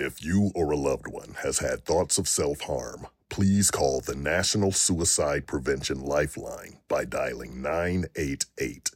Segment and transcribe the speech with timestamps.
[0.00, 4.14] If you or a loved one has had thoughts of self harm, please call the
[4.14, 8.90] National Suicide Prevention Lifeline by dialing 988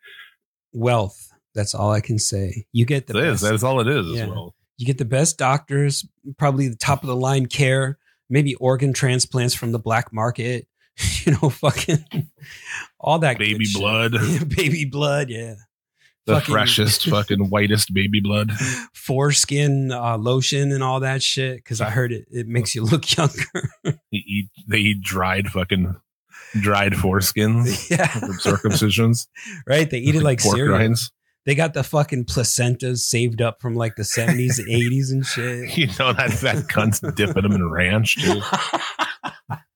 [0.72, 1.32] Wealth.
[1.54, 2.64] That's all I can say.
[2.72, 3.40] You get the It is.
[3.42, 4.24] best, That's all it is Yeah.
[4.24, 4.54] as well.
[4.78, 6.06] you get the best doctors,
[6.38, 7.98] probably the top of the line care,
[8.30, 10.66] maybe organ transplants from the black market.
[11.24, 12.04] You know, fucking
[13.00, 14.12] all that Baby blood.
[14.56, 15.28] baby blood.
[15.30, 15.54] Yeah,
[16.26, 18.50] The Fucking- freshest, fucking whitest baby blood.
[18.94, 21.56] foreskin uh, lotion and all that shit.
[21.56, 23.44] Because I heard it, it makes you look younger.
[23.84, 25.94] They eat, they eat dried fucking
[26.60, 29.28] dried foreskins yeah, from circumcisions.
[29.66, 29.88] right.
[29.88, 30.78] They eat it like pork cereal.
[30.78, 31.12] rinds.
[31.46, 35.70] They got the fucking placentas saved up from like the seventies and eighties and shit.
[35.78, 38.40] You know that that cunt's dipping them in ranch too.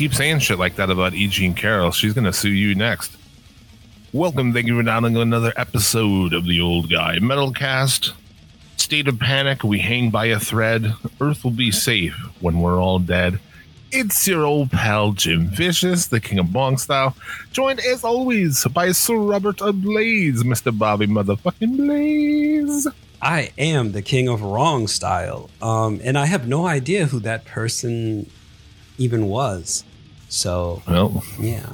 [0.00, 1.26] keep saying shit like that about E.
[1.26, 3.14] Jean Carroll, she's gonna sue you next.
[4.14, 8.12] Welcome, thank you for downloading another episode of the Old Guy Metalcast.
[8.78, 10.94] State of panic, we hang by a thread.
[11.20, 13.40] Earth will be safe when we're all dead.
[13.92, 17.14] It's your old pal Jim Vicious, the King of Bong style,
[17.52, 20.76] joined as always by Sir Robert Ablaze, Mr.
[20.76, 22.88] Bobby motherfucking Blaze.
[23.20, 25.50] I am the king of wrong style.
[25.60, 28.30] Um, and I have no idea who that person
[28.96, 29.84] even was.
[30.30, 31.68] So Well, yeah.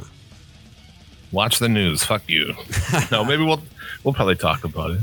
[1.30, 2.02] watch the news.
[2.02, 2.54] Fuck you.
[3.12, 3.60] no, maybe we'll
[4.02, 5.00] we'll probably talk about it.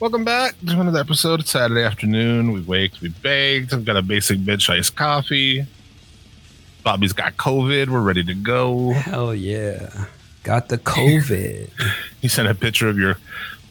[0.00, 1.38] Welcome back to another episode.
[1.40, 2.50] It's Saturday afternoon.
[2.50, 3.72] We waked, we baked.
[3.72, 5.64] I've got a basic bitch iced coffee.
[6.82, 7.88] Bobby's got COVID.
[7.88, 8.90] We're ready to go.
[8.90, 10.06] Hell yeah.
[10.42, 11.70] Got the COVID.
[12.20, 13.18] He sent a picture of your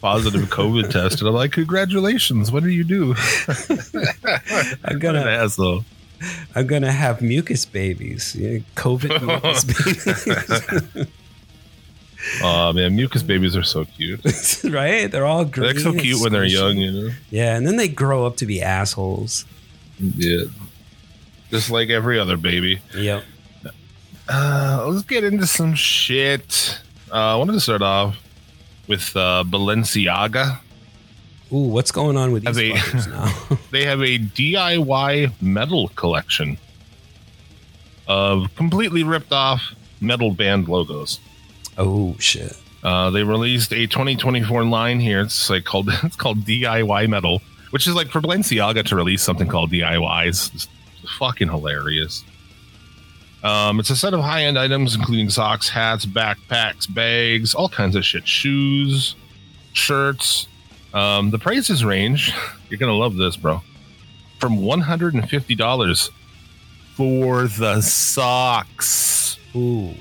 [0.00, 2.52] positive COVID test, and I'm like, congratulations.
[2.52, 3.16] What do you do?
[3.48, 5.84] I'm an gonna asshole.
[6.54, 8.34] I'm gonna have mucus babies.
[8.76, 11.06] COVID mucus babies.
[12.42, 14.18] Oh man, mucus babies are so cute.
[14.64, 15.10] right?
[15.10, 17.10] They're all They're so cute when they're young, you know.
[17.28, 19.44] Yeah, and then they grow up to be assholes.
[19.98, 20.44] Yeah,
[21.50, 22.80] just like every other baby.
[22.96, 23.24] Yep.
[24.26, 26.80] Uh, let's get into some shit.
[27.12, 28.16] Uh, I wanted to start off
[28.88, 30.60] with uh, Balenciaga.
[31.52, 33.32] Ooh, what's going on with these a- now?
[33.70, 36.58] They have a DIY metal collection
[38.06, 41.20] of completely ripped off metal band logos.
[41.78, 42.56] oh shit.
[42.82, 45.20] Uh, they released a 2024 line here.
[45.20, 47.40] It's like called it's called DIY metal,
[47.70, 50.54] which is like for Balenciaga to release something called DIYs.
[50.54, 50.68] It's
[51.18, 52.22] fucking hilarious.
[53.42, 57.94] Um, it's a set of high end items, including socks, hats, backpacks, bags, all kinds
[57.96, 59.14] of shit, shoes,
[59.72, 60.46] shirts.
[60.94, 62.32] Um, the prices range.
[62.70, 63.60] You're gonna love this, bro.
[64.38, 66.10] From $150
[66.94, 69.94] for the socks Ooh.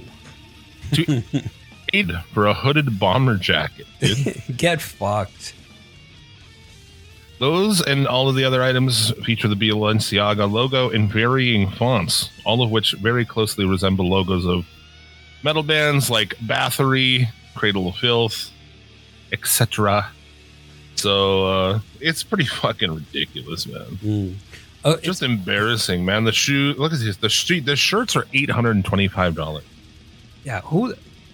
[0.93, 1.23] to
[1.93, 3.87] eight for a hooded bomber jacket.
[3.99, 4.43] Dude.
[4.57, 5.55] Get fucked.
[7.39, 12.61] Those and all of the other items feature the Balenciaga logo in varying fonts, all
[12.61, 14.65] of which very closely resemble logos of
[15.43, 18.51] metal bands like Bathory, Cradle of Filth,
[19.31, 20.11] etc.
[21.03, 23.85] So uh, it's pretty fucking ridiculous, man.
[24.01, 24.35] Mm.
[24.85, 26.23] Oh, Just embarrassing, man.
[26.23, 27.17] The shoe, look at this.
[27.17, 29.65] The street, the shirts are eight hundred and twenty-five dollars.
[30.45, 30.61] yeah.
[30.61, 30.93] Who?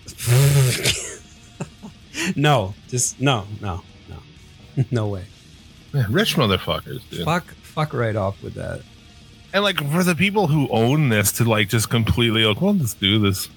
[2.36, 5.25] no, just no, no, no, no way.
[5.94, 7.25] Rich motherfuckers, dude.
[7.25, 8.81] Fuck, fuck right off with that.
[9.54, 12.94] And like for the people who own this to like just completely like, well, let's
[12.95, 13.50] do this.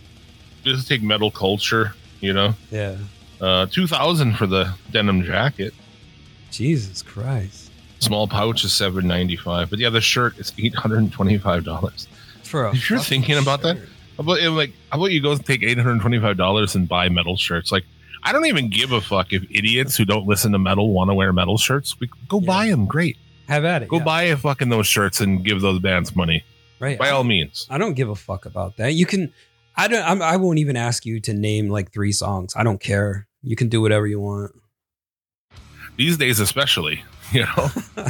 [0.65, 2.55] Just take metal culture, you know.
[2.71, 2.97] Yeah.
[3.41, 5.75] Uh, two thousand for the denim jacket.
[6.53, 7.71] Jesus Christ.
[7.99, 9.71] Small pouch is seven ninety five.
[9.71, 12.07] But yeah, the shirt is eight hundred and twenty five dollars.
[12.45, 13.89] For If you're thinking about that, shirt.
[14.19, 17.09] How about like how about you go take eight hundred twenty five dollars and buy
[17.09, 17.73] metal shirts?
[17.73, 17.85] Like
[18.23, 21.15] I don't even give a fuck if idiots who don't listen to metal want to
[21.15, 21.99] wear metal shirts.
[21.99, 22.47] We go Yeah.
[22.47, 22.87] buy them.
[22.87, 23.17] Great.
[23.49, 23.89] Have at it.
[23.89, 24.05] Go yeah.
[24.05, 26.45] buy a fucking those shirts and give those bands money
[26.79, 26.99] right.
[26.99, 27.67] by I, all means.
[27.71, 28.95] I don't give a fuck about that.
[28.95, 29.33] You can.
[29.77, 30.05] I don't.
[30.05, 32.55] I'm, I won't even ask you to name like three songs.
[32.57, 33.27] I don't care.
[33.43, 34.53] You can do whatever you want.
[35.97, 37.03] These days, especially,
[37.33, 37.69] you know.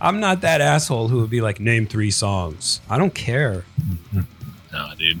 [0.00, 2.80] I'm not that asshole who would be like, name three songs.
[2.90, 3.64] I don't care.
[4.72, 5.20] nah, dude.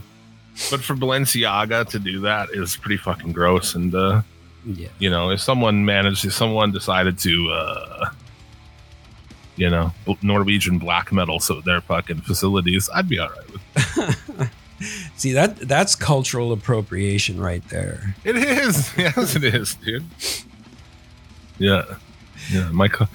[0.70, 3.74] But for Balenciaga to do that is pretty fucking gross.
[3.76, 4.22] And uh,
[4.66, 4.88] Yeah.
[4.98, 8.10] you know, if someone managed, if someone decided to, uh,
[9.56, 9.92] you know,
[10.22, 14.40] Norwegian black metal, so their fucking facilities, I'd be all right with.
[14.40, 14.48] It.
[15.16, 18.16] See that that's cultural appropriation right there.
[18.24, 20.04] It is, yes, it is, dude.
[21.62, 21.84] Yeah,
[22.52, 22.68] yeah.
[22.72, 23.06] My, cu-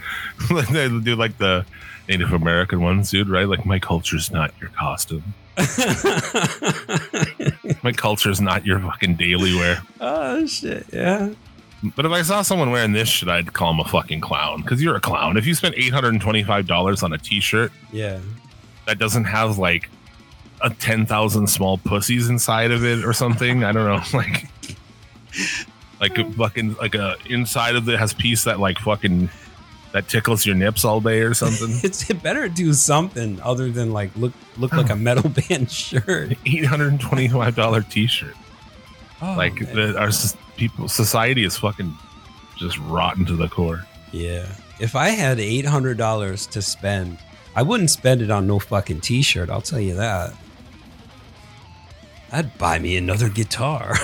[0.71, 1.65] they do like the
[2.07, 3.29] Native American ones, dude.
[3.29, 3.47] Right?
[3.47, 5.33] Like my culture's not your costume.
[7.83, 9.81] My culture's not your fucking daily wear.
[10.01, 10.85] oh shit!
[10.93, 11.33] Yeah.
[11.95, 14.81] But if I saw someone wearing this shit, I'd call him a fucking clown because
[14.81, 15.37] you're a clown.
[15.37, 18.19] If you spent eight hundred and twenty-five dollars on a T-shirt Yeah.
[18.85, 19.89] that doesn't have like
[20.61, 24.47] a ten thousand small pussies inside of it or something, I don't know, like
[25.99, 29.29] like a fucking like a inside of it has piece that like fucking
[29.93, 31.69] that tickles your nips all day or something.
[31.83, 36.33] It's it better do something other than like look look like a metal band shirt.
[36.45, 38.35] Eight hundred and twenty-five dollar T-shirt.
[39.21, 40.11] Oh, like the, our
[40.57, 41.91] people society is fucking
[42.57, 43.85] just rotten to the core.
[44.11, 44.45] yeah.
[44.79, 47.17] If I had eight hundred dollars to spend,
[47.55, 49.49] I wouldn't spend it on no fucking t-shirt.
[49.49, 50.35] I'll tell you that.
[52.31, 53.95] I'd buy me another guitar.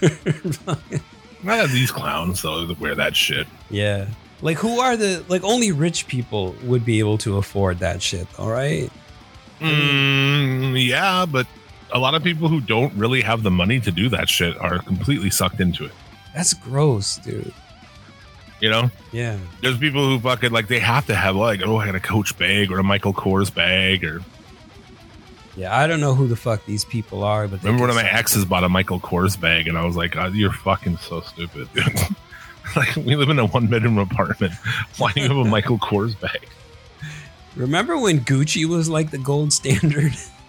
[1.44, 3.46] Have these clowns though that wear that shit.
[3.70, 4.06] yeah.
[4.40, 8.26] Like who are the like only rich people would be able to afford that shit,
[8.40, 8.90] all right?
[9.60, 11.46] Mm, yeah, but
[11.92, 14.80] a lot of people who don't really have the money to do that shit are
[14.80, 15.92] completely sucked into it.
[16.34, 17.52] That's gross, dude.
[18.60, 19.38] You know, Yeah.
[19.60, 22.36] there's people who fucking like they have to have like, oh, I got a Coach
[22.38, 24.22] bag or a Michael Kors bag, or
[25.56, 28.08] Yeah, I don't know who the fuck these people are, but remember one of my
[28.10, 31.68] exes bought a Michael Kors bag, and I was like, oh, you're fucking so stupid,
[32.76, 34.54] like we live in a one bedroom apartment.
[34.98, 36.48] Why do you have a Michael Kors bag?
[37.54, 40.14] Remember when Gucci was like the gold standard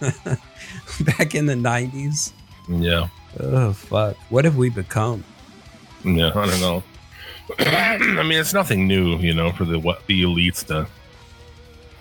[1.00, 2.32] back in the 90s?
[2.68, 3.08] Yeah,
[3.40, 4.16] Oh, fuck.
[4.30, 5.22] What have we become?
[6.04, 6.82] yeah, I don't know.
[7.58, 10.86] I mean, it's nothing new, you know, for the what the elites to.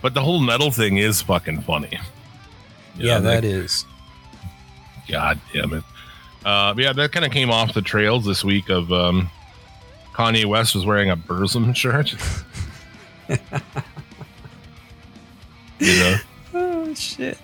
[0.02, 2.00] But the whole metal thing is fucking funny.
[2.96, 3.86] You Yeah, know, that is.
[5.10, 5.84] God damn it.
[6.46, 9.30] Uh, yeah, that kind of came off the trails this week of um,
[10.14, 12.14] Kanye West was wearing a Burzum shirt.
[15.80, 16.16] you know,
[16.56, 17.38] Oh, shit.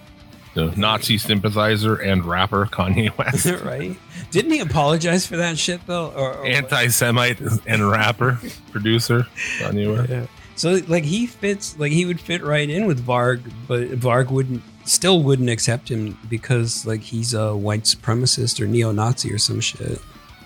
[0.53, 3.97] the Nazi sympathizer and rapper Kanye West, right?
[4.31, 6.09] Didn't he apologize for that shit, though?
[6.11, 8.39] Or, or anti-Semite and rapper
[8.71, 9.25] producer
[9.59, 10.09] Kanye West.
[10.09, 10.25] Yeah.
[10.55, 14.61] So, like, he fits, like, he would fit right in with Varg, but Varg wouldn't,
[14.89, 19.59] still wouldn't accept him because, like, he's a white supremacist or neo Nazi or some
[19.59, 19.99] shit.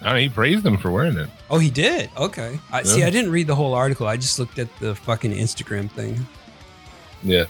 [0.04, 1.30] Mean, he praised him for wearing it.
[1.50, 2.10] Oh, he did.
[2.18, 2.60] Okay.
[2.74, 3.04] I see.
[3.04, 4.06] I didn't read the whole article.
[4.06, 6.28] I just looked at the fucking Instagram thing.
[7.24, 7.46] Yeah.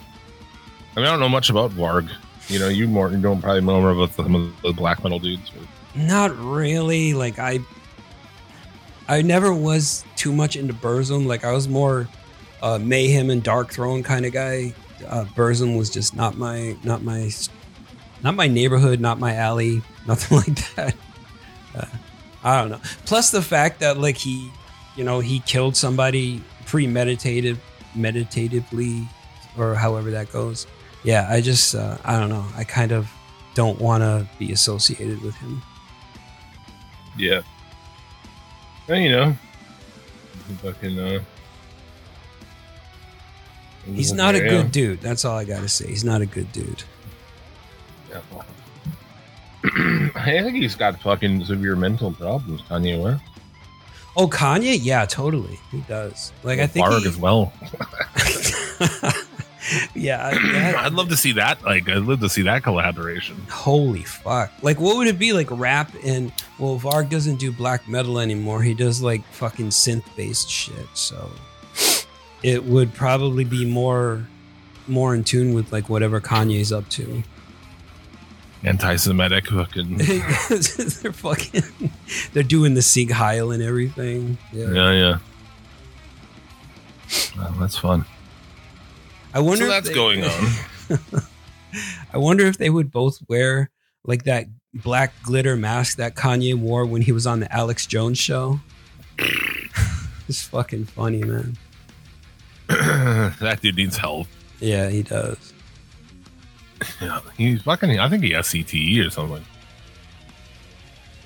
[0.95, 2.11] I mean, I don't know much about Varg.
[2.49, 5.17] You know, you more you don't probably know more about some of the black metal
[5.17, 5.49] dudes.
[5.49, 7.15] but- Not really.
[7.15, 7.59] Like I,
[9.07, 11.25] I never was too much into Burzum.
[11.25, 12.07] Like I was more
[12.61, 14.73] uh, Mayhem and Darkthrone kind of guy.
[15.07, 17.29] Uh, Burzum was just not my, not my,
[18.23, 20.95] not my neighborhood, not my alley, nothing like that.
[21.75, 21.85] Uh,
[22.43, 22.81] I don't know.
[23.05, 24.51] Plus the fact that like he,
[24.95, 27.59] you know, he killed somebody premeditated,
[27.95, 29.07] meditatively,
[29.57, 30.67] or however that goes.
[31.03, 32.45] Yeah, I just, uh, I don't know.
[32.55, 33.09] I kind of
[33.55, 35.61] don't want to be associated with him.
[37.17, 37.41] Yeah.
[38.87, 39.37] Well, you know,
[40.61, 40.99] fucking.
[40.99, 41.23] Uh,
[43.85, 45.01] He's not a good dude.
[45.01, 45.87] That's all I gotta say.
[45.87, 46.83] He's not a good dude.
[48.09, 48.21] Yeah.
[50.15, 52.61] I think he's got fucking severe mental problems.
[52.63, 53.23] Kanye West.
[54.15, 54.77] Oh, Kanye?
[54.81, 55.59] Yeah, totally.
[55.71, 56.31] He does.
[56.43, 56.85] Like I think.
[56.85, 57.51] Varg he- as well.
[59.95, 60.73] yeah, yeah.
[60.77, 61.63] I'd love to see that.
[61.63, 63.37] Like, I'd love to see that collaboration.
[63.49, 64.51] Holy fuck!
[64.61, 65.47] Like, what would it be like?
[65.49, 68.61] Rap and well, Varg doesn't do black metal anymore.
[68.61, 70.87] He does like fucking synth based shit.
[70.93, 71.29] So
[72.43, 74.27] it would probably be more,
[74.87, 77.23] more in tune with like whatever Kanye's up to.
[78.63, 79.97] Anti-Semitic fucking.
[79.97, 81.63] they're fucking.
[82.31, 84.37] They're doing the Sieg Heil and everything.
[84.53, 84.71] Yeah.
[84.71, 85.17] yeah, yeah.
[87.59, 88.05] That's fun.
[89.33, 89.57] I wonder.
[89.57, 90.23] So if that's they- going
[91.21, 91.21] on.
[92.13, 93.69] I wonder if they would both wear
[94.05, 98.17] like that black glitter mask that Kanye wore when he was on the Alex Jones
[98.17, 98.59] show.
[100.27, 101.57] it's fucking funny, man.
[102.67, 104.27] that dude needs help.
[104.59, 105.53] Yeah, he does.
[107.01, 107.99] Yeah, he's fucking.
[107.99, 109.43] I think he has CTE or something.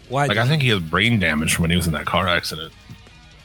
[0.09, 0.25] Why?
[0.27, 2.73] Like I think he has brain damage from when he was in that car accident.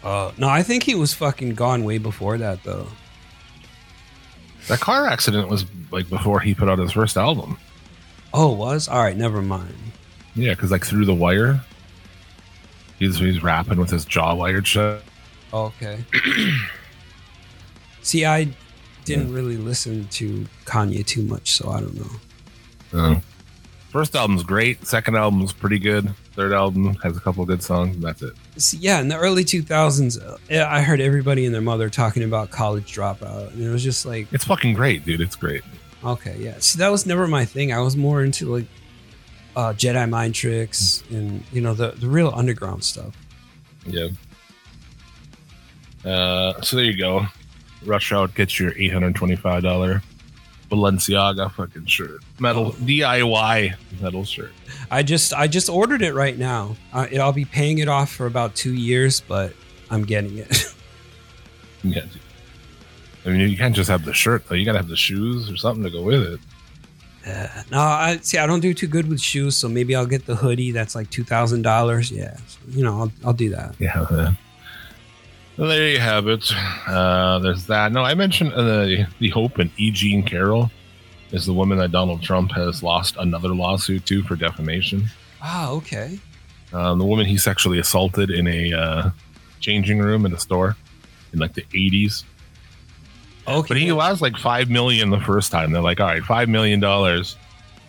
[0.03, 2.89] Uh, no, I think he was fucking gone way before that, though.
[4.69, 7.59] That car accident was like before he put out his first album.
[8.33, 9.17] Oh, was all right.
[9.17, 9.75] Never mind.
[10.35, 11.61] Yeah, because like through the wire,
[12.99, 15.03] he's he's rapping with his jaw wired shut.
[15.53, 16.05] Okay.
[18.03, 18.49] See, I
[19.05, 22.11] didn't really listen to Kanye too much, so I don't know.
[22.99, 23.21] Uh,
[23.91, 24.87] first album's great.
[24.87, 26.13] Second album's pretty good.
[26.35, 27.95] Third album has a couple good songs.
[27.97, 28.33] And that's it.
[28.57, 32.51] See, yeah, in the early 2000s, uh, I heard everybody and their mother talking about
[32.51, 35.21] college dropout, and it was just like, It's fucking great, dude.
[35.21, 35.63] It's great.
[36.05, 36.57] okay, yeah.
[36.59, 37.73] See, that was never my thing.
[37.73, 38.67] I was more into like
[39.57, 43.15] uh, Jedi mind tricks and you know the the real underground stuff.
[43.87, 44.09] Yeah.
[46.05, 47.27] Uh, so there you go.
[47.85, 50.03] Rush out, get your eight hundred twenty-five dollar
[50.71, 54.53] Balenciaga fucking shirt, metal DIY metal shirt.
[54.91, 56.77] I just I just ordered it right now.
[56.93, 59.53] Uh, it, I'll be paying it off for about two years, but
[59.91, 60.67] I'm getting it.
[61.85, 62.05] Yeah.
[63.27, 64.55] I mean, you can't just have the shirt though.
[64.55, 66.41] You gotta have the shoes or something to go with it.
[67.27, 68.39] Uh, no, I see.
[68.39, 70.73] I don't do too good with shoes, so maybe I'll get the hoodie.
[70.73, 72.11] That's like two thousand dollars.
[72.11, 72.37] Yeah,
[72.69, 73.75] you know, I'll I'll do that.
[73.79, 74.07] Yeah.
[74.11, 74.37] man.
[75.69, 76.51] There you have it.
[76.89, 77.93] Uh, there's that.
[77.93, 79.93] No, I mentioned uh, the the hope and E.
[79.93, 80.73] Jean Carroll
[81.31, 85.05] is the woman that Donald Trump has lost another lawsuit to for defamation.
[85.41, 86.19] Ah, okay.
[86.73, 89.11] Um, the woman he sexually assaulted in a uh,
[89.61, 90.77] changing room in a store
[91.33, 92.25] in like the 80s.
[93.47, 93.69] Okay.
[93.69, 95.71] But he lost like five million the first time.
[95.71, 97.37] They're like, all right, five million dollars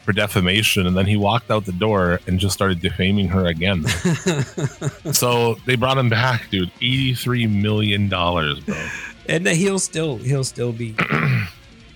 [0.04, 3.86] for defamation, and then he walked out the door and just started defaming her again.
[5.14, 6.72] so they brought him back, dude.
[6.82, 8.76] Eighty-three million dollars, bro.
[9.30, 10.96] and he'll still he'll still be,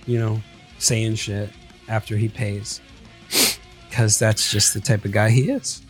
[0.06, 0.40] you know,
[0.78, 1.50] saying shit
[1.88, 2.80] after he pays,
[3.88, 5.82] because that's just the type of guy he is.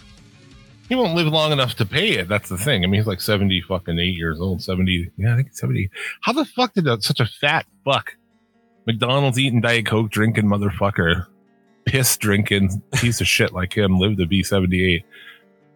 [0.88, 2.28] He won't live long enough to pay it.
[2.28, 2.82] That's the thing.
[2.82, 4.62] I mean, he's like seventy fucking eight years old.
[4.62, 5.90] Seventy, yeah, I think he's seventy.
[6.22, 8.16] How the fuck did that, such a fat fuck,
[8.86, 11.26] McDonald's eating Diet Coke drinking motherfucker,
[11.90, 15.04] piss drinking piece of shit like him live to be seventy eight?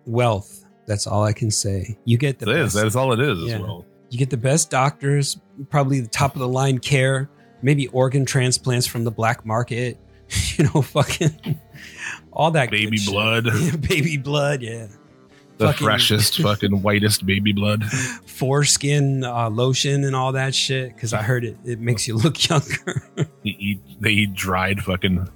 [0.07, 0.65] Wealth.
[0.87, 1.97] That's all I can say.
[2.05, 2.75] You get the It is.
[2.75, 3.55] best, That's all it is Yeah.
[3.57, 3.85] as well.
[4.11, 5.39] you get the best doctors,
[5.71, 7.31] probably the top of the line care,
[7.63, 9.99] maybe organ transplants from the black market.
[10.57, 11.59] You know, fucking
[12.33, 13.45] all that Baby blood,
[13.89, 14.63] baby blood.
[14.63, 14.87] Yeah.
[15.59, 17.85] the Fucking- freshest, fucking whitest baby blood.
[18.27, 22.49] foreskin uh, lotion and all that shit because I heard it it makes you look
[22.49, 23.03] younger.
[23.17, 25.29] They eat, they eat dried fucking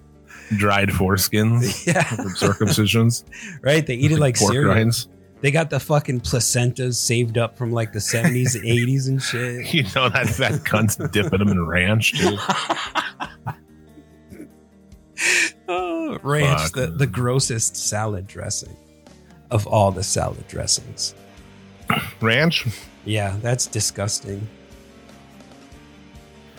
[0.56, 3.24] dried foreskins yeah, from circumcisions.
[3.62, 3.86] right.
[3.86, 4.74] They eat it like pork cereal.
[4.74, 5.08] rinds.
[5.42, 9.66] They got the fucking placentas saved up from like the seventies and eighties and shit.
[9.74, 12.36] You know that that cunt's dipping them in ranch too.
[15.68, 18.76] Oh, ranch, Fuck, the, the grossest salad dressing
[19.50, 21.14] of all the salad dressings.
[22.20, 22.66] Ranch.
[23.04, 24.46] Yeah, that's disgusting.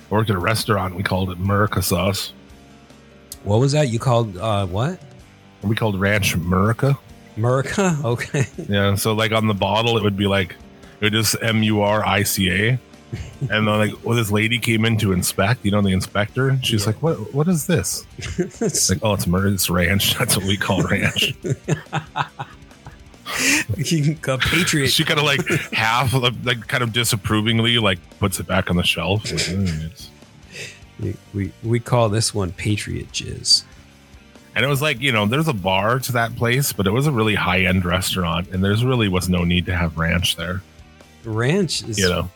[0.10, 0.96] I worked at a restaurant.
[0.96, 2.34] We called it Murica sauce.
[3.48, 3.90] What was that?
[3.90, 5.00] You called uh what?
[5.64, 6.98] We called ranch Murica.
[7.38, 8.04] Murica?
[8.14, 8.46] Okay.
[8.70, 8.96] Yeah.
[8.96, 10.52] So like on the bottle, it would be like
[11.00, 12.80] it would just M U R I C A.
[13.40, 16.60] And then like well, this lady came in to inspect, you know, the inspector.
[16.62, 16.88] She's Yeah.
[16.88, 17.34] like, "What?
[17.34, 18.06] What is this?"
[18.38, 20.16] It's like, "Oh, it's Mur- it's ranch.
[20.20, 21.34] That's what we call ranch."
[23.76, 24.88] patriot.
[24.90, 26.14] she kind of like half,
[26.44, 29.24] like kind of disapprovingly, like puts it back on the shelf.
[29.32, 30.10] Like, "Mm, it's-"
[31.34, 33.64] we we call this one patriot jizz.
[34.56, 37.06] And it was like, you know, there's a bar to that place, but it was
[37.06, 40.64] a really high end restaurant, and there's really was no need to have ranch there.
[41.24, 42.30] Ranch is You know,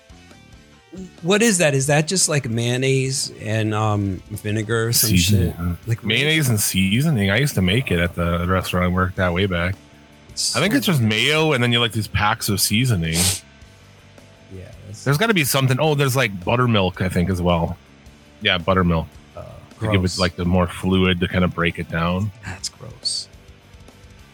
[1.23, 1.73] what is that?
[1.73, 5.19] Is that just like mayonnaise and um vinegar or some shit?
[5.19, 5.77] Seasoning.
[5.87, 7.31] Like mayonnaise and seasoning.
[7.31, 9.75] I used to make it at the restaurant I worked at way back.
[10.33, 13.17] I think it's just mayo, and then you like these packs of seasoning.
[14.53, 14.71] yeah.
[15.03, 15.77] There's got to be something.
[15.79, 17.77] Oh, there's like buttermilk, I think, as well.
[18.41, 19.07] Yeah, buttermilk.
[19.37, 19.43] uh,
[19.79, 22.31] To give it like the more fluid to kind of break it down.
[22.45, 23.27] that's gross.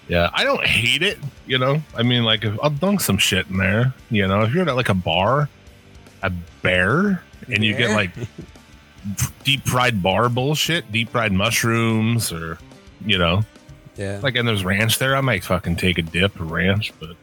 [0.07, 1.17] Yeah, I don't hate it.
[1.45, 3.93] You know, I mean, like if, I'll dunk some shit in there.
[4.09, 5.49] You know, if you're at like a bar,
[6.23, 6.29] a
[6.61, 7.21] bear,
[7.51, 8.11] and you get like
[9.43, 12.57] deep fried bar bullshit, deep fried mushrooms, or
[13.05, 13.43] you know,
[13.97, 14.19] Yeah.
[14.23, 16.93] like and there's ranch there, I might fucking take a dip of ranch.
[17.01, 17.17] But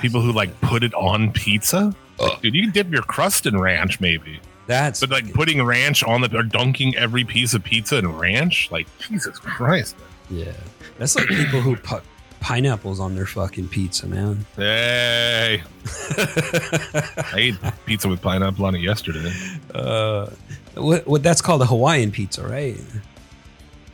[0.00, 3.58] people who like put it on pizza, like, dude, you can dip your crust in
[3.58, 7.98] ranch maybe, that's but like putting ranch on the or dunking every piece of pizza
[7.98, 9.96] in ranch, like Jesus Christ.
[9.98, 10.44] man.
[10.46, 10.52] Yeah,
[10.98, 12.02] that's like people who put
[12.40, 14.44] pineapples on their fucking pizza, man.
[14.56, 15.62] Hey,
[16.16, 17.54] I ate
[17.86, 19.32] pizza with pineapple on it yesterday.
[19.74, 20.30] Uh,
[20.74, 22.78] what, what that's called a Hawaiian pizza, right?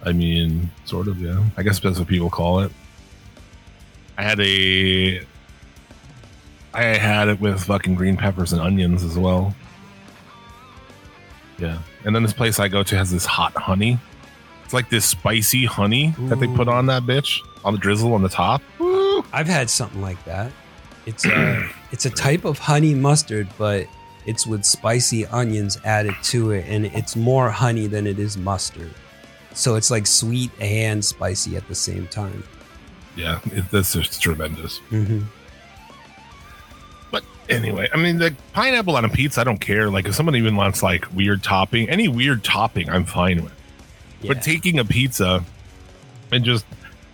[0.04, 1.44] I mean, sort of, yeah.
[1.56, 2.72] I guess that's what people call it.
[4.18, 5.20] I had a.
[6.72, 9.54] I had it with fucking green peppers and onions as well.
[11.60, 11.78] Yeah.
[12.04, 13.98] And then this place I go to has this hot honey.
[14.64, 18.22] It's like this spicy honey that they put on that bitch on the drizzle on
[18.22, 18.62] the top.
[18.78, 19.24] Woo!
[19.32, 20.52] I've had something like that.
[21.06, 23.86] It's a it's a type of honey mustard, but
[24.26, 28.92] it's with spicy onions added to it, and it's more honey than it is mustard.
[29.54, 32.44] So it's like sweet and spicy at the same time.
[33.16, 34.80] Yeah, it, this is tremendous.
[34.90, 35.22] Mm-hmm.
[37.50, 39.90] But anyway, I mean, the pineapple on a pizza, I don't care.
[39.90, 43.52] Like, if someone even wants like weird topping, any weird topping, I'm fine with.
[44.26, 45.44] But taking a pizza
[46.30, 46.64] and just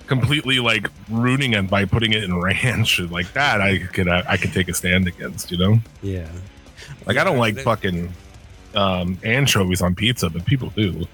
[0.07, 4.37] completely like ruining it by putting it in ranch like that, I could uh, I
[4.37, 5.51] could take a stand against.
[5.51, 6.29] You know, yeah,
[7.07, 8.13] like I don't like They- fucking
[8.75, 11.07] um, anchovies on pizza, but people do.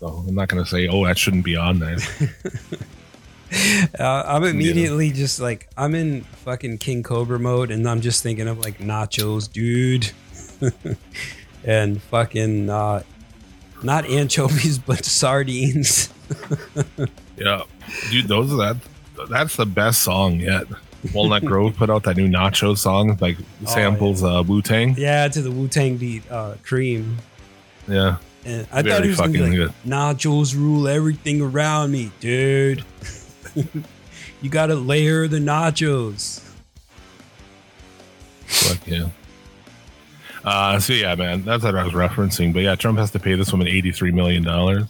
[0.00, 1.98] So I'm not gonna say, oh, that shouldn't be on there.
[3.98, 8.48] Uh, I'm immediately just like I'm in fucking King Cobra mode, and I'm just thinking
[8.48, 10.10] of like nachos, dude,
[11.64, 13.02] and fucking uh,
[13.82, 16.08] not anchovies but sardines.
[17.36, 17.62] yeah,
[18.10, 18.76] dude, those are that.
[19.30, 20.66] That's the best song yet.
[21.12, 24.94] Walnut Grove put out that new Nacho song, like Oh, samples uh, Wu Tang.
[24.98, 27.18] Yeah, to the Wu Tang beat, uh, cream.
[27.86, 29.72] Yeah, And I Very thought he was gonna be like, good.
[29.86, 32.84] nachos rule everything around me, dude.
[34.42, 36.40] you gotta layer the nachos.
[38.46, 39.08] Fuck yeah.
[40.44, 42.52] Uh, so yeah, man, that's what I was referencing.
[42.52, 44.84] But yeah, Trump has to pay this woman eighty-three million dollars.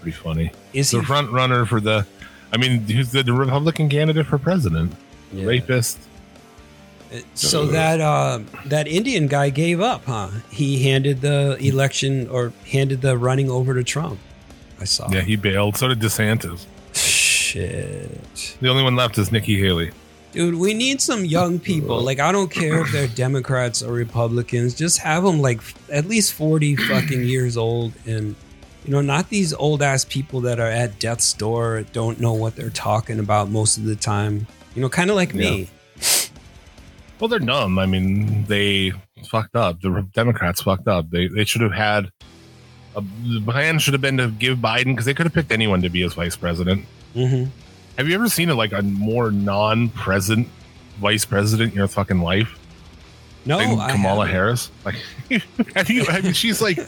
[0.00, 0.50] Pretty funny.
[0.72, 2.06] Is he The front runner for the,
[2.52, 4.92] I mean, who's the, the Republican candidate for president?
[5.32, 5.46] Yeah.
[5.46, 5.98] Rapist.
[7.34, 10.30] So that uh, that Indian guy gave up, huh?
[10.50, 14.18] He handed the election or handed the running over to Trump.
[14.80, 15.08] I saw.
[15.10, 15.76] Yeah, he bailed.
[15.76, 16.66] So did DeSantis.
[17.54, 18.56] Shit.
[18.60, 19.92] The only one left is Nikki Haley.
[20.32, 22.00] Dude, we need some young people.
[22.00, 24.74] Like, I don't care if they're Democrats or Republicans.
[24.74, 27.92] Just have them like f- at least 40 fucking years old.
[28.06, 28.34] And,
[28.84, 32.56] you know, not these old ass people that are at death's door, don't know what
[32.56, 34.48] they're talking about most of the time.
[34.74, 35.70] You know, kind of like me.
[37.20, 37.78] Well, they're dumb.
[37.78, 38.92] I mean, they
[39.30, 39.80] fucked up.
[39.80, 41.08] The Democrats fucked up.
[41.10, 42.10] They they should have had
[42.96, 45.82] a the plan should have been to give Biden because they could have picked anyone
[45.82, 46.84] to be his vice president.
[47.14, 47.44] Hmm
[47.96, 50.48] Have you ever seen a, like a more non-present
[51.00, 52.58] vice president in your fucking life
[53.46, 54.26] No, than Kamala.
[54.26, 54.70] Harris?
[54.84, 54.96] Like,
[55.74, 56.04] have you?
[56.08, 56.78] I mean, she's like,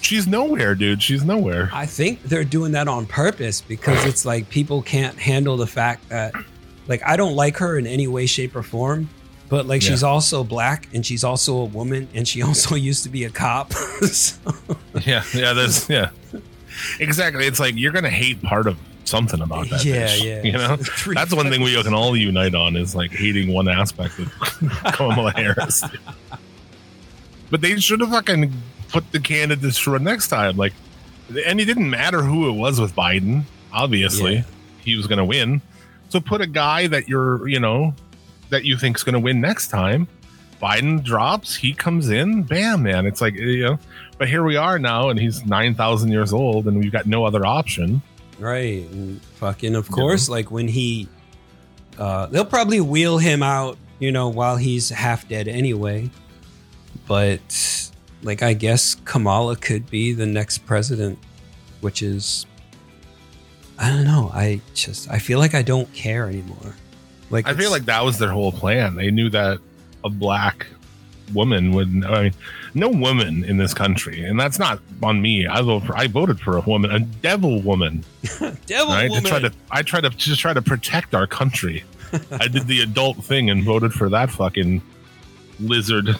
[0.00, 1.02] she's nowhere, dude.
[1.02, 1.70] She's nowhere.
[1.72, 6.08] I think they're doing that on purpose because it's like people can't handle the fact
[6.08, 6.34] that,
[6.88, 9.08] like, I don't like her in any way, shape, or form.
[9.48, 9.90] But like, Yeah.
[9.90, 13.30] she's also black and she's also a woman and she also used to be a
[13.30, 13.72] cop.
[14.02, 14.38] so,
[15.04, 16.10] Yeah, yeah, that's yeah,
[17.00, 17.46] exactly.
[17.46, 19.84] It's like you're gonna hate part of something about that.
[19.84, 20.42] Yeah, bitch, yeah.
[20.42, 20.76] You know,
[21.14, 24.30] that's one thing we can all unite on is like hating one aspect of
[24.92, 25.82] Kamala Harris.
[27.50, 28.52] But they should have fucking
[28.88, 30.56] put the candidates for next time.
[30.56, 30.72] Like,
[31.46, 33.42] and it didn't matter who it was with Biden.
[33.72, 34.42] Obviously, Yeah.
[34.84, 35.60] he was gonna win.
[36.08, 37.94] So put a guy that you're, you know,
[38.50, 40.08] that you think's gonna win next time.
[40.62, 43.06] Biden drops, he comes in, bam, man.
[43.06, 43.78] It's like you know.
[44.18, 47.26] But here we are now, and he's nine thousand years old, and we've got no
[47.26, 48.00] other option.
[48.38, 48.88] Right.
[48.90, 51.08] And fucking, of course, like when he,
[51.98, 56.10] uh, they'll probably wheel him out, you know, while he's half dead anyway.
[57.06, 57.90] But,
[58.22, 61.18] like, I guess Kamala could be the next president,
[61.80, 62.46] which is
[63.78, 64.30] I don't know.
[64.32, 66.74] I just I feel like I don't care anymore.
[67.30, 68.94] Like I feel like that was their whole plan.
[68.94, 69.58] They knew that
[70.04, 70.66] a black
[71.34, 71.88] woman would.
[72.04, 72.34] I mean,
[72.76, 75.46] no woman in this country, and that's not on me.
[75.46, 75.96] I vote for.
[75.96, 78.04] I voted for a woman, a devil woman,
[78.66, 79.08] devil right?
[79.10, 79.24] woman.
[79.24, 79.52] To try to.
[79.70, 81.82] I tried to just try to protect our country.
[82.32, 84.80] I did the adult thing and voted for that fucking
[85.58, 86.10] lizard.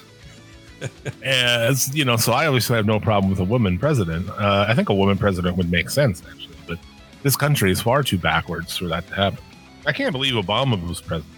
[1.22, 4.28] As you know, so I obviously have no problem with a woman president.
[4.30, 6.78] Uh, I think a woman president would make sense actually, but
[7.22, 9.38] this country is far too backwards for that to happen.
[9.86, 11.32] I can't believe Obama was president.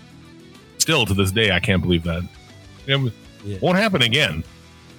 [0.79, 2.23] Still to this day, I can't believe that.
[2.87, 3.13] It
[3.45, 3.59] Yeah.
[3.61, 4.43] won't happen again.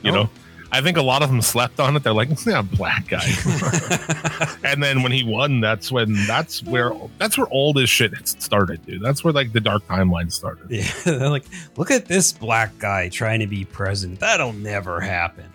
[0.03, 0.23] You No.
[0.23, 0.29] know,
[0.71, 2.03] I think a lot of them slept on it.
[2.03, 3.25] They're like, yeah, black guy.
[4.63, 8.85] and then when he won, that's when that's where that's where all this shit started,
[8.85, 9.01] dude.
[9.01, 10.69] That's where like the dark timeline started.
[10.69, 14.19] yeah, they're like, look at this black guy trying to be president.
[14.19, 15.45] That'll never happen.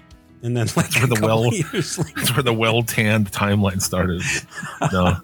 [0.42, 1.50] and then like That's where the well-
[2.16, 4.20] That's where the well tanned timeline started.
[4.92, 5.16] No,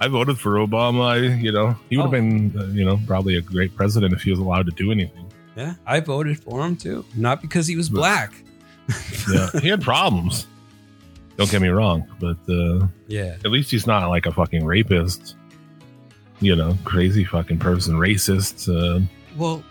[0.00, 1.04] I voted for Obama.
[1.06, 2.12] I, you know, he would have Oh.
[2.12, 5.20] been, uh, you know, probably a great president if he was allowed to do anything.
[5.56, 8.32] Yeah, I voted for him too, not because he was black.
[9.32, 10.46] Yeah, he had problems.
[11.38, 15.36] Don't get me wrong, but uh, Yeah, at least he's not like a fucking rapist.
[16.40, 18.68] You know, crazy fucking person, racist.
[18.68, 19.00] Uh,
[19.36, 19.64] well,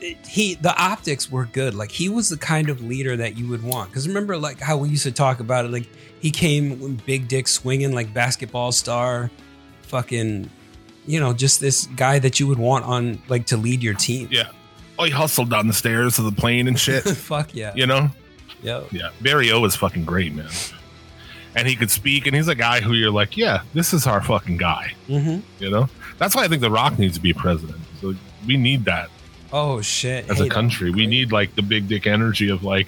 [0.00, 1.74] it, he the optics were good.
[1.74, 3.90] Like he was the kind of leader that you would want.
[3.90, 5.72] Because remember, like how we used to talk about it.
[5.72, 5.88] Like
[6.20, 9.30] he came with big dick swinging, like basketball star,
[9.82, 10.48] fucking,
[11.06, 14.28] you know, just this guy that you would want on like to lead your team.
[14.30, 14.50] Yeah.
[14.98, 17.02] Oh, he hustled down the stairs of the plane and shit.
[17.04, 17.72] Fuck yeah.
[17.74, 18.10] you know,
[18.62, 18.86] Yo.
[18.92, 20.48] Yeah, Barry O is fucking great, man.
[21.56, 24.22] And he could speak, and he's a guy who you're like, yeah, this is our
[24.22, 24.94] fucking guy.
[25.06, 27.78] hmm You know, that's why I think The Rock needs to be president.
[28.00, 28.14] So
[28.46, 29.10] we need that
[29.52, 30.30] Oh shit.
[30.30, 30.90] as Hey, a country.
[30.90, 32.86] We need like the big dick energy of like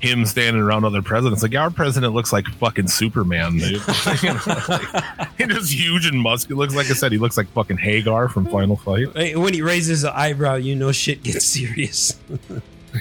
[0.00, 1.42] him standing around other presidents.
[1.42, 3.80] Like our president looks like fucking Superman, dude.
[4.22, 6.60] You know, like, he just huge and muscular.
[6.64, 9.08] Looks like I said, he looks like fucking Haggar from Final Fight.
[9.14, 12.18] Hey, when he raises an eyebrow, you know shit gets serious.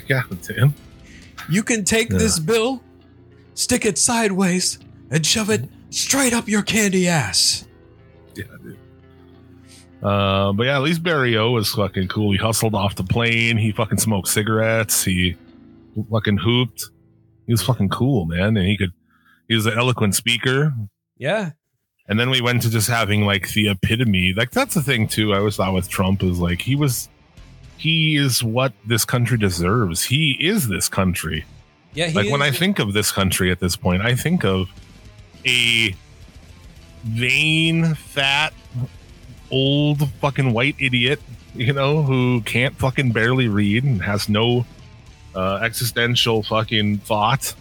[0.10, 0.74] Yeah, damn.
[1.50, 2.18] You can take Yeah.
[2.18, 2.82] this bill,
[3.54, 4.78] stick it sideways,
[5.10, 7.66] and shove it straight up your candy ass.
[8.36, 8.78] Yeah, dude.
[10.04, 12.32] Uh, but yeah, at least Barry O was fucking cool.
[12.34, 13.56] He hustled off the plane.
[13.58, 15.04] He fucking smoked cigarettes.
[15.06, 15.38] He
[16.12, 16.90] fucking hooped.
[17.48, 18.58] He was fucking cool, man.
[18.58, 18.92] And he could,
[19.48, 20.74] he was an eloquent speaker.
[21.18, 21.52] Yeah.
[22.08, 24.34] And then we went to just having like the epitome.
[24.36, 25.34] Like that's the thing too.
[25.34, 27.10] I always thought with Trump is like he was,
[27.78, 30.04] he is what this country deserves.
[30.04, 31.46] He is this country.
[31.94, 32.08] Yeah.
[32.08, 34.70] He like when I think of this country at this point, I think of
[35.46, 35.96] a
[37.04, 38.54] vain, fat,
[39.52, 41.22] old fucking white idiot,
[41.54, 44.66] you know, who can't fucking barely read and has no
[45.36, 47.54] uh, existential fucking thought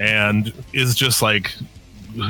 [0.00, 1.52] and is just like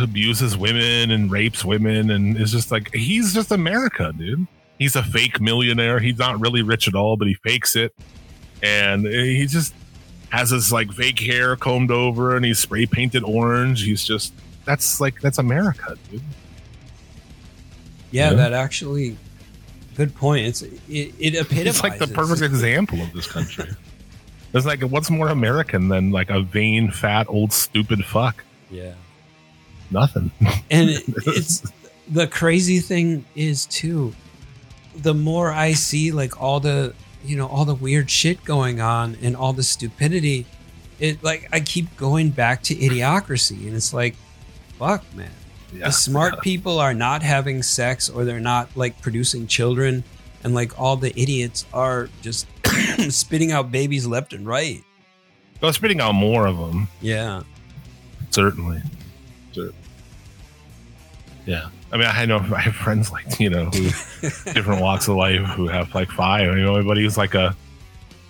[0.01, 4.47] abuses women and rapes women and is just like he's just America, dude.
[4.79, 5.99] He's a fake millionaire.
[5.99, 7.95] He's not really rich at all, but he fakes it.
[8.63, 9.73] And he just
[10.31, 13.83] has his like fake hair combed over and he's spray painted orange.
[13.85, 14.33] He's just
[14.65, 16.21] that's like that's America, dude.
[18.11, 18.37] yeah, Yeah.
[18.37, 19.17] that actually,
[19.97, 20.47] good point.
[20.47, 21.67] It's it, it epitomizes.
[21.67, 23.67] It's like the perfect example of this country.
[24.55, 28.45] It's like what's more American than like a vain, fat, old, stupid fuck?
[28.71, 28.95] Yeah.
[29.91, 30.31] Nothing.
[30.71, 31.63] And it, it's
[32.09, 34.15] the crazy thing is too,
[34.95, 39.17] the more I see like all the you know all the weird shit going on
[39.23, 40.47] and all the stupidity,
[40.99, 44.15] it like I keep going back to idiocracy, and it's like,
[44.79, 45.31] fuck, man.
[45.73, 45.87] Yeah.
[45.87, 50.03] the smart people are not having sex or they're not like producing children
[50.43, 52.47] and like all the idiots are just
[53.11, 54.83] spitting out babies left and right
[55.61, 57.43] Well, spitting out more of them, yeah
[58.31, 58.81] certainly.
[59.53, 59.73] Cer-
[61.47, 61.71] Yeah.
[61.91, 63.85] I mean, I know I have friends like, you know, who
[64.53, 66.45] different walks of life who have like five.
[66.57, 67.57] You know, everybody who's like a,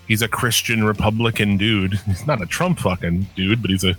[0.07, 1.95] he's a Christian Republican dude.
[2.07, 3.97] He's not a Trump fucking dude, but he's a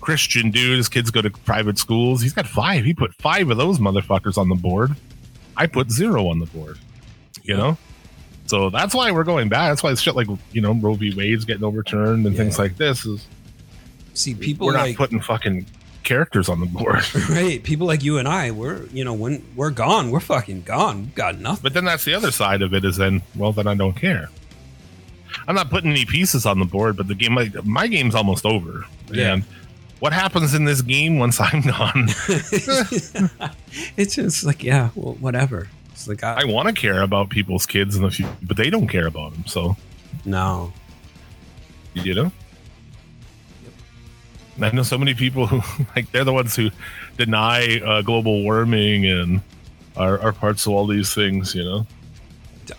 [0.00, 0.78] Christian dude.
[0.78, 2.22] His kids go to private schools.
[2.22, 2.84] He's got five.
[2.86, 4.96] He put five of those motherfuckers on the board.
[5.56, 6.78] I put zero on the board,
[7.42, 7.76] you know?
[8.46, 9.70] So that's why we're going back.
[9.70, 11.14] That's why it's shit like, you know, Roe v.
[11.14, 13.26] Wade's getting overturned and things like this is
[14.12, 15.66] see people we're not like putting fucking
[16.04, 17.02] characters on the board.
[17.30, 21.00] right people like you and i we're you know when we're gone we're fucking gone
[21.00, 23.66] we've got nothing But then that's the other side of it is then, well, then
[23.66, 24.28] I don't care.
[25.48, 28.46] I'm not putting any pieces on the board, but the game, my, my game's almost
[28.46, 28.84] over.
[29.10, 29.32] Yeah.
[29.32, 29.44] And
[29.98, 32.08] what happens in this game once I'm gone?
[33.96, 37.66] it's just like yeah well whatever it's like I, I want to care about people's
[37.66, 39.46] kids in the future, but they don't care about them.
[39.46, 39.76] So,
[40.24, 40.72] no
[41.94, 42.32] you know?
[44.60, 46.70] I know so many people who, like, they're the ones who
[47.16, 49.40] deny uh, global warming and
[49.96, 51.86] are, are parts of all these things, you know?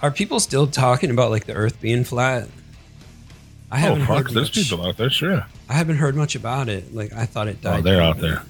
[0.01, 2.47] are people still talking about like the earth being flat
[3.71, 4.67] i haven't oh, fuck, heard there's much.
[4.67, 5.45] people out there, sure.
[5.69, 8.41] i haven't heard much about it like i thought it died Oh, they're out there.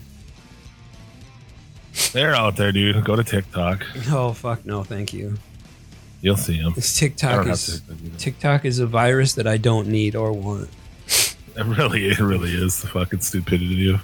[2.14, 3.04] They're out there, dude.
[3.04, 3.86] Go to TikTok.
[4.10, 5.38] oh fuck no thank you
[6.26, 6.74] You'll see them.
[6.74, 8.18] This TikTok is to.
[8.18, 10.70] TikTok is a virus that I don't need or want.
[11.58, 14.04] It really, it really is the fucking stupidity of.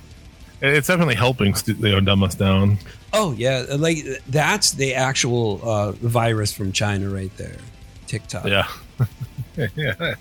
[0.61, 2.77] It's definitely helping, stu- you know, dumb us down.
[3.11, 3.97] Oh yeah, like
[4.29, 7.57] that's the actual uh, virus from China right there.
[8.07, 8.45] TikTok.
[8.45, 8.67] Yeah.
[9.75, 10.13] yeah.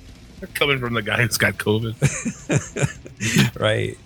[0.54, 1.94] Coming from the guy who's got COVID.
[3.60, 3.96] right.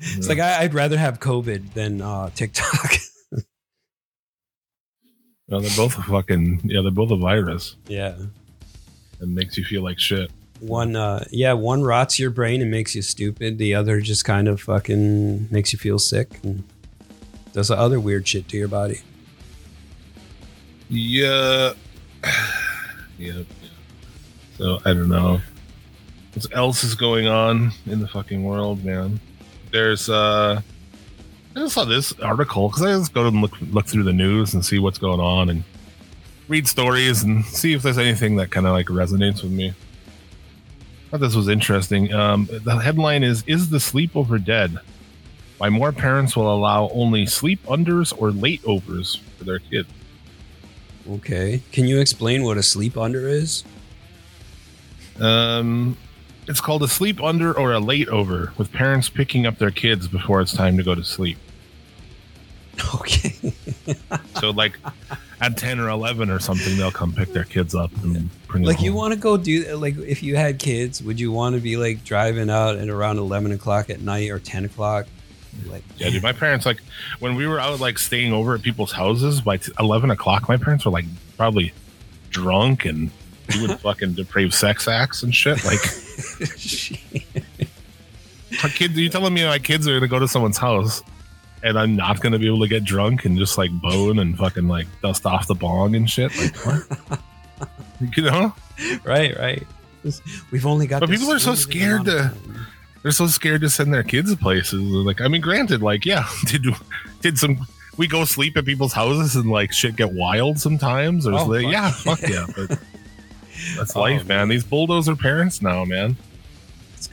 [0.00, 2.92] It's like I, I'd rather have COVID than uh, TikTok.
[5.50, 6.82] No, they're both a fucking yeah.
[6.82, 7.74] They're both a virus.
[7.86, 8.16] yeah.
[9.20, 10.30] It makes you feel like shit.
[10.60, 13.58] One, uh, yeah, one rots your brain and makes you stupid.
[13.58, 16.62] The other just kind of fucking makes you feel sick and
[17.52, 19.00] does other weird shit to your body.
[20.88, 21.72] Yeah.
[23.18, 23.46] yep.
[24.58, 25.40] So I don't know
[26.34, 29.18] what else is going on in the fucking world, man.
[29.70, 30.60] There's uh
[31.54, 34.54] I just saw this article because I just go and look look through the news
[34.54, 35.64] and see what's going on and
[36.48, 39.68] read stories and see if there's anything that kind of like resonates with me.
[39.68, 42.12] I thought this was interesting.
[42.12, 44.78] Um, the headline is "Is the sleepover dead?"
[45.58, 49.88] Why more parents will allow only sleep unders or late overs for their kids.
[51.10, 51.62] Okay.
[51.72, 53.64] Can you explain what a sleep under is?
[55.18, 55.96] Um,
[56.48, 60.08] it's called a sleep under or a late over, with parents picking up their kids
[60.08, 61.38] before it's time to go to sleep.
[62.94, 63.34] Okay.
[64.40, 64.78] So, like
[65.40, 68.72] at ten or eleven or something, they'll come pick their kids up and bring them
[68.72, 71.60] like you want to go do like if you had kids, would you want to
[71.60, 75.06] be like driving out at around eleven o'clock at night or ten o'clock?
[75.66, 76.22] Like Yeah, dude.
[76.22, 76.80] My parents like
[77.18, 80.48] when we were out like staying over at people's houses by t- eleven o'clock.
[80.48, 81.06] My parents were like
[81.36, 81.72] probably
[82.30, 83.10] drunk and
[83.48, 85.64] doing fucking depraved sex acts and shit.
[85.64, 85.80] Like,
[88.62, 91.02] my kids, you telling me my kids are gonna go to someone's house
[91.62, 94.68] and I'm not gonna be able to get drunk and just like bone and fucking
[94.68, 96.36] like dust off the bong and shit?
[96.36, 97.20] Like, what?
[98.16, 98.54] you know?
[99.04, 99.66] right, right.
[100.50, 101.00] We've only got.
[101.00, 102.66] But people are so scared to- time.
[103.02, 104.80] they're so scared to send their kids places.
[104.80, 106.64] Like, I mean, granted, like, yeah, did
[107.20, 111.26] did some we go sleep at people's houses and like shit get wild sometimes?
[111.26, 112.78] Or Oh, like, yeah, fuck yeah, but
[113.76, 114.48] that's Oh, life, man.
[114.48, 116.16] These bulldozer parents now, man.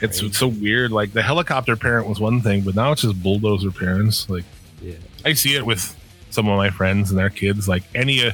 [0.01, 0.91] It's It's so weird.
[0.91, 4.29] Like the helicopter parent was one thing, but now it's just bulldozer parents.
[4.29, 4.43] Like
[4.81, 4.95] yeah.
[5.23, 5.95] I see it with
[6.31, 7.67] some of my friends and their kids.
[7.69, 8.31] Like any, uh,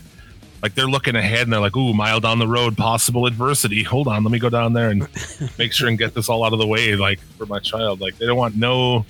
[0.64, 3.84] like they're looking ahead and they're like, "Ooh, mile down the road, possible adversity.
[3.84, 5.08] Hold on, let me go down there and
[5.60, 8.00] make sure and get this all out of the way, like for my child.
[8.00, 9.06] Like they don't want no,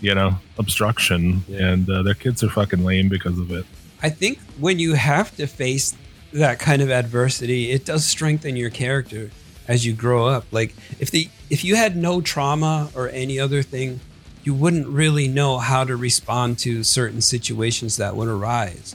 [0.00, 1.68] you know, obstruction, Yeah.
[1.68, 3.64] and uh, their kids are fucking lame because of it.
[4.02, 5.94] I think when you have to face
[6.38, 9.30] that kind of adversity, it does strengthen your character
[9.68, 10.44] as you grow up.
[10.50, 14.00] Like if the if you had no trauma or any other thing,
[14.44, 18.94] you wouldn't really know how to respond to certain situations that would arise.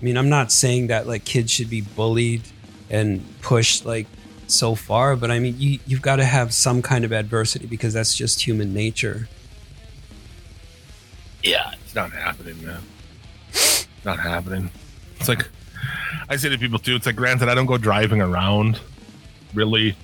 [0.00, 2.42] I mean, I'm not saying that like kids should be bullied
[2.88, 4.06] and pushed like
[4.46, 7.94] so far, but I mean, you you've got to have some kind of adversity because
[7.94, 9.28] that's just human nature.
[11.42, 12.82] Yeah, it's not happening, man.
[14.04, 14.70] Not happening.
[15.18, 15.48] It's like
[16.28, 16.94] I say to people too.
[16.96, 18.80] It's like, granted, I don't go driving around
[19.54, 19.96] really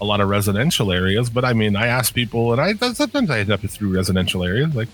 [0.00, 3.40] a lot of residential areas, but I mean, I ask people, and I sometimes I
[3.40, 4.74] end up through residential areas.
[4.74, 4.88] Like,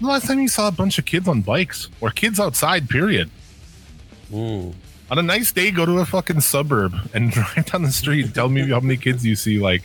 [0.00, 3.30] the last time you saw a bunch of kids on bikes or kids outside, period.
[4.32, 4.74] Mm.
[5.10, 8.26] On a nice day, go to a fucking suburb and drive down the street.
[8.26, 9.82] and Tell me how many kids you see, like,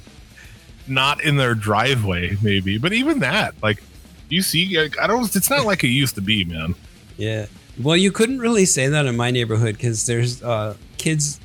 [0.88, 2.78] not in their driveway, maybe.
[2.78, 3.84] But even that, like,
[4.30, 5.36] you see, like, I don't.
[5.36, 6.76] It's not like it used to be, man.
[7.18, 7.48] Yeah.
[7.82, 11.40] Well, you couldn't really say that in my neighborhood because there's uh, kids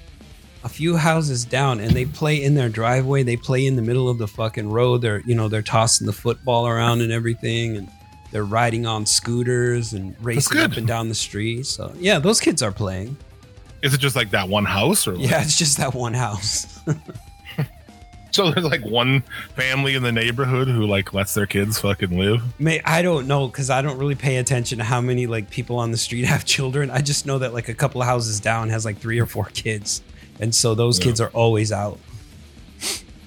[0.63, 3.23] a few houses down and they play in their driveway.
[3.23, 5.03] They play in the middle of the fucking road.
[5.03, 7.77] They're, you know, they're tossing the football around and everything.
[7.79, 7.89] And
[8.31, 11.67] they're riding on scooters and racing up and down the street.
[11.67, 13.17] So, yeah, those kids are playing.
[13.83, 16.79] Is it just like that one house, or Yeah, it's just that one house.
[18.35, 19.23] So there's like one
[19.57, 22.43] family in the neighborhood who like lets their kids fucking live.
[22.61, 25.79] May I don't know because I don't really pay attention to how many like people
[25.79, 26.91] on the street have children.
[26.91, 29.47] I just know that like a couple of houses down has like three or four
[29.47, 30.01] kids,
[30.39, 31.07] and so those Yeah.
[31.07, 31.99] kids are always out.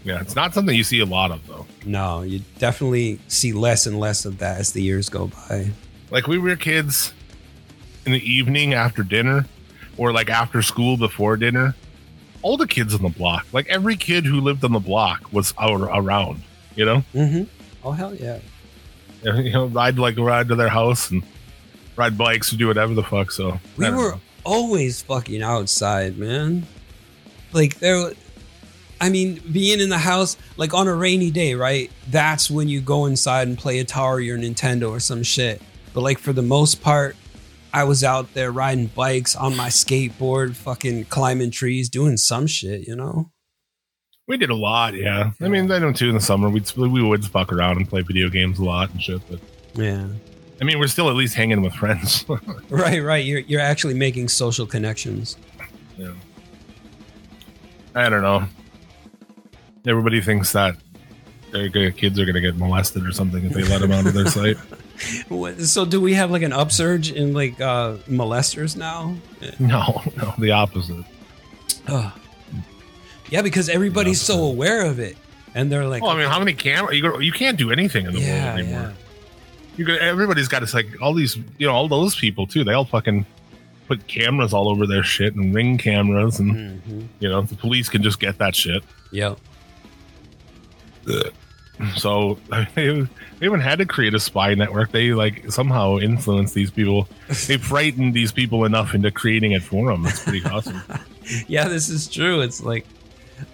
[0.06, 1.66] Yeah, it's not something you see a lot of though.
[1.86, 5.72] No, you definitely see less and less of that as the years go by.
[6.12, 7.14] Like we were kids
[8.06, 9.46] in the evening after dinner,
[9.98, 11.76] or like after school before dinner.
[12.44, 15.54] All the kids on the block, like every kid who lived on the block, was
[15.60, 16.44] out around.
[16.76, 17.44] You know, Mm-hmm.
[17.84, 18.40] Oh hell yeah!
[19.24, 21.24] you know, I'd like ride to their house and
[21.96, 23.32] ride bikes and do whatever the fuck.
[23.32, 24.22] So We were know.
[24.44, 26.66] always fucking outside, man.
[27.52, 28.12] Like there,
[29.00, 31.92] I mean, being in the house like on a rainy day, right?
[32.10, 35.62] That's when you go inside and play Atari or Nintendo or some shit.
[35.94, 37.16] But like for the most part,
[37.74, 42.88] I was out there riding bikes on my skateboard, fucking climbing trees, doing some shit,
[42.88, 43.32] you know?
[44.28, 45.32] We did a lot, yeah.
[45.42, 46.50] I mean, I know too in the summer.
[46.50, 49.22] We'd we would fuck around and play video games a lot and shit.
[49.30, 49.40] But
[49.74, 50.08] Yeah.
[50.62, 52.26] I mean, we're still at least hanging with friends.
[52.70, 53.26] Right, right.
[53.26, 55.36] You're you're actually making social connections.
[55.98, 56.14] yeah.
[57.96, 58.48] I don't know.
[59.86, 60.76] Everybody thinks that
[61.52, 64.28] their kids are gonna get molested or something if they let them out of their
[64.28, 64.58] sight.
[65.28, 69.16] What, so do we have like an upsurge in like uh molesters now?
[69.60, 71.04] No, no, the opposite.
[71.88, 72.12] Ugh.
[73.30, 75.18] Yeah, because everybody's so aware of it,
[75.56, 76.98] and they're like, Well, I mean, how many cameras?
[76.98, 78.82] You, you can't do anything in the yeah, world anymore.
[78.82, 78.94] yeah.
[79.76, 82.64] You everybody's got this like all these, you know, all those people too.
[82.64, 83.26] They all fucking
[83.88, 87.08] put cameras all over their shit and ring cameras, and Mhm.
[87.20, 88.84] you know, the police can just get that shit.
[89.12, 89.40] Yep.
[91.96, 92.38] So
[92.76, 93.02] they,
[93.40, 94.92] they haven't had to create a spy network.
[94.92, 97.08] They like somehow influence these people.
[97.48, 100.06] They frightened these people enough into creating it for them.
[100.06, 100.82] It's pretty awesome.
[101.48, 102.42] Yeah, this is true.
[102.42, 102.86] It's like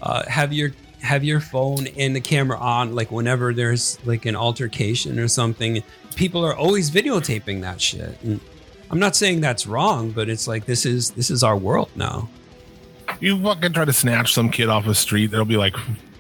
[0.02, 4.36] uh, have your have your phone and the camera on like whenever there's like an
[4.36, 5.84] altercation or something.
[6.16, 8.22] People are always videotaping that shit.
[8.22, 8.42] And
[8.92, 12.30] I'm not saying that's wrong, but it's like this is this is our world now.
[13.20, 15.28] You fucking try to snatch some kid off a street.
[15.32, 15.76] There'll be like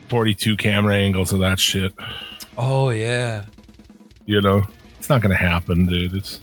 [0.10, 1.94] 42 camera angles of that shit.
[2.58, 3.46] Oh yeah.
[4.26, 4.64] You know,
[4.98, 6.14] it's not gonna happen, dude.
[6.16, 6.40] It's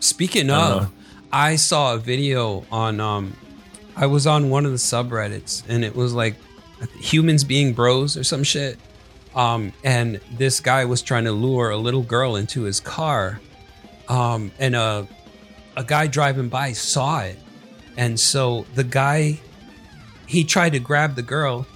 [0.00, 0.92] Speaking I of, know.
[1.32, 3.36] I saw a video on um
[3.96, 6.36] I was on one of the subreddits and it was like
[6.98, 8.78] humans being bros or some shit.
[9.34, 13.40] Um and this guy was trying to lure a little girl into his car.
[14.08, 15.08] Um and a
[15.76, 17.38] a guy driving by saw it.
[17.96, 19.40] And so the guy
[20.26, 21.66] he tried to grab the girl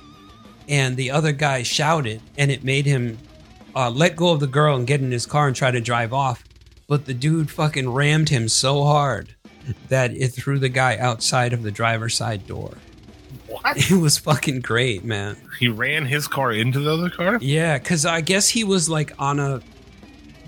[0.71, 3.19] and the other guy shouted and it made him
[3.77, 6.15] uh, let go of the girl and get in his car and try to drive
[6.15, 6.43] off
[6.91, 9.35] but the dude fucking rammed him so hard
[9.89, 12.77] that it threw the guy outside of the driver's side door.
[13.47, 13.77] what?
[13.91, 15.37] It was fucking great, man.
[15.61, 17.39] He ran his car into the other car.
[17.41, 19.61] Yeah, because I guess he was like on a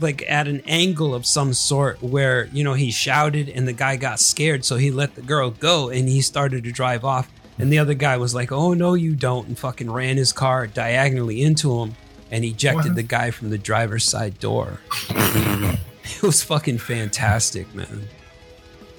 [0.00, 3.96] like at an angle of some sort where you know he shouted and the guy
[3.96, 7.30] got scared, so he let the girl go and he started to drive off.
[7.58, 10.66] And the other guy was like, "Oh no, you don't!" and fucking ran his car
[10.66, 11.94] diagonally into him
[12.30, 12.96] and ejected What?
[12.96, 14.80] the guy from the driver's side door.
[15.10, 18.08] it was fucking fantastic, man.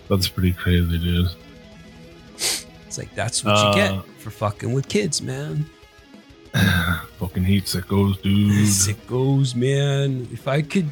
[0.10, 1.30] That's pretty crazy, dude.
[2.36, 5.66] It's like that's what Uh, you get for fucking with kids, man.
[7.20, 8.52] Fucking heat sickos, dude.
[8.68, 10.28] Sickos, man.
[10.32, 10.90] If I could,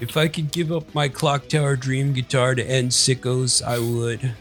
[0.00, 4.32] if I could give up my clock tower dream guitar to end sickos, I would.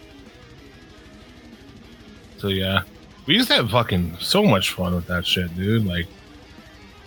[2.37, 2.83] So yeah,
[3.25, 5.85] we used to have fucking so much fun with that shit, dude.
[5.85, 6.07] Like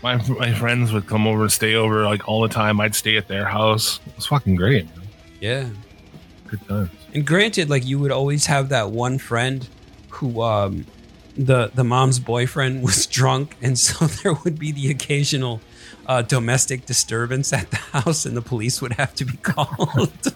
[0.02, 2.80] my my friends would come over and stay over like all the time.
[2.80, 4.00] I'd stay at their house.
[4.06, 4.86] It was fucking great.
[4.96, 5.06] Man.
[5.40, 5.68] Yeah.
[6.48, 6.90] Good times.
[7.14, 9.68] And granted, like you would always have that one friend
[10.08, 10.86] who, um,
[11.36, 15.60] the the mom's boyfriend was drunk, and so there would be the occasional
[16.06, 20.34] uh, domestic disturbance at the house, and the police would have to be called.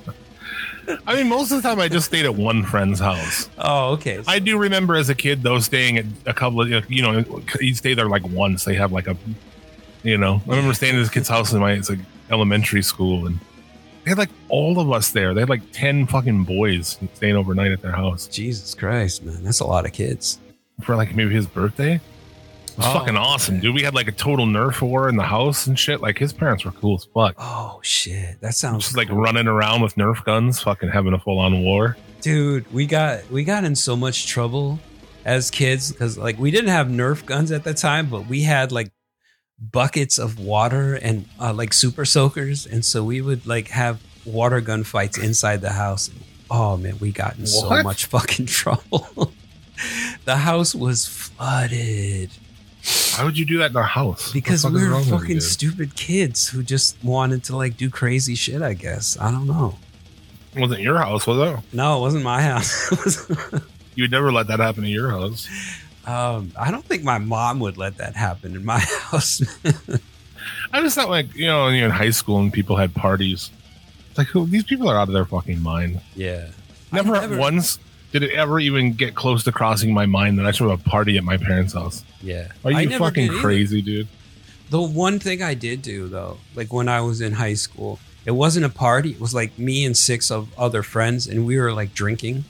[1.07, 3.49] I mean, most of the time I just stayed at one friend's house.
[3.59, 4.23] oh, okay.
[4.27, 7.25] I do remember as a kid though staying at a couple of you know
[7.61, 8.65] you stay there like once.
[8.65, 9.17] They have like a
[10.03, 13.27] you know I remember staying at this kid's house in my it's like elementary school
[13.27, 13.39] and
[14.05, 15.35] they had like all of us there.
[15.35, 19.61] They had like ten fucking boys staying overnight at their house Jesus Christ, man, that's
[19.61, 20.39] a lot of kids.
[20.83, 22.01] for like maybe his birthday.
[22.73, 23.63] It was Oh, fucking awesome, okay.
[23.63, 23.75] dude.
[23.75, 26.01] We had like a total Nerf war in the house and shit.
[26.01, 27.35] Like his parents were cool as fuck.
[27.39, 31.39] Oh shit, that sounds Just like running around with Nerf guns, fucking having a full
[31.39, 31.97] on war.
[32.21, 34.79] dude we got we got in so much trouble
[35.25, 38.73] as kids because like we didn't have nerf guns at the time but we had
[38.73, 38.91] like
[39.61, 44.61] buckets of water and uh, like super soakers and so we would like have water
[44.61, 46.11] gun fights inside the house
[46.51, 49.33] oh man we got in so much fucking trouble
[50.25, 52.31] the house was flooded
[53.17, 54.33] Why would you do that in our house?
[54.33, 57.89] Because we were wrong with you, fucking stupid kids who just wanted to like do
[57.91, 59.77] crazy shit i guess i don't know
[60.55, 61.61] It wasn't your house, was it?
[61.73, 63.31] no it wasn't my house
[63.95, 65.47] You would never let that happen in your house.
[66.07, 68.79] Um, I don't think my mom would let that happen in my
[69.11, 69.43] house.
[70.73, 73.51] I just thought like you know you're in high school and people had parties.
[74.09, 76.01] It's like who these people are out of their fucking mind.
[76.17, 76.49] yeah.
[76.91, 77.79] Never, never- once
[78.13, 80.91] did it ever even get close to crossing my mind that I should have a
[80.91, 82.05] party at my parents' house.
[82.23, 82.49] Yeah.
[82.65, 84.07] Are you fucking crazy, dude?
[84.71, 88.31] The one thing I did do though, like when I was in high school, it
[88.31, 89.11] wasn't a party.
[89.11, 92.45] It was like me and six of other friends, and we were like drinking,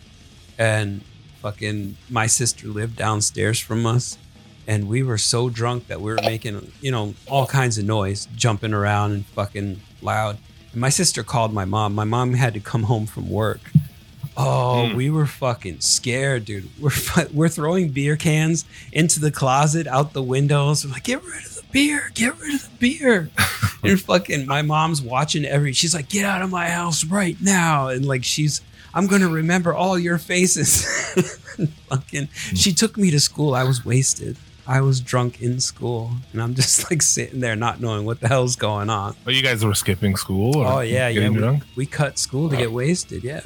[0.59, 1.03] and
[1.41, 4.19] fucking my sister lived downstairs from us,
[4.67, 8.29] and we were so drunk that we were making you know all kinds of noise,
[8.37, 10.39] jumping around and fucking loud.
[10.73, 11.95] And my sister called my mom.
[11.95, 13.61] My mom had to come home from work.
[14.37, 14.97] Oh, Hmm.
[14.97, 16.69] we were fucking scared, dude.
[16.81, 16.91] We're
[17.33, 20.85] we're throwing beer cans into the closet, out the windows.
[20.85, 23.31] We're like, get rid of the beer, get rid of the beer.
[23.83, 25.73] and fucking, my mom's watching every.
[25.73, 28.63] She's like, get out of my house right now, and like she's.
[28.95, 30.85] I'm gonna remember all your faces.
[31.89, 33.55] Fucking, she took me to school.
[33.55, 34.37] I was wasted.
[34.67, 38.29] I was drunk in school, and I'm just like sitting there, not knowing what the
[38.29, 39.17] hell's going on.
[39.27, 40.57] Oh, you guys were skipping school?
[40.59, 41.29] or Oh yeah, yeah.
[41.29, 41.65] We, drunk?
[41.75, 43.25] we cut school to get wasted.
[43.25, 43.41] Yeah.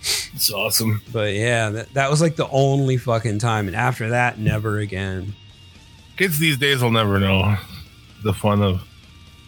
[0.00, 1.02] It's awesome.
[1.12, 3.66] But yeah, that, that was like the only fucking time.
[3.66, 5.34] And after that, never again.
[6.16, 7.56] Kids these days will never know
[8.24, 8.82] the fun of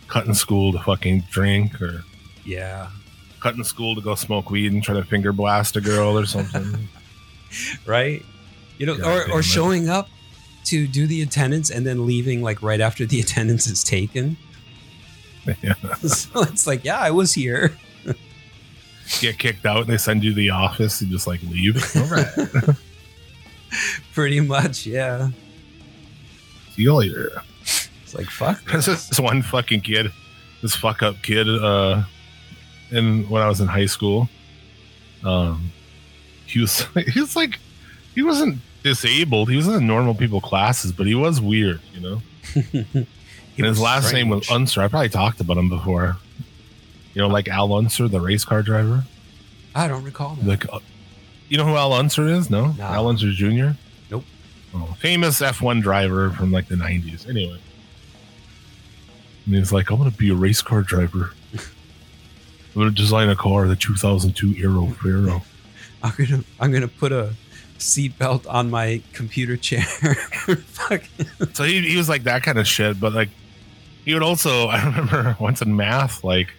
[0.09, 2.05] cutting school to fucking drink or
[2.45, 2.89] Yeah.
[3.41, 6.89] cutting school to go smoke weed and try to finger blast a girl or something.
[7.85, 8.25] Right?
[8.79, 10.09] You know, God or, or showing up
[10.67, 14.37] to do the attendance and then leaving like right after the attendance is taken.
[15.63, 15.75] Yeah.
[16.07, 17.77] so it's like, yeah, I was here.
[19.19, 21.01] Get kicked out and they send you to the office.
[21.01, 21.77] and just like leave.
[21.97, 22.77] All right.
[24.15, 25.31] Pretty much, yeah.
[26.73, 27.31] See you later.
[27.63, 28.63] It's like, fuck.
[28.71, 30.13] There's this one fucking kid,
[30.63, 32.03] this fuck up kid, uh,
[32.91, 34.29] in when I was in high school.
[35.25, 35.71] Um,
[36.47, 37.59] he was he was like
[38.15, 39.51] he wasn't disabled.
[39.51, 42.23] He was in the normal people classes, but he was weird, you know.
[42.55, 43.07] And
[43.57, 44.51] his was last name was.
[44.51, 44.81] Unser.
[44.81, 46.17] I probably talked about him before.
[47.15, 49.05] You know, like Al Unser, the race car driver.
[49.75, 50.47] I don't recall that.
[50.47, 50.81] Like, uh,
[51.49, 52.51] you know who Al Unser is?
[52.51, 52.85] No, No.
[52.85, 53.77] Al Unser Jr.
[54.11, 54.25] Nope.
[54.75, 57.29] Oh, famous F1 driver from like the 90s.
[57.29, 57.59] Anyway.
[59.47, 61.33] And he's like, I want to be a race car driver.
[61.55, 65.43] I'm going to design a car, the 2002 Aero Pharaoh.
[66.03, 67.35] I'm gonna I'm gonna put a
[67.79, 69.83] seatbelt on my computer chair.
[69.83, 71.03] Fuck.
[71.53, 73.29] So he, he was like that kind of shit, but like,
[74.05, 76.53] he would also, I remember once in math, like,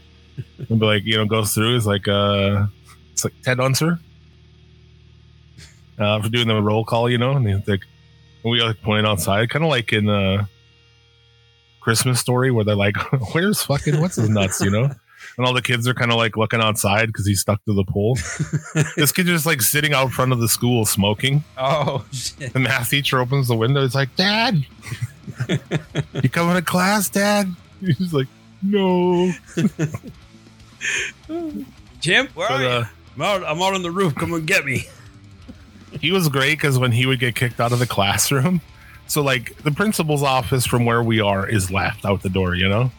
[0.58, 2.66] he'd be like, you know, goes through, is like, uh,
[3.14, 4.00] it's like Ted Unser
[6.00, 7.86] uh, for doing the roll call, you know, and he's like,
[8.44, 10.46] and we like point outside, kind of like in uh
[11.80, 12.96] Christmas story where they're like,
[13.34, 14.90] where's fucking, what's his nuts, you know?
[15.38, 17.84] And all the kids are kind of like looking outside because he's stuck to the
[17.84, 18.16] pole.
[18.96, 21.44] this kid just like sitting out front of the school smoking.
[21.58, 22.54] Oh shit.
[22.54, 23.82] The math teacher opens the window.
[23.82, 24.66] He's like, Dad,
[26.14, 27.54] you coming to class, Dad?
[27.80, 28.28] He's like,
[28.62, 29.32] No.
[32.00, 32.68] Jim, where are you?
[32.68, 34.16] uh, I'm out, I'm out on the roof.
[34.16, 34.86] Come and get me.
[36.02, 38.62] he was great because when he would get kicked out of the classroom,
[39.08, 42.70] so like the principal's office from where we are is left out the door, you
[42.70, 42.92] know.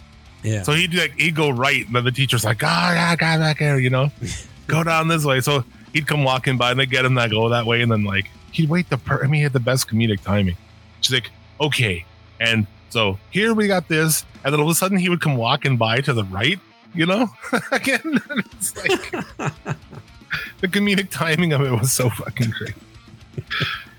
[0.42, 0.62] Yeah.
[0.62, 3.58] So he'd like he'd go right, and then the teacher's like, "Ah, yeah, guy back
[3.58, 4.10] here," you know,
[4.66, 5.40] go down this way.
[5.40, 8.04] So he'd come walking by, and they get him that go that way, and then
[8.04, 8.98] like he'd wait the.
[8.98, 10.56] Per- I mean, he had the best comedic timing.
[11.00, 11.30] She's like,
[11.60, 12.04] "Okay,"
[12.40, 15.36] and so here we got this, and then all of a sudden he would come
[15.36, 16.58] walking by to the right,
[16.94, 17.28] you know,
[17.72, 18.20] again.
[18.62, 19.10] It's like
[20.60, 22.74] the comedic timing of it was so fucking great.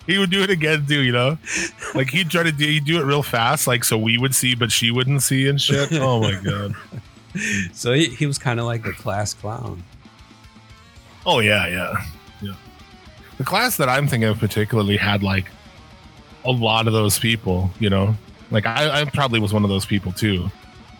[0.08, 1.38] He would do it again too, you know.
[1.96, 4.56] Like he'd try to do, he'd do it real fast, like so we would see,
[4.56, 5.90] but she wouldn't see and shit.
[5.94, 6.76] Oh my god.
[7.74, 9.84] So he, he was kind of like a class clown.
[11.26, 12.06] Oh yeah, yeah,
[12.42, 12.56] yeah.
[13.38, 15.48] The class that I'm thinking of particularly had like
[16.46, 17.72] a lot of those people.
[17.80, 18.16] You know,
[18.52, 20.50] like I, I probably was one of those people too.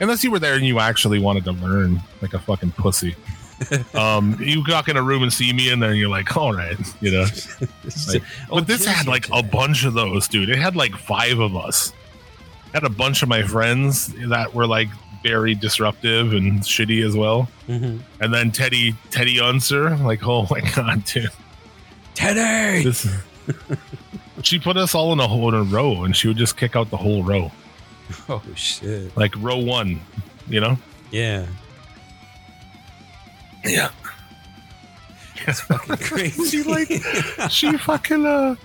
[0.04, 3.16] Unless you were there and you actually wanted to learn, like a fucking pussy.
[3.94, 6.36] um, you walk in a room and see me, in there, and then you're like,
[6.36, 7.26] "All right," you know.
[8.12, 10.50] Like, Oh, but this had like a bunch of those, dude.
[10.50, 11.94] It had like five of us.
[12.74, 14.90] Had a bunch of my friends that were like
[15.24, 17.48] very disruptive and shitty as well.
[17.70, 18.02] Mhm.
[18.20, 21.30] And then Teddy Teddy Unser, like, oh my god, dude.
[22.14, 22.84] Teddy.
[22.84, 23.08] This
[24.42, 26.76] she put us all in a whole in a row and she would just kick
[26.76, 27.52] out the whole row.
[28.30, 29.16] Oh shit.
[29.18, 30.00] Like row one,
[30.48, 30.78] you know?
[31.12, 31.46] Yeah.
[33.66, 33.90] Yeah.
[35.48, 36.46] It's fucking crazy.
[36.46, 36.90] She like
[37.50, 38.56] she fucking uh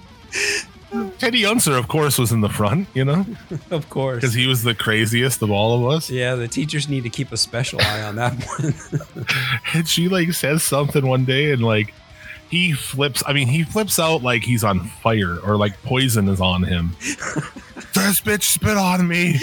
[1.18, 3.26] Teddy Unser, of course, was in the front, you know,
[3.70, 4.16] of course.
[4.16, 6.08] because he was the craziest of all of us.
[6.08, 8.74] Yeah, the teachers need to keep a special eye on that one.
[9.74, 11.92] and she like says something one day and like
[12.50, 16.40] he flips i mean he flips out like he's on fire or like poison is
[16.40, 16.90] on him
[17.94, 19.38] this bitch spit on me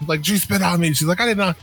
[0.06, 1.56] like she spit on me she's like i did not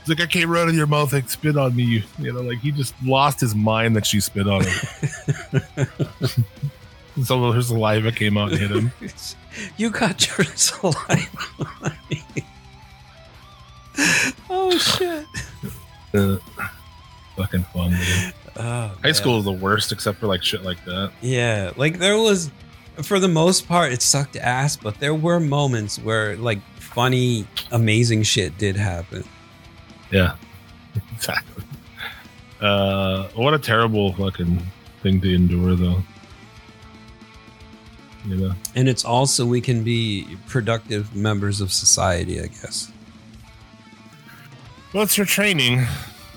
[0.00, 2.32] she's like i came right out of your mouth and spit on me you, you
[2.32, 5.86] know like he just lost his mind that she spit on him
[7.24, 8.92] so her saliva came out and hit him
[9.76, 11.28] you got your saliva
[11.82, 12.22] on me.
[14.50, 15.26] Oh shit.
[16.14, 16.36] uh,
[17.36, 18.34] fucking fun dude.
[18.58, 19.14] Oh, high man.
[19.14, 22.50] school is the worst except for like shit like that Yeah, like there was,
[23.02, 28.24] for the most part, it sucked ass, but there were moments where like funny, amazing
[28.24, 29.22] shit did happen.
[30.10, 30.34] Yeah,
[31.14, 31.62] exactly.
[32.60, 34.60] Uh, what a terrible fucking
[35.02, 36.02] thing to endure, though.
[38.26, 42.90] You know, And it's also we can be productive members of society, I guess.
[44.92, 45.86] well, it's your training.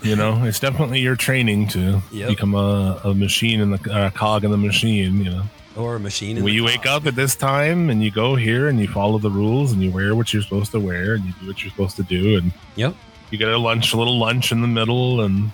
[0.04, 2.30] You know, it's definitely your training to Yep.
[2.30, 5.24] become a, a machine in the uh, cog in the machine.
[5.24, 5.44] You know,
[5.76, 6.38] Or a machine.
[6.38, 9.20] in when you wake up at this time and you go here and you follow
[9.20, 11.70] the rules and you wear what you're supposed to wear and you do what you're
[11.72, 12.96] supposed to do and Yep.
[13.30, 15.52] you get a lunch, a little lunch in the middle, and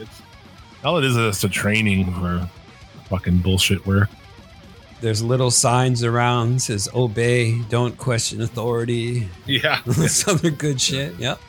[0.00, 0.22] it's
[0.82, 2.48] All it is is just a training for
[3.08, 4.08] fucking bullshit work.
[5.00, 9.28] There's little signs around says obey, don't question authority.
[9.46, 11.14] Yeah, This other good shit.
[11.18, 11.40] Yep.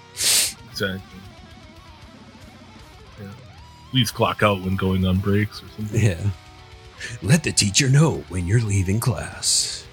[0.72, 1.02] exactly.
[3.96, 6.02] Please clock out when going on breaks or something.
[6.02, 6.32] Yeah.
[7.22, 9.88] Let the teacher know when you're leaving class.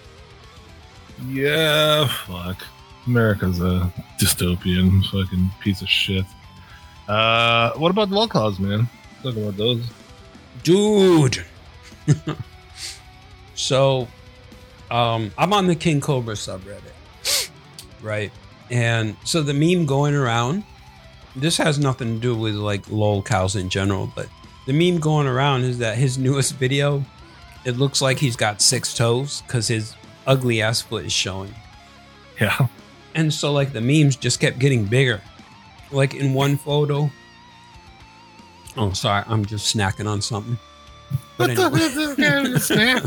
[1.28, 2.66] Yeah, fuck.
[3.06, 6.24] America's a dystopian fucking piece of shit.
[7.06, 8.88] Uh, what about the lol cows, man?
[9.22, 9.88] Talk about those.
[10.64, 11.44] Dude.
[13.54, 14.08] so
[14.90, 17.50] um I'm on the King Cobra subreddit.
[18.02, 18.32] Right?
[18.68, 20.64] And so the meme going around,
[21.36, 24.28] this has nothing to do with like lol cows in general, but
[24.66, 27.04] the meme going around is that his newest video,
[27.64, 29.94] it looks like he's got six toes because his
[30.26, 31.54] ugly ass foot is showing.
[32.40, 32.68] Yeah.
[33.14, 35.20] And so like the memes just kept getting bigger.
[35.90, 37.10] Like in one photo.
[38.76, 40.58] Oh, sorry, I'm just snacking on something.
[41.36, 43.02] But What the anyway, is this guy with a snack?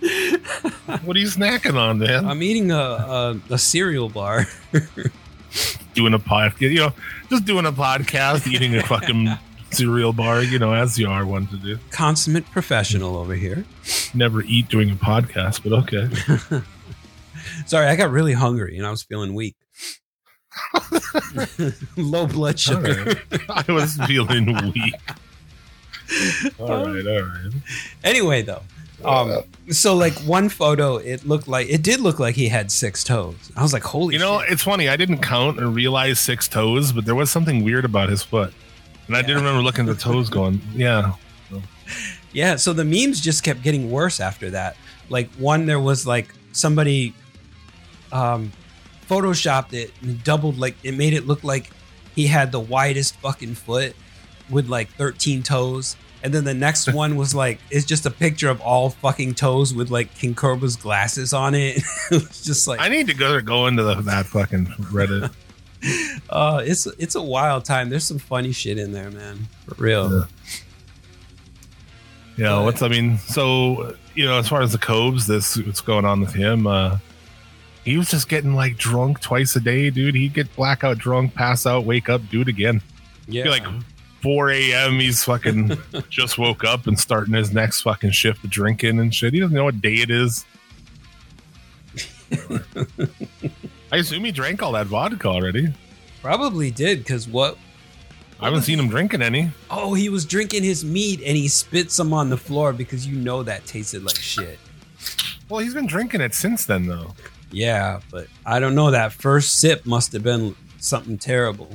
[1.04, 2.24] what are you snacking on, man?
[2.24, 4.46] I'm eating a, a a cereal bar.
[5.98, 6.92] doing a podcast, you know,
[7.28, 9.28] just doing a podcast, eating a fucking
[9.72, 11.76] cereal bar, you know, as you are one to do.
[11.90, 13.64] Consummate professional over here.
[14.14, 16.62] Never eat doing a podcast, but okay.
[17.66, 19.56] Sorry, I got really hungry and I was feeling weak.
[21.96, 23.04] Low blood sugar.
[23.32, 23.66] right.
[23.66, 24.94] I was feeling weak.
[26.60, 27.52] All right, all right.
[28.04, 28.62] Anyway, though,
[29.04, 33.04] um, so like one photo, it looked like it did look like he had six
[33.04, 33.52] toes.
[33.56, 34.50] I was like, holy, You know, shit.
[34.52, 34.88] it's funny.
[34.88, 38.52] I didn't count and realize six toes, but there was something weird about his foot.
[39.06, 41.12] And I did remember looking at the toes going, yeah.
[42.32, 44.76] Yeah, so the memes just kept getting worse after that.
[45.08, 47.14] Like one there was like somebody
[48.12, 48.52] um
[49.08, 51.70] photoshopped it and doubled like it made it look like
[52.14, 53.94] he had the widest fucking foot
[54.50, 55.96] with like 13 toes.
[56.22, 59.72] And then the next one was like it's just a picture of all fucking toes
[59.74, 61.78] with like King Cobra's glasses on it.
[62.10, 65.32] it was just like I need to go go into the, that fucking Reddit.
[66.30, 67.88] uh it's it's a wild time.
[67.88, 69.48] There's some funny shit in there, man.
[69.66, 70.12] For real.
[70.12, 70.24] Yeah.
[72.36, 76.04] Yeah, what's I mean, so you know, as far as the Cobes, this what's going
[76.04, 76.98] on with him, uh
[77.84, 80.14] he was just getting like drunk twice a day, dude.
[80.14, 82.82] He'd get blackout drunk, pass out, wake up, do it again.
[83.26, 83.44] Yeah.
[83.44, 83.64] Be like
[84.22, 84.98] 4 a.m.
[84.98, 85.78] He's fucking
[86.10, 89.34] just woke up and starting his next fucking shift of drinking and shit.
[89.34, 90.44] He doesn't know what day it is.
[93.90, 95.72] I assume he drank all that vodka already.
[96.20, 97.56] Probably did cuz what
[98.40, 99.50] I haven't seen him drinking any.
[99.70, 103.16] Oh, he was drinking his meat and he spit some on the floor because you
[103.16, 104.58] know that tasted like shit.
[105.48, 107.14] Well, he's been drinking it since then, though.
[107.50, 108.90] Yeah, but I don't know.
[108.90, 111.70] That first sip must have been something terrible.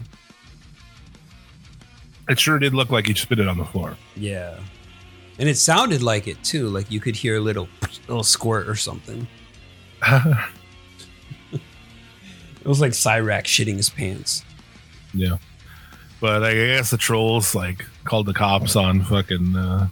[2.29, 3.97] It sure did look like he spit it on the floor.
[4.15, 4.57] Yeah.
[5.39, 6.69] And it sounded like it too.
[6.69, 7.67] Like you could hear a little
[8.07, 9.27] little squirt or something.
[12.63, 14.43] It was like Cyrax shitting his pants.
[15.13, 15.37] Yeah.
[16.21, 19.87] But I guess the trolls like called the cops on fucking uh,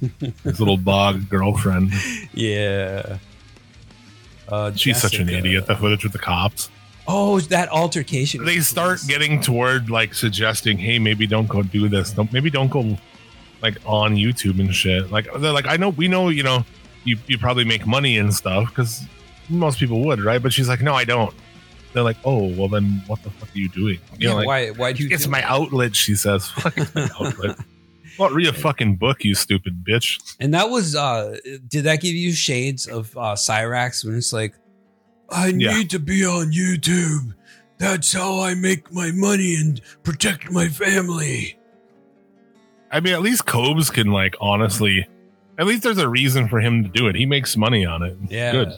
[0.44, 1.92] his little bog girlfriend.
[2.34, 3.18] Yeah.
[4.46, 5.66] Uh, She's such an idiot.
[5.66, 6.68] The footage with the cops.
[7.12, 8.44] Oh, that altercation.
[8.44, 12.12] They start getting toward like suggesting, hey, maybe don't go do this.
[12.12, 12.96] Don't maybe don't go
[13.62, 15.10] like on YouTube and shit.
[15.10, 16.64] Like they're like, I know we know, you know,
[17.04, 19.02] you you probably make money and stuff because
[19.48, 20.40] most people would, right?
[20.42, 21.34] But she's like, no, I don't.
[21.92, 23.98] They're like, oh, well then what the fuck are you doing?
[24.18, 24.70] You Yeah, know, like, why?
[24.70, 25.08] Why do you?
[25.12, 25.50] It's my that?
[25.50, 26.48] outlet, she says.
[26.62, 27.56] Fuck, it's my outlet.
[28.18, 30.20] Well, read a fucking book, you stupid bitch.
[30.38, 30.94] And that was.
[30.94, 34.54] uh Did that give you shades of uh Cyrax when it's like,
[35.30, 35.74] I Yeah.
[35.76, 37.34] need to be on YouTube.
[37.78, 41.56] That's how I make my money and protect my family.
[42.92, 45.06] I mean, at least Cobes can like honestly.
[45.58, 47.14] At least there's a reason for him to do it.
[47.16, 48.16] He makes money on it.
[48.24, 48.52] It's Yeah.
[48.52, 48.72] good.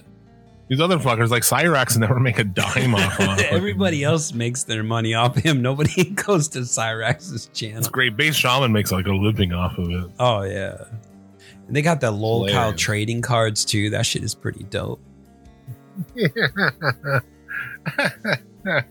[0.69, 3.21] These other fuckers like Cyrax never make a dime off.
[3.21, 5.63] on fucking- Everybody else makes their money off him.
[5.63, 7.79] Nobody goes to Cyrax's channel.
[7.79, 8.17] It's great.
[8.17, 10.11] Base Shaman makes like a living off of it.
[10.19, 10.77] Oh yeah.
[11.67, 13.91] And they got the lol cow trading cards too.
[13.91, 15.01] That shit is pretty dope.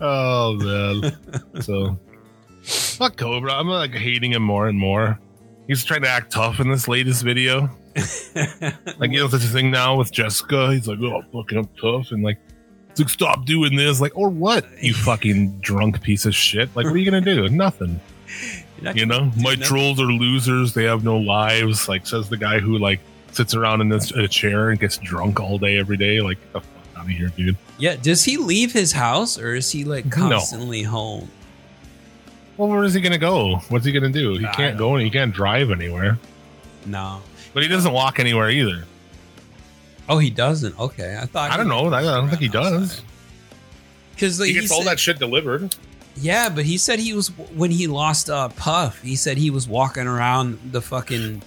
[0.00, 1.62] oh man.
[1.62, 1.98] so
[2.62, 3.52] fuck Cobra.
[3.52, 5.18] I'm like hating him more and more.
[5.66, 7.70] He's trying to act tough in this latest video.
[8.98, 10.72] Like you know, such a thing now with Jessica.
[10.72, 12.38] He's like, oh, fucking I'm tough, and like,
[12.90, 14.00] it's like, stop doing this.
[14.00, 14.66] Like, or what?
[14.82, 16.74] You fucking drunk piece of shit.
[16.74, 17.48] Like, what are you gonna do?
[17.48, 18.00] Nothing.
[18.94, 19.60] You know, my nothing.
[19.60, 20.74] trolls are losers.
[20.74, 21.88] They have no lives.
[21.88, 23.00] Like, says the guy who like
[23.36, 26.20] sits around in this a chair and gets drunk all day every day.
[26.20, 27.56] Like, get the fuck out of here, dude.
[27.78, 30.10] Yeah, does he leave his house or is he like No.
[30.10, 31.30] constantly home?
[32.56, 33.56] Well, where is he gonna go?
[33.68, 34.38] What's he gonna do?
[34.38, 36.18] He I can't go and he can't drive anywhere.
[36.86, 37.20] No.
[37.52, 38.84] But he doesn't walk anywhere either.
[40.08, 40.78] Oh, he doesn't.
[40.78, 41.50] Okay, I thought.
[41.50, 41.92] I don't know.
[41.92, 43.02] I don't think he does.
[44.14, 45.74] Because like, He gets all said- that shit delivered.
[46.18, 49.02] Yeah, but he said he was when he lost uh, Puff.
[49.02, 51.42] He said he was walking around the fucking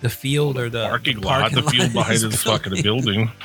[0.00, 3.26] the field or the Parking lot, parking the field behind of his fucking building.
[3.26, 3.30] building.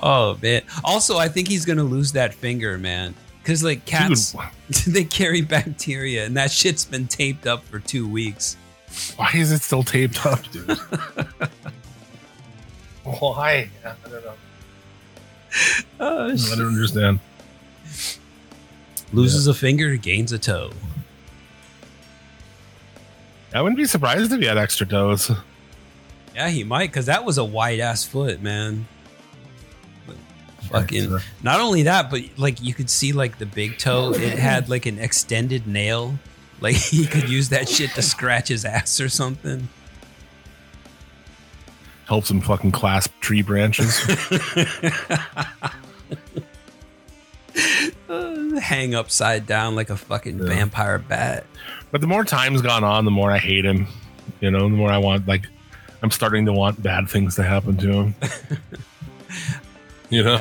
[0.00, 0.62] Oh man!
[0.84, 3.16] Also, I think he's gonna lose that finger, man.
[3.42, 4.32] Because like cats,
[4.70, 8.56] Dude, they carry bacteria, and that shit's been taped up for two weeks.
[9.16, 10.70] why is it still taped up, dude?
[13.02, 13.70] why?
[13.84, 14.34] I don't know.
[15.98, 17.18] Oh, I don't understand.
[19.12, 20.70] Loses a finger, gains a toe.
[23.54, 25.30] I wouldn't be surprised if he had extra toes.
[26.34, 28.86] Yeah, he might, because that was a wide ass foot, man.
[30.70, 31.16] Fucking.
[31.42, 34.12] Not only that, but like you could see like the big toe.
[34.12, 36.18] It had like an extended nail.
[36.60, 39.68] Like he could use that shit to scratch his ass or something.
[42.06, 43.98] Helps him fucking clasp tree branches.
[48.08, 50.44] Uh, hang upside down like a fucking Yeah.
[50.46, 51.44] vampire bat.
[51.90, 53.86] But the more time's gone on, the more I hate him.
[54.40, 55.46] You know, the more I want like
[56.02, 58.14] I'm starting to want bad things to happen to him.
[60.10, 60.34] you know,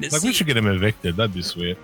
[0.00, 0.08] Yeah.
[0.10, 1.16] like we should get him evicted.
[1.16, 1.78] That'd be sweet.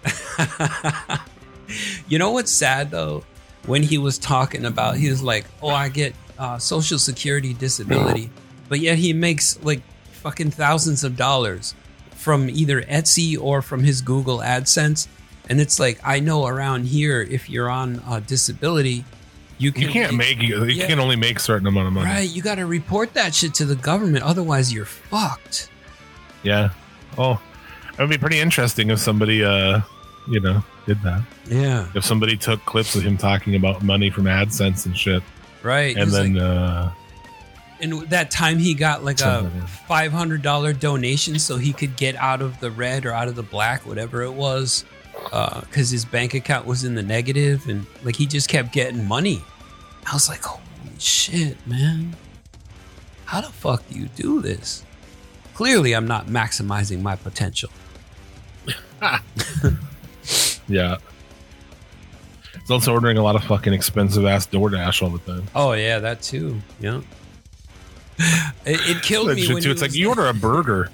[2.09, 3.24] you know what's sad though?
[3.66, 8.30] When he was talking about, he was like, "Oh, I get uh, social security disability,"
[8.68, 9.82] but yet he makes like
[10.12, 11.74] fucking thousands of dollars
[12.12, 15.07] from either Etsy or from his Google AdSense,
[15.49, 19.05] and it's like I know around here, if you're on uh, disability,
[19.59, 20.64] you can You can't make you.
[20.64, 20.86] You Yeah.
[20.86, 22.07] can only make certain amount of money.
[22.11, 22.28] right.
[22.28, 25.70] You got to report that shit to the government, otherwise you're fucked.
[26.42, 26.70] Yeah.
[27.16, 27.40] Oh,
[27.92, 29.80] it would be pretty interesting if somebody, uh,
[30.30, 31.22] you know, did that.
[31.51, 35.22] Yeah, If somebody took clips of him talking about money from AdSense and shit,
[35.62, 35.96] right.
[35.96, 36.90] and then like- uh,
[37.80, 39.51] And that time he got like a
[39.86, 43.34] five hundred dollar donation so he could get out of the red or out of
[43.36, 44.84] the black, whatever it was,
[45.32, 49.06] Uh, because his bank account was in the negative, and like he just kept getting
[49.06, 49.42] money.
[50.10, 50.62] I was like, holy
[50.98, 52.16] shit, man!
[53.26, 54.84] How the fuck do you do this?
[55.54, 57.70] Clearly, I'm not maximizing my potential.
[60.68, 60.96] yeah.
[62.52, 65.46] He's also ordering a lot of fucking expensive ass DoorDash all the time.
[65.54, 66.60] Oh yeah, that too.
[66.80, 67.00] Yeah.
[68.18, 69.70] It, it killed me when too.
[69.70, 70.90] It's like was you order a burger.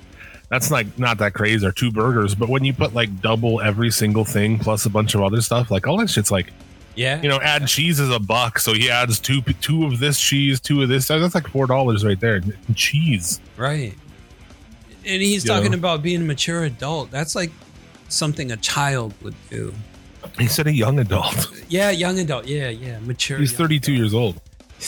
[0.55, 2.37] That's like not that crazy, or two burgers.
[2.37, 5.69] But when you put like double every single thing plus a bunch of other stuff,
[5.69, 6.53] like all that shit's like
[6.95, 10.21] yeah, you know, add cheese is a buck, so he adds two two of this
[10.21, 11.09] cheese, two of this.
[11.09, 12.41] That's like four dollars right there.
[12.77, 13.41] Cheese.
[13.57, 13.95] Right.
[15.05, 15.79] And he's You talking know?
[15.79, 17.11] about being a mature adult.
[17.11, 17.51] That's like
[18.09, 19.75] something a child would do.
[20.39, 21.51] He said a young adult.
[21.69, 22.47] Yeah, young adult.
[22.47, 23.39] Yeah, yeah, mature.
[23.39, 24.41] He's young 32 years old.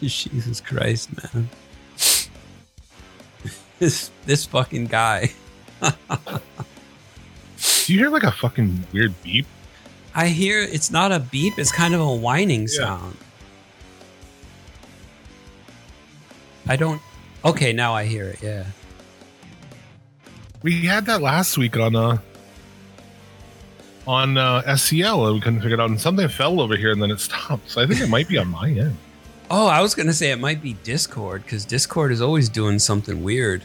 [0.00, 1.50] Jesus Christ, man.
[3.84, 5.30] This this fucking guy.
[5.82, 5.92] Do
[7.92, 9.46] you hear like a fucking weird beep?
[10.14, 13.18] I hear it's not a beep, it's kind of a whining sound.
[16.66, 17.02] I don't
[17.44, 18.42] Okay, now I hear it.
[18.42, 18.64] Yeah.
[20.62, 22.16] We had that last week on uh
[24.06, 27.02] on uh SCL and we couldn't figure it out and something fell over here and
[27.02, 27.68] then it stopped.
[27.68, 28.96] So I think it might be on my end.
[29.50, 32.78] Oh, I was going to say it might be Discord cuz Discord is always doing
[32.78, 33.62] something weird.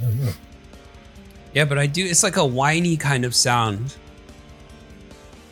[0.00, 0.32] Know.
[1.54, 2.04] Yeah, but I do.
[2.04, 3.94] It's like a whiny kind of sound.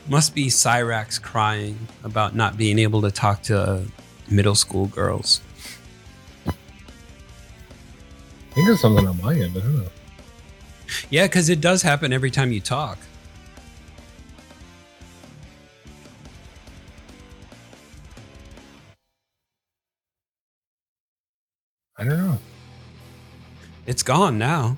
[0.09, 3.83] Must be Cyrax crying about not being able to talk to uh,
[4.29, 5.41] middle school girls.
[6.47, 6.51] I
[8.55, 9.57] think it's something on my end.
[9.57, 9.89] I don't know.
[11.09, 12.99] Yeah, because it does happen every time you talk.
[21.97, 22.39] I don't know.
[23.87, 24.77] It's gone now.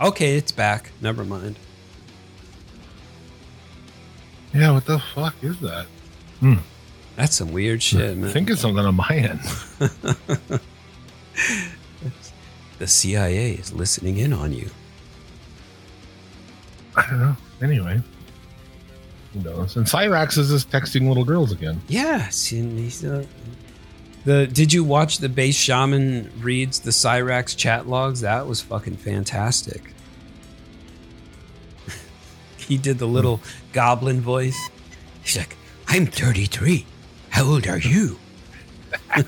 [0.00, 0.92] Okay, it's back.
[1.00, 1.56] Never mind.
[4.54, 5.86] Yeah, what the fuck is that?
[6.40, 6.54] Hmm.
[7.16, 8.30] That's some weird shit, man.
[8.30, 9.40] I think it's something on my end.
[12.78, 14.70] the CIA is listening in on you.
[16.96, 17.36] I don't know.
[17.60, 18.00] Anyway.
[19.34, 19.76] Who knows?
[19.76, 21.80] And Cyrax is just texting little girls again.
[21.88, 23.24] Yeah, and he's, uh,
[24.24, 28.20] the did you watch the base shaman reads the Cyrax chat logs?
[28.20, 29.92] That was fucking fantastic.
[32.56, 33.40] he did the little
[33.72, 34.70] goblin voice.
[35.22, 35.56] He's like,
[35.88, 36.86] "I'm 33.
[37.30, 38.18] How old are you?"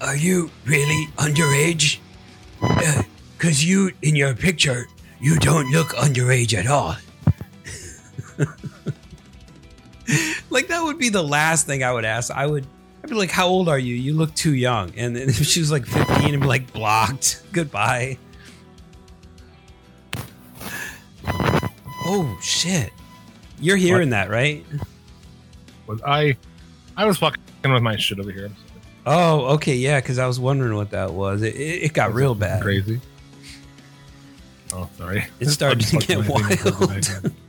[0.00, 1.98] are you really underage?
[2.62, 3.02] Uh,
[3.36, 4.86] because you, in your picture,
[5.22, 6.96] You don't look underage at all.
[10.80, 12.30] That would be the last thing I would ask.
[12.30, 12.66] I would
[13.02, 13.94] I'd be like, How old are you?
[13.94, 14.92] You look too young.
[14.96, 17.42] And then if she was like 15 and be like blocked.
[17.52, 18.18] Goodbye.
[22.06, 22.92] Oh shit.
[23.60, 24.64] You're hearing that, right?
[25.86, 26.36] Was I?
[26.96, 28.50] I was fucking with my shit over here.
[29.04, 31.42] Oh, okay, yeah, because I was wondering what that was.
[31.42, 32.62] It, it, it got real bad.
[32.62, 33.00] Crazy.
[34.72, 35.26] Oh, sorry.
[35.40, 37.32] It started to get my thing over wild.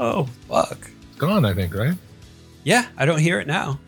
[0.00, 0.90] Oh, fuck.
[1.26, 1.94] Gone, I think, right?
[2.64, 3.78] Yeah, I don't hear it now.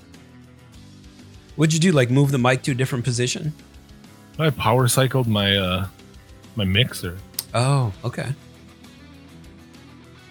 [1.56, 1.92] What'd you do?
[1.92, 3.52] Like move the mic to a different position?
[4.38, 5.86] I power cycled my uh
[6.56, 7.18] my mixer.
[7.54, 8.34] Oh, okay.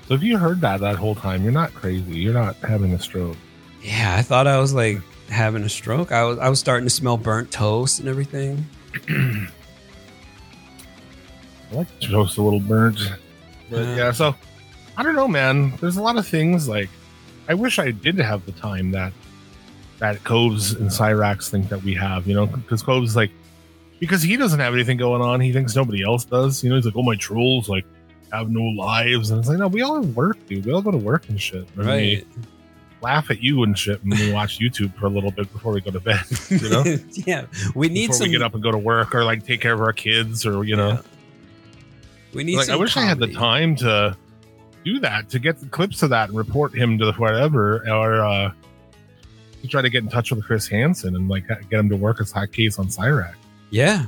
[0.07, 2.17] So if you heard that that whole time, you're not crazy.
[2.17, 3.37] You're not having a stroke.
[3.81, 4.99] Yeah, I thought I was like
[5.29, 6.11] having a stroke.
[6.11, 8.65] I was I was starting to smell burnt toast and everything.
[9.09, 9.47] I
[11.71, 12.99] like toast a little burnt.
[13.69, 13.95] But Yeah.
[13.95, 14.35] yeah, so
[14.97, 15.75] I don't know, man.
[15.77, 16.89] There's a lot of things like
[17.47, 19.13] I wish I did have the time that
[19.99, 23.31] that Cobes and Cyrax think that we have, you know, because Cobes like
[23.99, 26.63] because he doesn't have anything going on, he thinks nobody else does.
[26.63, 27.85] You know, he's like, Oh my trolls like
[28.31, 30.65] have no lives and it's like, no, we all have work, dude.
[30.65, 31.67] We all go to work and shit.
[31.77, 32.25] And we
[33.01, 35.81] laugh at you and shit when we watch YouTube for a little bit before we
[35.81, 36.23] go to bed.
[36.49, 36.83] You know?
[37.11, 37.45] yeah.
[37.75, 39.73] We need before some we get up and go to work or like take care
[39.73, 41.01] of our kids or you know Yeah.
[42.33, 44.17] We need like I wish I had the time to
[44.85, 48.23] do that to get the clips of that and report him to the whatever or
[48.23, 48.51] uh
[49.61, 52.21] to try to get in touch with Chris Hansen and like get him to work
[52.21, 53.33] as hot case on Cyrax.
[53.71, 54.05] Yeah.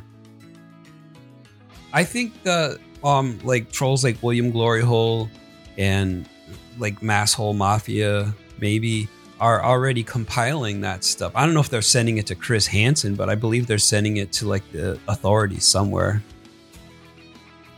[1.91, 5.30] I think the um like trolls like William Glory Hole
[5.78, 6.30] and
[6.78, 9.09] like Mass Hole Mafia maybe
[9.39, 11.32] are already compiling that stuff.
[11.36, 14.17] I don't know if they're sending it to Chris Hansen, but I believe they're sending
[14.17, 16.23] it to like the authorities somewhere.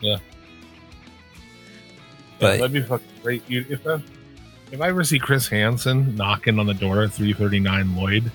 [0.02, 0.18] Yeah,
[2.40, 3.44] But- that'd be fucking great.
[3.50, 4.02] You, if I,
[4.72, 8.32] if I ever see Chris Hansen knocking on the door at 339 Lloyd,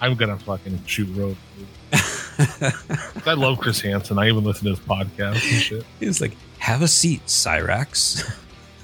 [0.00, 1.36] I'm gonna fucking shoot road.
[3.26, 4.18] I love Chris Hansen.
[4.18, 5.84] I even listen to his podcast and shit.
[6.00, 8.28] It's like, have a seat, Cyrax.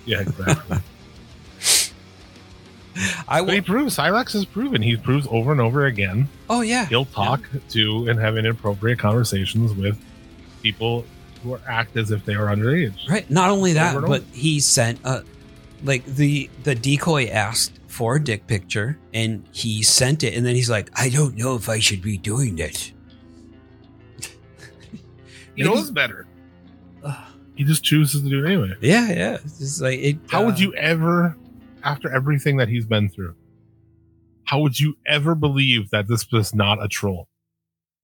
[0.04, 0.78] Yeah, exactly.
[3.28, 3.64] I but he will.
[3.66, 8.08] proves Cyrax has proven he proves over and over again Oh yeah, he'll talk to
[8.08, 9.96] and have inappropriate conversations with
[10.62, 11.04] people
[11.42, 13.08] who are act as if they are underage.
[13.08, 13.28] Right.
[13.30, 15.24] Not only that, Over but he sent a
[15.84, 20.54] like the the decoy asked for a dick picture and he sent it and then
[20.54, 22.92] he's like, I don't know if I should be doing that.
[25.56, 26.28] He knows better.
[27.56, 28.76] He just chooses to do it anyway.
[28.80, 29.34] Yeah, yeah.
[29.44, 31.36] It's just like it How uh, would you ever,
[31.82, 33.34] after everything that he's been through,
[34.44, 37.27] how would you ever believe that this was not a troll?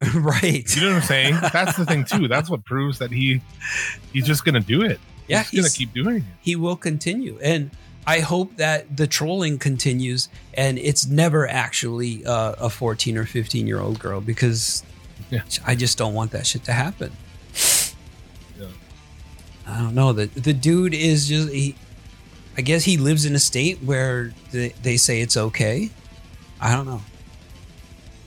[0.14, 0.76] right.
[0.76, 1.34] You know what I'm saying?
[1.52, 2.28] That's the thing too.
[2.28, 3.40] That's what proves that he
[4.12, 5.00] he's just gonna do it.
[5.28, 6.22] Yeah, he's, gonna keep doing it.
[6.40, 7.38] he will continue.
[7.42, 7.70] And
[8.07, 13.66] I hope that the trolling continues and it's never actually uh, a 14 or 15
[13.66, 14.82] year old girl because
[15.30, 15.42] Yeah.
[15.66, 17.12] I just don't want that shit to happen.
[18.61, 18.66] Yeah.
[19.66, 20.12] I don't know.
[20.12, 21.74] The, the dude is just, he,
[22.59, 25.88] I guess he lives in a state where they, they say it's okay.
[26.61, 27.00] I don't know.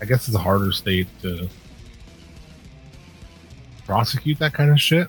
[0.02, 1.48] I guess it's a harder state to
[3.88, 5.08] prosecute that kind of shit.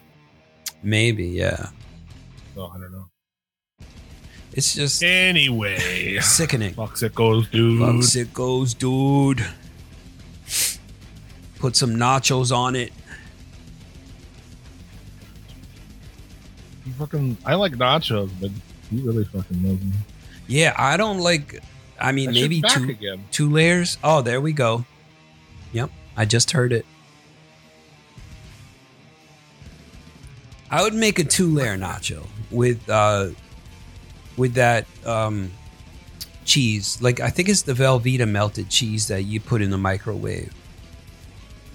[0.83, 1.68] Maybe, yeah.
[2.55, 3.07] So I don't know.
[4.53, 6.74] It's just Anyway, sickening.
[6.74, 7.81] fucks it goes, dude.
[7.81, 9.45] Bugs it goes, dude.
[11.59, 12.93] Put some nachos on it.
[16.87, 18.51] You fucking, I like nachos, but
[18.91, 19.93] he really fucking knows me.
[20.47, 21.61] Yeah, I don't like.
[22.01, 23.24] I mean, That maybe two again.
[23.31, 23.99] two layers.
[24.03, 24.85] Oh, there we go.
[25.72, 26.87] Yep, I just heard it.
[30.71, 33.29] I would make a two layer nacho with uh
[34.37, 35.51] with that um
[36.45, 37.01] cheese.
[37.01, 40.53] Like I think it's the Velveeta melted cheese that you put in the microwave.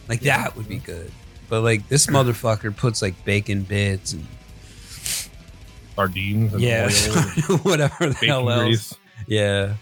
[0.08, 1.12] Like that would be good.
[1.50, 4.28] But like this motherfucker puts like bacon bits and
[5.96, 6.89] Sardines and yeah,
[7.64, 8.64] whatever the hell else.
[8.64, 8.94] grease.
[9.28, 9.76] Yeah.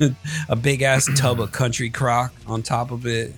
[0.48, 3.34] a big ass tub of country crock on top of it.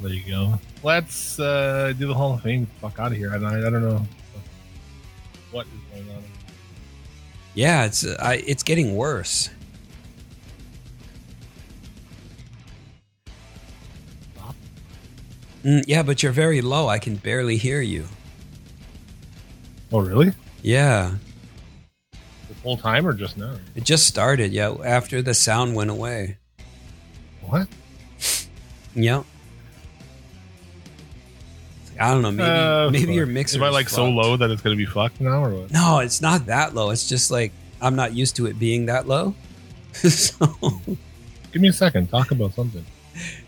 [0.00, 0.58] There you go.
[0.82, 2.66] Let's uh, do the Hall of Fame.
[2.80, 3.32] Fuck out of here.
[3.32, 3.38] I, I
[3.70, 4.02] don't know
[5.50, 6.22] what is going on.
[7.54, 9.50] Yeah, it's uh, I, it's getting worse.
[15.64, 16.88] Mm, yeah, but you're very low.
[16.88, 18.06] I can barely hear you.
[19.92, 20.32] Oh, really?
[20.62, 21.16] Yeah,
[22.12, 23.56] The whole time or just now?
[23.74, 24.52] it just started.
[24.52, 26.36] Yeah, after the sound went away.
[27.42, 27.68] What?
[28.94, 29.24] Yep.
[32.00, 32.30] I don't know.
[32.30, 33.14] Maybe Uh, maybe fuck.
[33.14, 33.58] your mixer.
[33.58, 35.70] Am I is like so low that it's gonna be fucked now or what?
[35.70, 36.90] No, it's not that low.
[36.90, 39.34] It's just like I'm not used to it being that low.
[39.92, 40.46] so
[41.52, 42.08] Give me a second.
[42.08, 42.84] Talk about something.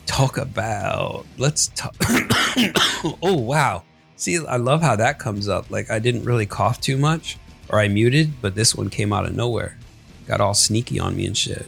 [0.06, 1.24] talk about.
[1.38, 1.94] Let's talk.
[3.22, 3.84] oh wow!
[4.16, 5.70] See, I love how that comes up.
[5.70, 7.38] Like I didn't really cough too much,
[7.68, 9.78] or I muted, but this one came out of nowhere.
[10.26, 11.66] Got all sneaky on me and shit.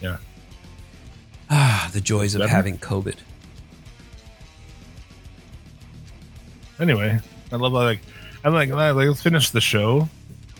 [0.00, 0.16] Yeah.
[1.50, 3.16] Ah, the joys of having COVID.
[6.80, 7.18] Anyway,
[7.52, 8.00] I love like
[8.44, 10.08] I'm like, "Ah, like, let's finish the show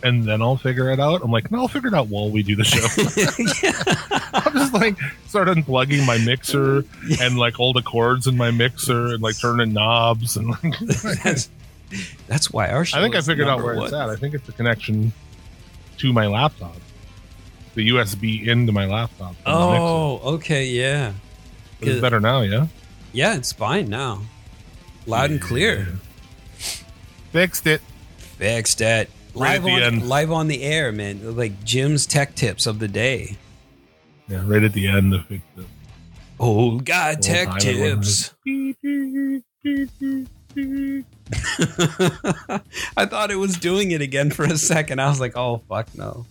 [0.04, 1.22] and then I'll figure it out.
[1.24, 2.78] I'm like, no, I'll figure it out while we do the show.
[4.34, 6.84] I'm just like start unplugging my mixer
[7.20, 10.78] and like all the cords in my mixer and like turning knobs and like
[11.24, 11.48] that's,
[12.28, 12.98] that's why our show.
[12.98, 14.10] I think I figured out where it's at.
[14.10, 15.12] I think it's the connection
[15.98, 16.76] to my laptop.
[17.74, 19.34] The USB into my laptop.
[19.46, 21.14] Oh, okay, yeah,
[21.80, 22.68] It's better now, yeah.
[23.12, 23.34] yeah.
[23.36, 24.20] It's fine now,
[25.06, 25.88] loud and clear.
[27.32, 27.80] Fixed it.
[28.16, 29.10] Fixed it.
[29.34, 31.36] Right Live on, the live on the air, man.
[31.36, 33.36] Like Jim's tech tips of the day.
[34.28, 35.40] Yeah, right at the end of it.
[35.56, 35.64] the
[36.40, 38.44] Oh, God, tech time everyone was, tips.
[42.96, 45.00] I thought it was doing it again for a second.
[45.00, 46.26] I was like, oh, fuck no.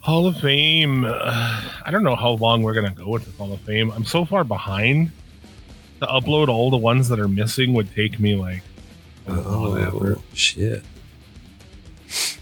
[0.00, 1.04] Hall of Fame.
[1.04, 3.90] Uh, I don't know how long we're gonna go with the Hall of Fame.
[3.90, 5.10] I'm so far behind.
[6.06, 8.62] To upload all the ones that are missing would take me like
[9.26, 9.94] a lot.
[9.94, 10.82] Oh, shit.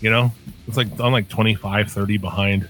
[0.01, 0.33] You know,
[0.67, 2.63] it's like I'm like 25, 30 behind.
[2.63, 2.69] So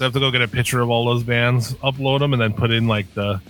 [0.00, 2.52] I have to go get a picture of all those bands, upload them, and then
[2.52, 3.40] put in like the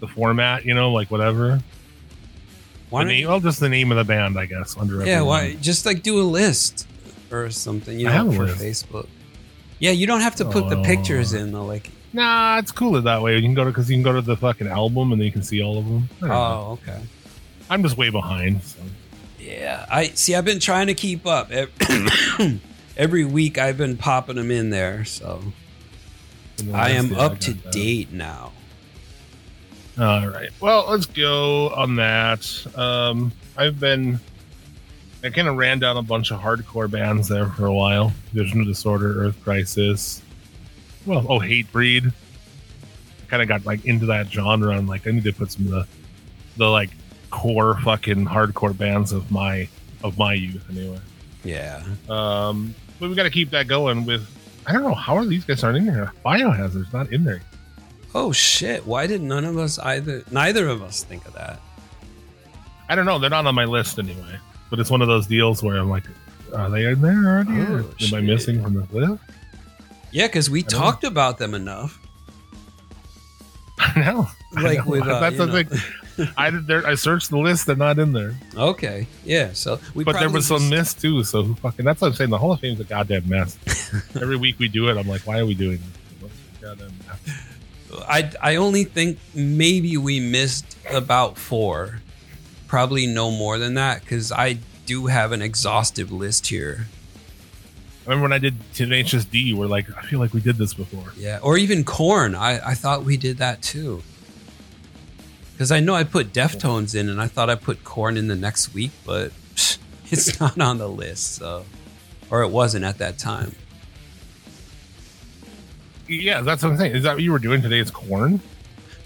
[0.00, 0.64] the format.
[0.64, 1.60] You know, like whatever.
[2.90, 4.76] Why the name, well, just the name of the band, I guess.
[4.76, 5.54] Under yeah, every why?
[5.56, 6.86] Just like do a list
[7.30, 8.88] or something, you I have know, a for list.
[8.90, 9.08] Facebook.
[9.78, 10.84] Yeah, you don't have to put the Oh.
[10.84, 11.64] pictures in though.
[11.66, 13.34] Like, Nah, it's cooler that way.
[13.36, 15.32] You can go to because you can go to the fucking album and then you
[15.32, 16.08] can see all of them.
[16.18, 16.34] I don't know.
[16.34, 17.02] oh, okay.
[17.68, 18.62] I'm just way behind.
[18.62, 18.78] So.
[19.40, 20.34] Yeah, I see.
[20.36, 21.50] I've been trying to keep up.
[22.96, 25.42] Every week, I've been popping them in there, so
[26.72, 27.72] I am up got to that.
[27.72, 28.52] date now.
[29.98, 30.50] All right.
[30.60, 32.66] Well, let's go on that.
[32.76, 34.20] Um, I've been.
[35.24, 38.12] I kind of ran down a bunch of hardcore bands there for a while.
[38.32, 40.22] Vision of Disorder, Earth Crisis.
[41.06, 42.08] Well, oh, Hatebreed.
[42.08, 45.64] I kind of got like into that genre and like I need to put some
[45.66, 45.86] of the,
[46.56, 46.90] the like
[47.30, 49.68] core fucking hardcore bands of my
[50.02, 51.00] of my youth anyway.
[51.42, 54.26] Yeah, Um, but we got to keep that going with.
[54.66, 56.12] I don't know how are these guys aren't in there.
[56.24, 57.42] Biohazard's not in there.
[58.14, 58.86] Oh shit!
[58.86, 60.22] Why did none of us either?
[60.30, 61.60] Neither of us think of that.
[62.88, 63.18] I don't know.
[63.18, 64.38] They're not on my list anyway.
[64.70, 66.04] But it's one of those deals where I'm like,
[66.54, 67.60] are they in there already?
[67.60, 69.22] Oh, Am I missing from the list?
[70.14, 70.68] Yeah, because we I know.
[70.78, 71.98] talked about them enough.
[73.78, 74.28] I know.
[74.56, 74.90] I Like know.
[74.90, 75.62] with, uh, that's the know.
[75.64, 76.30] thing.
[76.36, 76.50] I.
[76.50, 77.66] There, I searched the list.
[77.66, 78.36] They're not in there.
[78.56, 79.52] Okay, yeah.
[79.52, 81.24] So we but there was some just- miss too.
[81.24, 81.84] So who fucking?
[81.84, 82.30] That's what I'm saying.
[82.30, 83.58] The Hall of Fame's a goddamn mess.
[84.14, 84.96] Every week we do it.
[84.96, 86.20] I'm like, why are we doing this?
[86.20, 88.04] What's the goddamn mess?
[88.08, 91.98] I I only think maybe we missed about four,
[92.68, 96.86] probably no more than that because I do have an exhaustive list here.
[98.06, 99.54] I remember when I did Tenacious D.
[99.54, 101.12] We're like, I feel like we did this before.
[101.16, 102.34] Yeah, or even Korn.
[102.34, 104.02] I I thought we did that too.
[105.52, 108.34] Because I know I put Deftones in, and I thought I put Korn in the
[108.36, 109.78] next week, but psh,
[110.10, 111.36] it's not on the list.
[111.36, 111.64] So,
[112.30, 113.54] or it wasn't at that time.
[116.06, 116.94] Yeah, that's what I'm saying.
[116.96, 117.78] Is that what you were doing today?
[117.78, 118.40] Is Korn?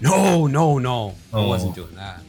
[0.01, 1.15] No, no, no.
[1.33, 1.47] I Oh.
[1.47, 2.21] wasn't doing that.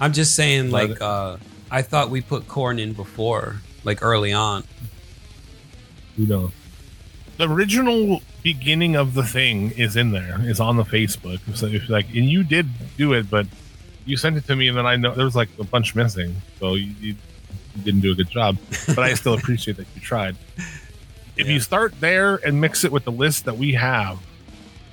[0.00, 1.38] I'm just saying, like, uh,
[1.70, 4.62] I thought we put Korn in before, like early on.
[6.16, 6.50] Who knows?
[7.38, 11.40] The original beginning of the thing is in there, is on the Facebook.
[11.54, 13.46] So if like, and you did do it, but
[14.06, 16.36] you sent it to me, and then I know there was like a bunch missing.
[16.60, 17.14] So you, you,
[17.74, 18.56] you didn't do a good job,
[18.86, 20.36] but I still appreciate that you tried.
[21.36, 21.52] If Yeah.
[21.54, 24.18] you start there and mix it with the list that we have,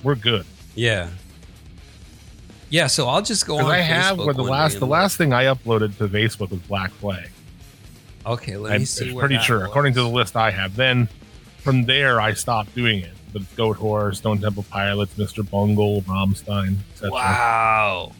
[0.02, 0.44] we're good.
[0.74, 1.08] Yeah.
[2.68, 3.66] Yeah, so I'll just go on.
[3.70, 6.90] I have Facebook where the last the last thing I uploaded to Facebook was Black
[6.92, 7.30] Flag.
[8.24, 8.40] Look.
[8.42, 9.12] Okay, let I'm me see.
[9.12, 9.68] where pretty sure, was.
[9.68, 10.76] according to the list I have.
[10.76, 11.08] Then
[11.58, 13.10] from there, I stopped doing it.
[13.32, 15.48] But Goatwhore, Stone Temple Pilots, Mr.
[15.48, 17.10] Bungle, Rammstein, etc.
[17.10, 18.12] Wow.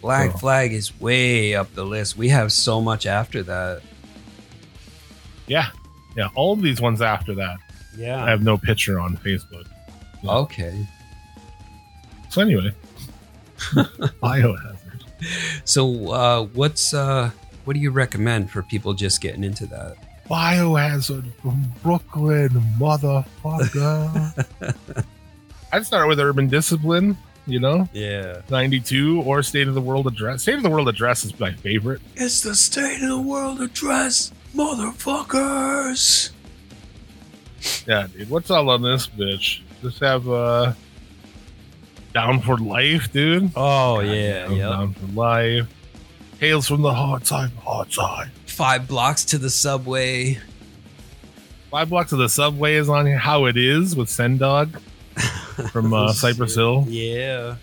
[0.00, 2.16] Black So- Flag is way up the list.
[2.16, 3.82] We have so much after that.
[5.46, 5.68] Yeah,
[6.16, 6.28] yeah.
[6.34, 7.58] All of these ones after that,
[7.96, 8.22] Yeah.
[8.24, 9.66] I have no picture on Facebook.
[10.26, 10.86] Okay.
[12.30, 12.72] So anyway,
[13.58, 14.76] Biohazard.
[15.64, 17.30] So, uh, what's uh,
[17.66, 19.96] what do you recommend for people just getting into that?
[20.30, 22.48] Biohazard from Brooklyn,
[22.80, 25.04] motherfucker.
[25.72, 27.16] I'd start with Urban Discipline.
[27.46, 28.40] you know, Yeah.
[28.50, 30.42] 92 or State of the World Address.
[30.42, 32.00] State of the World Address is my favorite.
[32.16, 36.30] It's the state of the world address, motherfuckers.
[37.86, 38.30] Yeah, dude.
[38.30, 39.60] What's all on this bitch?
[39.82, 40.72] Just have uh
[42.14, 43.50] Down for Life, dude.
[43.56, 45.66] Oh Goddamn, Down for Life.
[46.40, 48.30] Tales from the Hard Side, Hard Side.
[48.46, 50.38] Five blocks to the subway.
[51.70, 53.18] Five blocks to the subway is on here.
[53.18, 54.78] How it is with Sen Dog
[55.72, 56.54] from uh, Cypress.
[56.54, 56.84] Hill.
[56.88, 57.56] Yeah.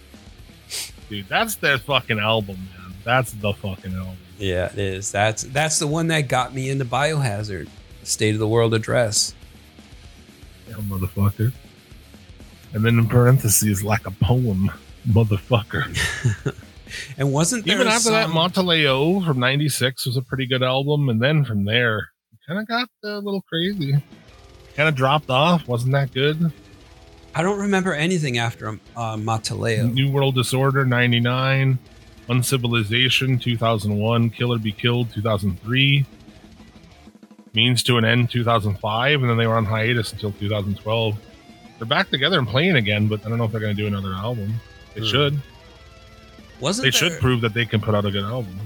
[1.10, 2.94] Dude, that's their fucking album, man.
[3.04, 4.18] That's the fucking album.
[4.40, 5.12] Yeah, it is.
[5.12, 7.70] That's that's the one that got me into Biohazard.
[8.04, 9.36] State of the world address.
[10.68, 11.54] Yeah, motherfucker.
[12.74, 14.72] And then in parentheses, like a poem,
[15.08, 15.86] motherfucker.
[17.18, 21.22] And wasn't there Even after that, Montaleo from '96 was a pretty good album, and
[21.22, 22.10] then from there,
[22.48, 23.94] kind of got a little crazy.
[24.76, 25.68] Kind of dropped off.
[25.68, 26.52] Wasn't that good?
[27.36, 29.94] I don't remember anything after uh, Mata Leão.
[29.94, 31.80] New World Disorder '99,
[32.30, 36.06] Uncivilization 2001, Kill or Be Killed 2003,
[37.54, 41.16] Means to an End 2005, and then they were on hiatus until 2012.
[41.78, 43.88] They're back together and playing again, but I don't know if they're going to do
[43.88, 44.56] another album.
[44.96, 45.08] They Hmm.
[45.08, 45.42] should.
[46.64, 48.58] Wasn't They there- should prove that they can put out a good album.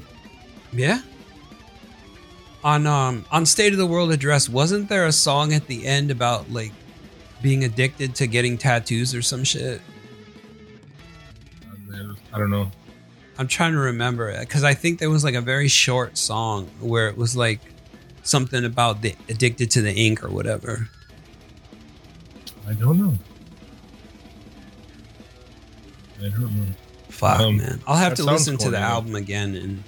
[0.71, 1.01] Yeah.
[2.63, 6.11] On um on State of the World Address, wasn't there a song at the end
[6.11, 6.73] about like
[7.41, 9.81] being addicted to getting tattoos or some shit?
[12.33, 12.71] I don't know.
[13.39, 16.69] I'm trying to remember it because I think there was like a very short song
[16.79, 17.59] where it was like
[18.23, 20.89] something about the addicted to the ink or whatever.
[22.67, 23.17] I don't know.
[26.19, 26.65] I don't know.
[27.17, 27.81] Fuck, Um, man.
[27.87, 29.83] I'll have to sounds listen to the album again and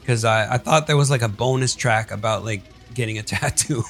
[0.00, 2.62] because I, I thought there was like a bonus track about like
[2.94, 3.82] getting a tattoo.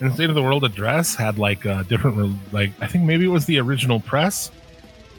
[0.00, 3.28] And State of the World Address had like a different, like I think maybe it
[3.28, 4.50] was the original press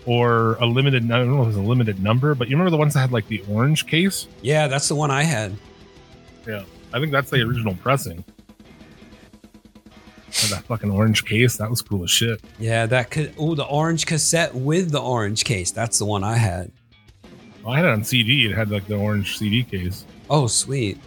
[0.06, 1.04] or a limited.
[1.12, 3.00] I don't know if it was a limited number, but you remember the ones that
[3.02, 4.28] had like the orange case?
[4.42, 5.56] yeah, that's the one I had.
[6.48, 8.24] Yeah, I think that's the original pressing.
[10.50, 11.58] That fucking orange case.
[11.58, 12.42] That was cool as shit.
[12.60, 13.34] Yeah, that could.
[13.38, 15.72] Oh, the orange cassette with the orange case.
[15.72, 16.72] That's the one I had.
[17.66, 18.46] I had it on CD.
[18.48, 20.06] It had like the orange CD case.
[20.30, 20.98] Oh, sweet.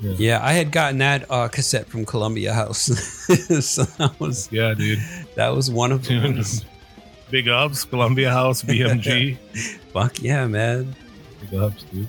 [0.00, 0.14] Yeah.
[0.16, 2.82] Yeah, I had gotten that uh, cassette from Columbia House.
[3.66, 5.00] so that was Yeah, dude.
[5.34, 6.64] that was one of the ones.
[7.30, 9.36] Big ups, Columbia House, BMG.
[9.92, 10.94] Fuck yeah, man.
[11.40, 12.06] Big ups, dude.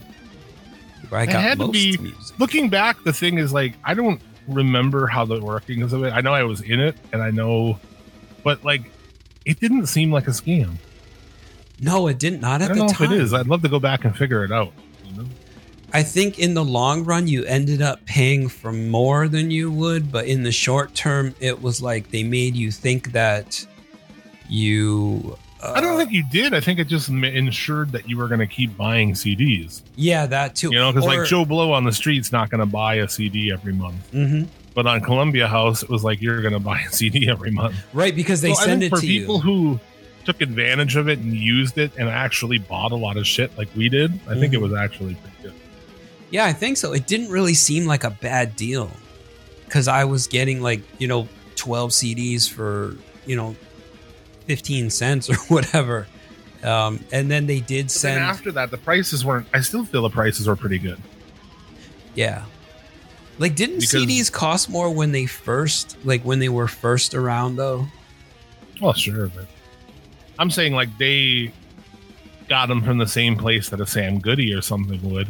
[1.10, 2.40] Where I got had to be- music.
[2.40, 6.12] looking back, the thing is like I don't remember how the workings of it.
[6.12, 7.80] I know I was in it, and I know,
[8.44, 8.92] but like
[9.46, 10.76] it didn't seem like a scam.
[11.82, 12.42] No, it didn't.
[12.42, 13.12] Not I at don't the know time.
[13.14, 13.34] if it is.
[13.34, 14.74] I'd love to go back and figure it out.
[15.06, 15.30] You know?
[15.94, 20.12] I think in the long run, you ended up paying for more than you would,
[20.12, 23.66] but in the short term, it was like they made you think that
[24.50, 25.38] you.
[25.62, 26.54] Uh, I don't think you did.
[26.54, 29.82] I think it just ma- ensured that you were going to keep buying CDs.
[29.96, 30.70] Yeah, that too.
[30.72, 33.52] You know, because like Joe Blow on the street's not going to buy a CD
[33.52, 34.48] every month, Mhm.
[34.74, 37.76] but on Columbia House, it was like you're going to buy a CD every month.
[37.94, 38.16] right?
[38.16, 39.42] Because they So send it for to people you.
[39.42, 39.80] who
[40.26, 43.68] took advantage of it and used it and actually bought a lot of shit like
[43.76, 44.62] we did, I think it Mhm.
[44.62, 45.54] was actually pretty good.
[46.32, 46.94] Yeah, I think so.
[46.94, 48.92] It didn't really seem like a bad deal
[49.66, 52.96] because I was getting like you know twelve CDs for
[53.26, 53.56] you know
[54.50, 56.08] fifteen cents or whatever,
[56.64, 58.20] um, and then they did send.
[58.20, 59.46] after that, the prices weren't.
[59.54, 60.98] I still feel the prices were pretty good.
[62.16, 62.46] Yeah.
[63.38, 67.56] Like didn't Because- CDs cost more when they first like when they were first around
[67.56, 67.86] though?
[68.82, 69.46] Well, sure, but
[70.38, 71.54] I'm saying like they
[72.50, 75.28] got them from the same place that a Sam Goody or something would,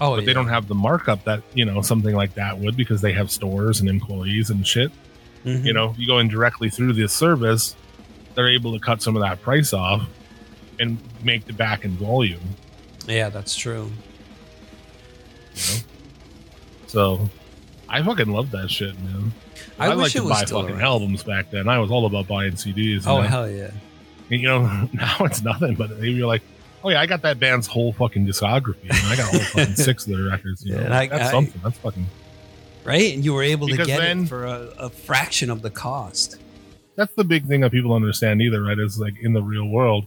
[0.00, 3.00] Oh, but they don't have the markup that you know something like that would because
[3.02, 4.90] they have stores and employees and shit.
[5.44, 5.64] Mhm.
[5.64, 7.74] You know, you go in directly through this service,
[8.34, 10.08] they're able to cut some of that price off
[10.78, 12.40] and make the back in volume.
[13.06, 13.90] Yeah, that's true.
[15.54, 15.80] You know,
[16.86, 17.30] so
[17.88, 19.32] I fucking love that shit, man.
[19.78, 20.80] I, I, like to buy fucking around.
[20.82, 21.68] albums back then.
[21.68, 23.04] I was all about buying CDs.
[23.06, 23.70] Oh hell yeah.
[24.28, 24.62] you know,
[24.92, 25.74] now it's nothing.
[25.74, 26.42] But maybe you're like,
[26.84, 28.82] oh yeah, I got that band's whole fucking discography.
[28.90, 30.64] And I got all fucking six of their records.
[30.64, 30.94] You Yeah, know?
[30.94, 31.60] I- that's I- something.
[31.62, 32.06] That's fucking.
[32.84, 33.12] Right?
[33.14, 36.36] And you were able to get then- it for a, a fraction of the cost.
[37.00, 38.78] That's the big thing that people don't understand either, right?
[38.78, 40.04] Is like in the real world,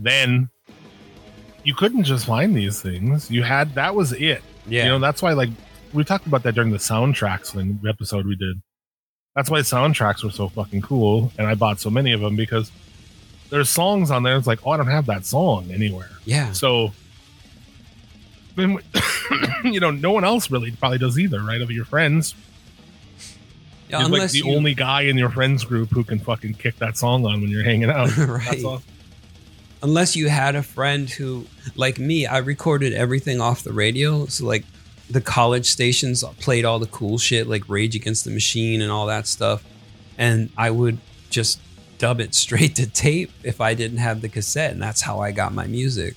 [0.00, 0.48] then
[1.64, 3.30] you couldn't just find these things.
[3.30, 4.42] You had that was it.
[4.66, 4.84] Yeah.
[4.84, 5.50] You know, that's why like
[5.92, 8.62] we talked about that during the soundtracks thing episode we did.
[9.36, 12.72] That's why soundtracks were so fucking cool, and I bought so many of them because
[13.50, 14.34] there's songs on there.
[14.38, 16.08] It's like, oh, I don't have that song anywhere.
[16.24, 16.52] yeah.
[16.52, 16.92] So,
[18.56, 18.78] then,
[19.64, 21.60] you know, no one else really probably does either, right?
[21.60, 22.34] Of your friends,
[23.90, 26.76] Yeah, you're like the you, only guy in your friends group who can fucking kick
[26.76, 28.16] that song on when you're hanging out.
[28.18, 28.64] right.
[29.82, 34.26] Unless you had a friend who, like me, I recorded everything off the radio.
[34.26, 34.64] So like
[35.10, 39.06] the college stations played all the cool shit like Rage Against the Machine and all
[39.06, 39.64] that stuff,
[40.16, 40.98] and I would
[41.30, 41.60] just
[41.98, 45.32] dub it straight to tape if I didn't have the cassette, and that's how I
[45.32, 46.14] got my music.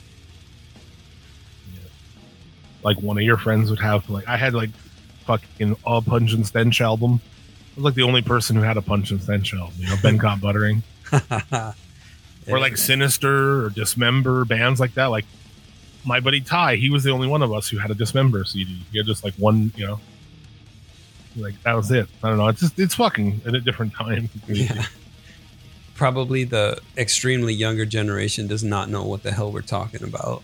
[2.84, 4.70] Like one of your friends would have like I had like
[5.26, 7.22] fucking a Pungent Stench album.
[7.74, 9.74] I was like the only person who had a Pungent album.
[9.78, 10.84] You know, Been Caught Buttering.
[12.48, 15.06] or like Sinister or Dismember bands like that.
[15.06, 15.26] Like
[16.06, 18.84] my buddy Ty, he was the only one of us who had a Dismember CD.
[18.92, 20.00] He had just like one, you know,
[21.36, 22.08] like that was it.
[22.22, 22.48] I don't know.
[22.48, 24.30] It's just it's fucking at a different time.
[24.48, 24.86] yeah.
[25.96, 30.44] Probably the extremely younger generation does not know what the hell we're talking about.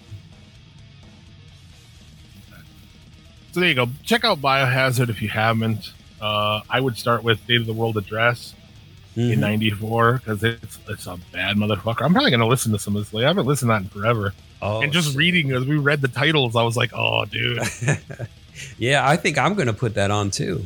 [3.52, 3.88] So there you go.
[4.04, 5.94] Check out Biohazard if you haven't.
[6.22, 8.54] Uh, I would start with State of the World Address
[9.18, 9.34] Mhm.
[9.34, 12.04] in '94 because it's it's a bad motherfucker.
[12.06, 13.14] I'm probably gonna listen to some of this.
[13.14, 14.34] Like, I haven't listened to that in forever.
[14.62, 15.18] Oh, and just shit.
[15.18, 17.62] reading as we read the titles, I was like, oh, dude.
[18.78, 20.66] yeah, I think I'm gonna put that on too.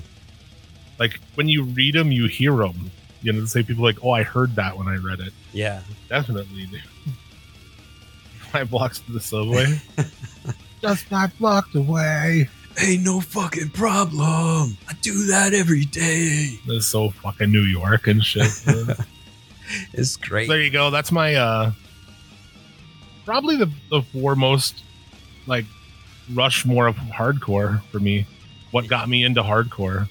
[0.99, 2.91] like when you read them, you hear them.
[3.22, 5.34] You know, say people like, oh, I heard that when I read it.
[5.54, 6.68] Yeah, Definitely.
[8.51, 9.82] Five blocks to the subway.
[10.82, 12.49] Just five blocks away.
[12.82, 14.78] Ain't no fucking problem.
[14.88, 16.59] I do that every day.
[16.67, 18.51] That's so fucking New York and shit.
[19.93, 20.49] It's great.
[20.49, 20.89] there you go.
[20.91, 21.71] That's my uh
[23.26, 24.84] probably the the foremost
[25.47, 25.65] like
[26.32, 28.28] Rushmore of hardcore for me.
[28.71, 30.07] What got me into hardcore?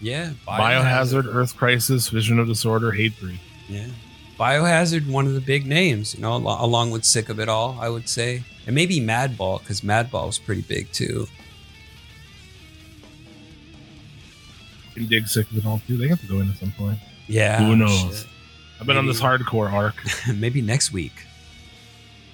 [0.00, 3.38] yeah, Biohazard, Earth Crisis, Vision of Disorder, Hatebreed.
[3.68, 3.86] Yeah,
[4.38, 7.88] Biohazard, one of the big names, you know, along with Sick of It All, I
[7.88, 11.26] would say, and maybe Madball because Madball was pretty big too.
[14.94, 15.96] Can dig sick of it all too.
[15.96, 16.98] They have to go in at some point.
[17.28, 18.18] Yeah, Who knows?
[18.20, 18.26] shit.
[18.80, 19.94] I've been on this hardcore arc.
[20.34, 21.12] maybe next week,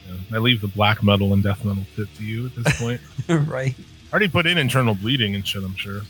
[0.08, 3.00] Yeah, I leave the black metal and death metal fit to you at this point.
[3.28, 3.74] right?
[3.78, 5.62] I Already put in internal bleeding and shit.
[5.62, 6.00] I'm sure.
[6.00, 6.06] So.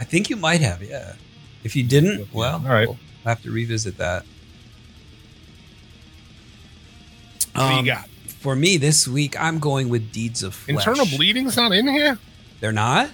[0.00, 1.14] I think you might have, yeah.
[1.64, 2.86] If you didn't, well, All right.
[2.88, 4.24] we'll have to revisit that.
[7.54, 8.08] What Um, you got?
[8.28, 10.86] For me this week, I'm going with Deeds of Flesh.
[10.86, 12.18] Internal bleeding's not in here.
[12.60, 13.10] They're not?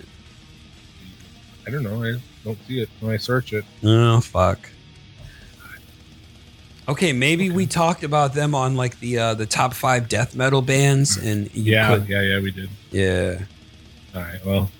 [1.67, 2.19] I don't know.
[2.49, 3.65] I don't see it when I search it.
[3.85, 4.59] Oh fuck.
[6.89, 10.63] Okay, maybe we talked about them on like the uh, the top five death metal
[10.63, 12.41] bands, and you Yeah, put- yeah, yeah.
[12.41, 12.71] We did.
[12.91, 13.41] yeah.
[14.15, 14.43] All right.
[14.47, 14.71] Well,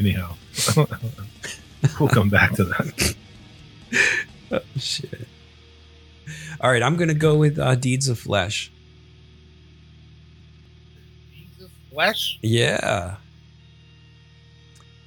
[0.00, 0.34] anyhow,
[2.00, 3.14] we'll come back to that.
[4.54, 5.26] Oh, shit.
[6.60, 8.70] All right, I'm gonna go with uh, Deeds of Flesh.
[11.90, 12.38] Flesh.
[12.42, 13.16] Yeah.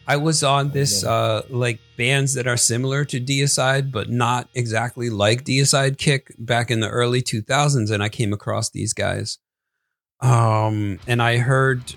[0.08, 5.10] I was on this uh like bands that are similar to Deicide but not exactly
[5.10, 9.40] like Deicide Kick back in the early 2000s and I came across these guys.
[10.22, 11.96] Um and I heard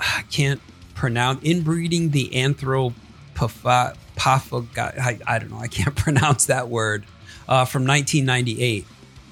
[0.00, 0.60] I can't
[0.94, 7.04] pronounce inbreeding the anthropopha I, I don't know, I can't pronounce that word.
[7.46, 8.84] Uh from 1998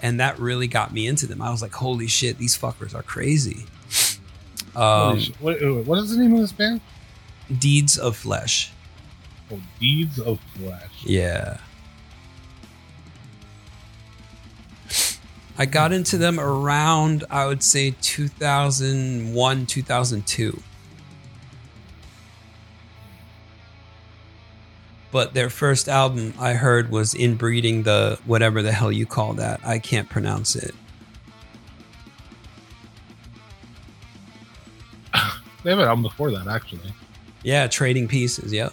[0.02, 1.40] and that really got me into them.
[1.40, 3.64] I was like, "Holy shit, these fuckers are crazy."
[4.76, 6.82] Um, what, what is the name of this band?
[7.58, 8.72] Deeds of Flesh.
[9.52, 11.04] Oh, Deeds of Flesh.
[11.04, 11.58] Yeah.
[15.58, 20.62] I got into them around, I would say, 2001, 2002.
[25.10, 29.60] But their first album I heard was Inbreeding the whatever the hell you call that.
[29.64, 30.74] I can't pronounce it.
[35.62, 36.94] They have an album before that, actually.
[37.46, 38.52] Yeah, Trading Pieces.
[38.52, 38.72] Yep.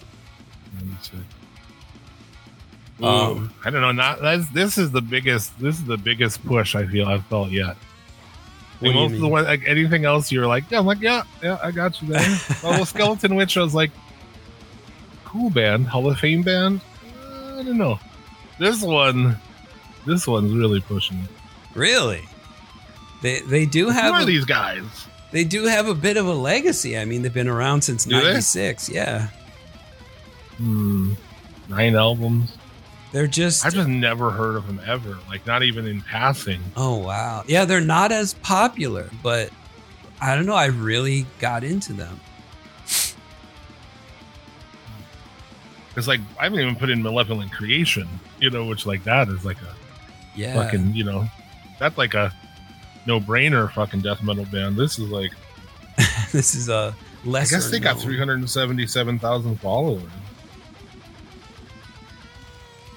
[3.00, 3.92] Um, I don't know.
[3.92, 5.56] Not that's this is the biggest.
[5.60, 7.76] This is the biggest push I feel I've felt yet.
[8.80, 11.00] What do you most of the one, like anything else, you're like, yeah, I'm like,
[11.00, 12.38] yeah, yeah, I got you there.
[12.64, 13.92] well, Skeleton Witch, I was like,
[15.24, 16.80] cool band, Hall of Fame band.
[17.16, 18.00] Uh, I don't know.
[18.58, 19.36] This one,
[20.04, 21.28] this one's really pushing.
[21.76, 22.24] Really?
[23.22, 24.06] They they do have.
[24.12, 25.06] Who are a- these guys?
[25.34, 26.96] They do have a bit of a legacy.
[26.96, 28.22] I mean, they've been around since Do they?
[28.22, 28.88] '96.
[28.88, 29.28] Yeah,
[30.56, 31.14] Hmm,
[31.68, 32.56] nine albums.
[33.12, 33.66] they're just.
[33.66, 35.18] I've just never heard of them ever.
[35.28, 36.60] Like not even in passing.
[36.76, 39.50] oh wow, yeah, they're not as popular, but
[40.20, 40.54] I don't know.
[40.54, 42.20] I really got into them.
[45.96, 48.08] It's like I haven't even put in Malevolent Creation,
[48.40, 49.74] you know, which like that is like a
[50.34, 51.26] Yeah, fucking, you know,
[51.78, 52.32] that's like a
[53.06, 54.76] no brainer fucking death metal band.
[54.76, 55.32] This is like
[56.32, 56.94] this is a
[57.24, 57.56] I lesser.
[57.56, 60.02] guess they got three hundred and seventy seven thousand followers.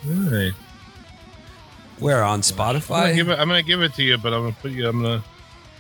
[0.06, 0.54] Right.
[2.00, 3.16] Where on I'm gonna, Spotify?
[3.16, 4.88] give it, I'm gonna give it to you, but I'm gonna put you.
[4.88, 5.24] I'm gonna,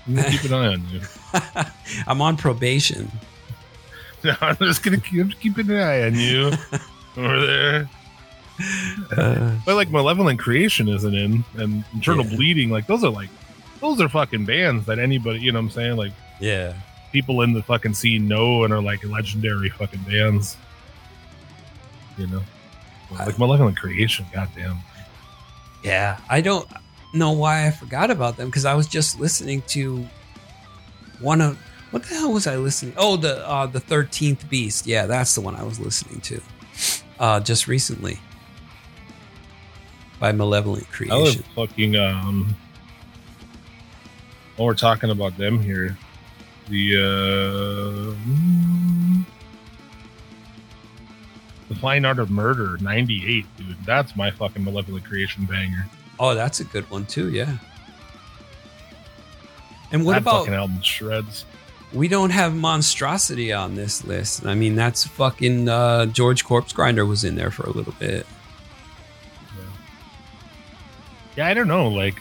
[0.08, 1.02] I'm gonna keep an eye on you.
[2.08, 3.12] I'm on probation.
[4.24, 6.52] No, I'm just gonna keep keeping an eye on you
[7.18, 7.90] over there.
[9.16, 12.36] Uh, But like Malevolent Creation isn't in, and Internal Yeah.
[12.36, 13.30] Bleeding, like those are like
[13.80, 15.98] those are fucking bands that anybody, you know what I'm saying?
[15.98, 16.74] Like yeah.
[17.12, 20.58] people in the fucking scene know and are like legendary fucking bands.
[22.18, 22.44] You know?
[23.12, 24.78] Like Malevolent Creation, goddamn.
[25.84, 26.20] Yeah.
[26.30, 26.68] I don't
[27.14, 30.06] know why I forgot about them because I was just listening to
[31.20, 31.58] one of
[31.92, 32.94] what the hell was I listening?
[32.98, 34.86] Oh, the uh the thirteenth beast.
[34.86, 36.42] Yeah, that's the one I was listening to.
[37.20, 38.20] Uh just recently.
[40.20, 41.16] By Malevolent Creation.
[41.16, 42.56] I was fucking um
[44.58, 45.98] while we're talking about them here.
[46.68, 48.16] The uh
[51.70, 53.78] The Fine Art of Murder 98, dude.
[53.86, 55.88] That's my fucking Malevolent Creation banger.
[56.20, 57.58] Oh, that's a good one too, yeah.
[59.92, 61.46] And what that about fucking album shreds?
[61.94, 64.46] we don't have monstrosity on this list.
[64.46, 68.26] I mean, that's fucking uh, George Corpse Grinder was in there for a little bit.
[71.38, 71.88] Yeah, I don't know.
[71.88, 72.20] Like,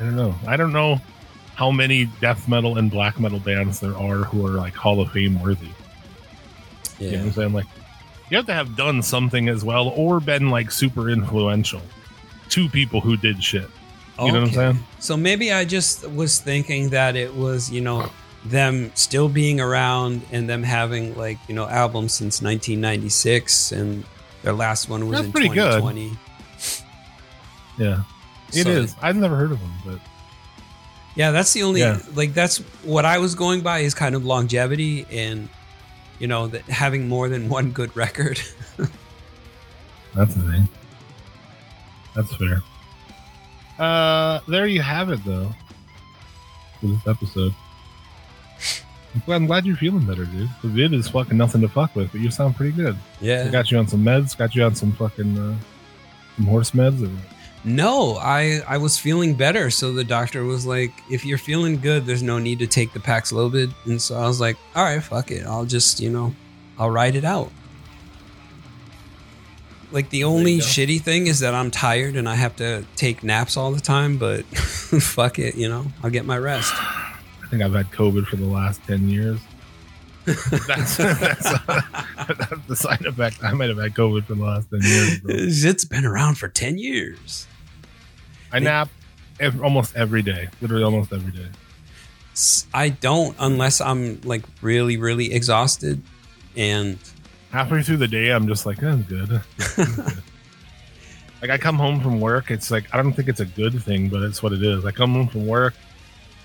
[0.00, 0.34] I don't know.
[0.46, 1.00] I don't know
[1.54, 5.10] how many death metal and black metal bands there are who are like Hall of
[5.12, 5.68] Fame worthy.
[6.98, 7.52] You know what I'm saying?
[7.52, 7.66] Like,
[8.30, 11.82] you have to have done something as well or been like super influential
[12.50, 13.68] to people who did shit.
[14.18, 14.78] You know what I'm saying?
[15.00, 18.08] So maybe I just was thinking that it was, you know,
[18.44, 24.04] them still being around and them having like, you know, albums since 1996 and
[24.42, 25.82] their last one was That's in pretty good.
[27.78, 28.02] Yeah.
[28.52, 28.94] it So- is.
[29.02, 29.98] I've never heard of them, but
[31.16, 32.00] Yeah, that's the only Yeah.
[32.14, 35.48] like that's what I was going by is kind of longevity and
[36.18, 38.40] you know that having more than one good record.
[40.14, 40.68] that's the thing.
[42.14, 42.62] That's fair.
[43.78, 45.50] Uh, there you have it, though.
[46.80, 47.54] For this episode.
[49.14, 50.48] I'm glad, I'm glad you're feeling better, dude.
[50.62, 52.94] The vid is fucking nothing to fuck with, but you sound pretty good.
[52.94, 53.48] I yeah.
[53.48, 54.36] got you on some meds.
[54.36, 55.56] Got you on some fucking uh,
[56.36, 57.02] some horse meds.
[57.04, 57.10] Or,
[57.64, 62.04] No, I I was feeling better, so the doctor was like, "If you're feeling good,
[62.04, 65.30] there's no need to take the Paxlovid." And so I was like, "All right, fuck
[65.30, 65.46] it.
[65.46, 66.34] I'll just you know,
[66.78, 67.50] I'll ride it out."
[69.92, 73.56] Like the only shitty thing is that I'm tired and I have to take naps
[73.56, 76.74] all the time, but fuck it, you know, I'll get my rest.
[76.74, 79.40] I think I've had COVID for the last ten years.
[80.24, 80.96] that's, that's,
[81.66, 83.42] that's the side effect.
[83.42, 85.20] I might have had COVID for the last ten years.
[85.20, 85.34] Bro.
[85.38, 87.46] It's been around for 10 years.
[88.54, 88.88] I nap
[89.40, 90.48] ev- almost every day.
[90.60, 91.48] Literally almost every day.
[92.72, 96.02] I don't unless I'm like really really exhausted
[96.56, 96.98] and
[97.50, 99.30] halfway through the day i'm just like i'm good
[99.78, 100.22] I'm good."
[101.40, 104.08] like i come home from work it's like i don't think it's a good thing
[104.08, 105.74] but it's what it is i come home from work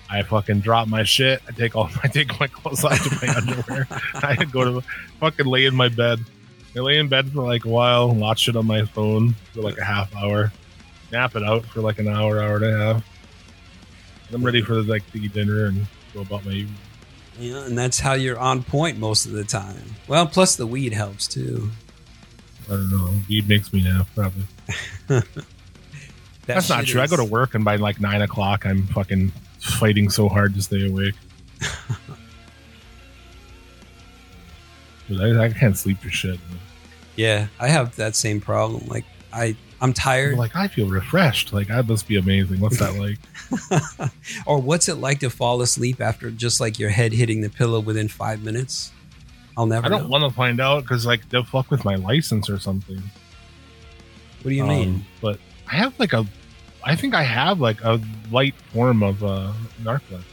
[0.10, 3.36] i fucking drop my shit i take all i take my clothes off to my
[3.38, 4.88] underwear i go to
[5.20, 6.20] fucking lay in my bed
[6.76, 9.78] i lay in bed for like a while watch it on my phone for like
[9.80, 10.52] a half hour
[11.12, 13.04] nap it out for like an hour hour and a half
[14.34, 16.76] i'm ready for like to eat dinner and go about my evening
[17.40, 19.96] you know, and that's how you're on point most of the time.
[20.10, 21.70] Well, plus the weed helps too.
[22.68, 24.44] i don't know weed makes me nap probably
[26.50, 27.02] That That's not shit true.
[27.02, 30.62] I go to work and by like nine o'clock, I'm fucking fighting so hard to
[30.64, 31.14] stay awake.
[35.08, 36.40] Dude, I, I can't sleep for shit.
[36.50, 36.60] man.
[37.16, 38.88] Yeah, I have that same problem.
[38.88, 40.38] Like I, I'm I'm tired.
[40.38, 41.54] like, I feel refreshed.
[41.54, 42.60] Like, that must be amazing.
[42.60, 44.12] What's that like?
[44.46, 47.80] or what's it like to fall asleep after just like your head hitting the pillow
[47.80, 48.92] within five minutes?
[49.58, 49.86] I'll never.
[49.86, 53.02] I don't want to find out because like they'll fuck with my license or something.
[54.42, 55.06] What do you Um, mean?
[55.22, 55.40] But
[55.72, 56.26] I have like a,
[56.84, 58.02] I think I have like a
[58.32, 59.52] light form of uh,
[59.82, 60.24] narcolepsy.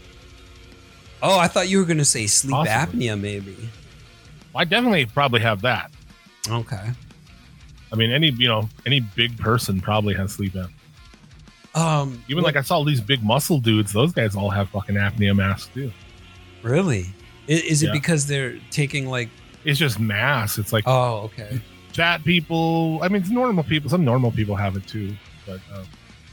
[1.23, 3.07] Oh, I thought you were going to say sleep Possibly.
[3.07, 3.57] apnea, maybe.
[4.55, 5.91] I definitely probably have that.
[6.49, 6.91] Okay.
[7.93, 10.71] I mean, any you know, any big person probably has sleep apnea.
[11.75, 14.97] Um, Even what- like I saw these big muscle dudes; those guys all have fucking
[14.97, 15.93] apnea masks too.
[16.63, 17.07] really,
[17.49, 17.93] I- is it Yeah.
[17.93, 19.29] because they're taking like?
[19.65, 20.59] It's just mass.
[20.59, 21.61] It's like Oh, okay.
[21.93, 23.01] fat people.
[23.03, 23.91] I mean, it's normal people.
[23.91, 25.85] Some normal people have it too, but uh,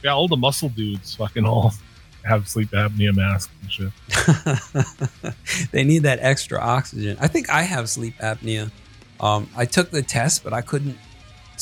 [0.02, 1.72] yeah, all the muscle dudes fucking all
[2.24, 3.92] have sleep apnea masks and shit.
[5.72, 7.16] they need that extra oxygen.
[7.20, 8.70] I think I have sleep apnea.
[9.20, 10.96] Um, I took the test, but I couldn't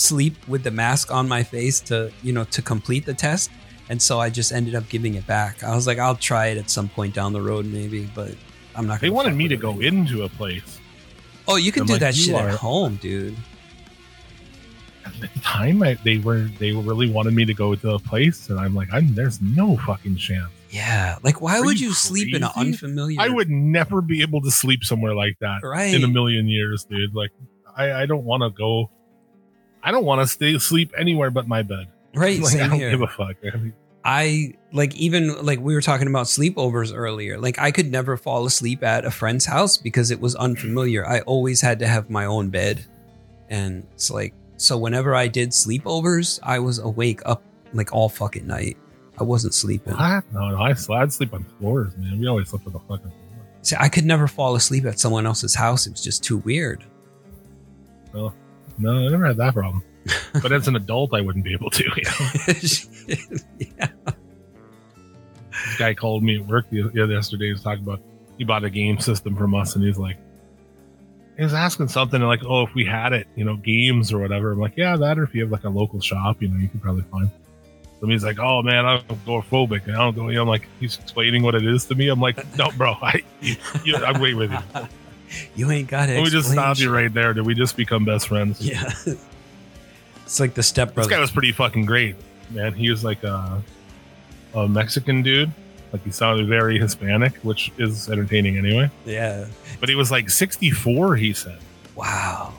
[0.02, 3.50] sleep with the mask on my face to, you know, to complete the test.
[3.88, 5.62] And so I just ended up giving it back.
[5.62, 8.34] I was like, I'll try it at some point down the road, maybe, but
[8.74, 9.00] I'm not.
[9.00, 9.80] They wanted me to go now.
[9.80, 10.78] into a place.
[11.48, 13.36] Oh, you can I'm do like, that shit are- at home, dude.
[15.04, 18.48] at the time I, they were they really wanted me to go to a place,
[18.50, 20.48] and I'm like, I'm there's no fucking chance.
[20.70, 21.18] Yeah.
[21.22, 23.20] Like, why Are would you you sleep in an unfamiliar?
[23.20, 25.92] I would never be able to sleep somewhere like that Right.
[25.92, 27.14] in a million years, dude.
[27.14, 27.30] Like,
[27.76, 28.90] I, I don't want to go.
[29.82, 31.88] I don't want to stay sleep anywhere but my bed.
[32.14, 32.40] Right.
[32.40, 32.90] Like, I don't here.
[32.90, 33.36] give a fuck.
[33.42, 33.74] man.
[34.04, 37.38] I like even like we were talking about sleepovers earlier.
[37.38, 41.06] Like I could never fall asleep at a friend's house because it was unfamiliar.
[41.06, 42.84] I always had to have my own bed.
[43.48, 47.42] And it's like so whenever I did sleepovers, I was awake up
[47.72, 48.76] like all fucking night.
[49.18, 49.94] I wasn't sleeping.
[49.94, 50.24] What?
[50.32, 50.56] No, no.
[50.56, 52.18] I, I'd sleep on floors, man.
[52.18, 53.46] We always slept on the fucking floor.
[53.62, 55.86] See, I could never fall asleep at someone else's house.
[55.86, 56.84] It was just too weird.
[58.78, 59.82] No, I never had that problem.
[60.42, 61.84] but as an adult, I wouldn't be able to.
[61.84, 62.28] You know?
[63.78, 63.88] yeah.
[65.50, 67.46] this guy called me at work the, the other yesterday.
[67.46, 68.00] He was talking about
[68.38, 70.16] he bought a game system from us, and he's like,
[71.36, 74.52] he was asking something like, "Oh, if we had it, you know, games or whatever."
[74.52, 76.68] I'm like, "Yeah, that, or if you have like a local shop, you know, you
[76.68, 77.30] could probably find."
[78.00, 79.88] So he's like, "Oh man, I'm agoraphobic.
[79.88, 82.08] I don't go." You know, I'm like, he's explaining what it is to me.
[82.08, 84.58] I'm like, "No, bro, I, you, you, I'm way with you."
[85.54, 86.22] You ain't got it.
[86.22, 87.32] We just stop you right there.
[87.32, 88.60] Did we just become best friends?
[88.60, 88.90] Yeah.
[90.24, 91.08] it's like the stepbrother.
[91.08, 92.16] This guy was pretty fucking great,
[92.50, 92.72] man.
[92.74, 93.62] He was like a,
[94.54, 95.52] a Mexican dude.
[95.92, 98.90] Like he sounded very Hispanic, which is entertaining anyway.
[99.04, 99.46] yeah.
[99.78, 101.58] But he was like 64, he said.
[101.94, 102.54] Wow.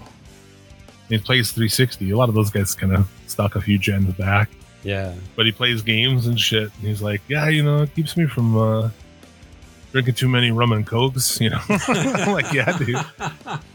[1.09, 2.11] He plays 360.
[2.11, 4.49] A lot of those guys kind of stuck a few gens back.
[4.83, 5.13] Yeah.
[5.35, 6.63] But he plays games and shit.
[6.63, 8.89] And he's like, yeah, you know, it keeps me from uh,
[9.93, 11.61] drinking too many rum and cokes, you know?
[12.27, 12.97] Like, yeah, dude.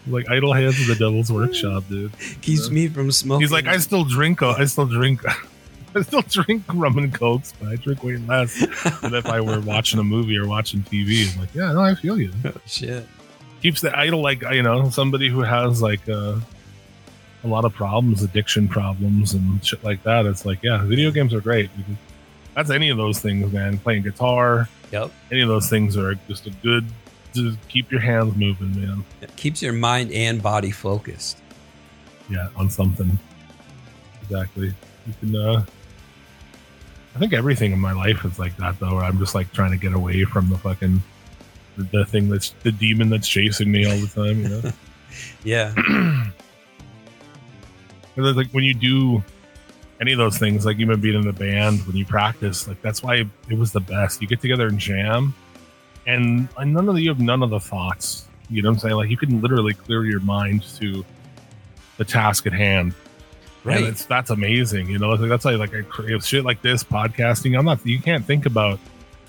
[0.09, 2.13] Like Idle Hands of the Devil's Workshop, dude.
[2.43, 3.41] Keeps me from smoking.
[3.43, 4.43] He's like, I still drink.
[4.43, 5.23] uh, I still drink.
[5.95, 8.55] I still drink rum and cokes, but I drink way less
[9.01, 11.33] than if I were watching a movie or watching TV.
[11.33, 12.33] I'm like, yeah, no, I feel you.
[12.67, 13.07] shit.
[13.63, 16.37] Keeps the idle like you know somebody who has like uh,
[17.43, 20.27] a lot of problems, addiction problems, and shit like that.
[20.27, 21.71] It's like, yeah, video games are great.
[21.77, 21.97] because
[22.59, 23.79] That's any of those things, man.
[23.79, 25.13] Playing guitar, Yep.
[25.31, 26.85] any of those things are just a good.
[27.33, 29.05] Just keep your hands moving, man.
[29.21, 31.39] It keeps your mind and body focused.
[32.29, 33.17] yeah, on something.
[34.23, 34.75] Exactly.
[35.07, 35.65] You can uh
[37.15, 39.71] I think everything in my life is like that though, where I'm just like trying
[39.71, 41.01] to get away from the fucking
[41.77, 44.73] the, the thing that's the demon that's chasing me all the time, you know?
[45.45, 45.75] Yeah.
[48.17, 49.23] Like when you do
[50.01, 53.03] any of those things, like even being in the band, when you practice, like that's
[53.03, 54.23] why it was the best.
[54.23, 55.35] You get together and jam
[56.07, 58.27] and, and none of the, you have none of the thoughts.
[58.49, 58.95] You know what I'm saying?
[58.95, 61.05] Like you can literally clear your mind to
[61.97, 62.95] the task at hand.
[63.65, 63.79] Right.
[63.79, 64.89] And it's that's amazing.
[64.89, 67.59] You know, Like, that's why like I crave shit like this podcasting.
[67.59, 67.85] I'm not.
[67.85, 68.79] You can't think about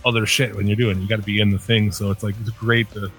[0.06, 1.02] other shit when you're doing.
[1.02, 1.92] You got to be in the thing.
[1.92, 3.12] So it's like it's great to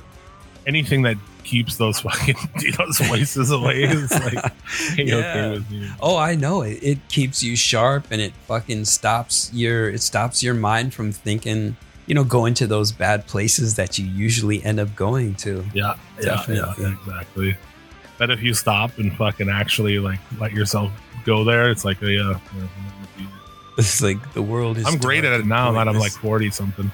[0.71, 2.37] anything that keeps those fucking
[2.79, 4.35] those voices away is like
[4.97, 5.15] Yeah.
[5.17, 5.89] okay with me.
[6.01, 6.79] Oh, I know it.
[6.83, 11.77] It keeps you sharp and it fucking stops your it stops your mind from thinking,
[12.07, 15.65] you know, going to those bad places that you usually end up going to.
[15.75, 16.85] Yeah, yeah, Definitely.
[16.85, 17.57] yeah, exactly.
[18.19, 20.93] But if you stop and fucking actually like let yourself
[21.25, 22.39] go there, it's like a yeah.
[22.57, 23.27] yeah,
[23.79, 26.93] It's like the world is I'm great at it now that I'm like 40 something.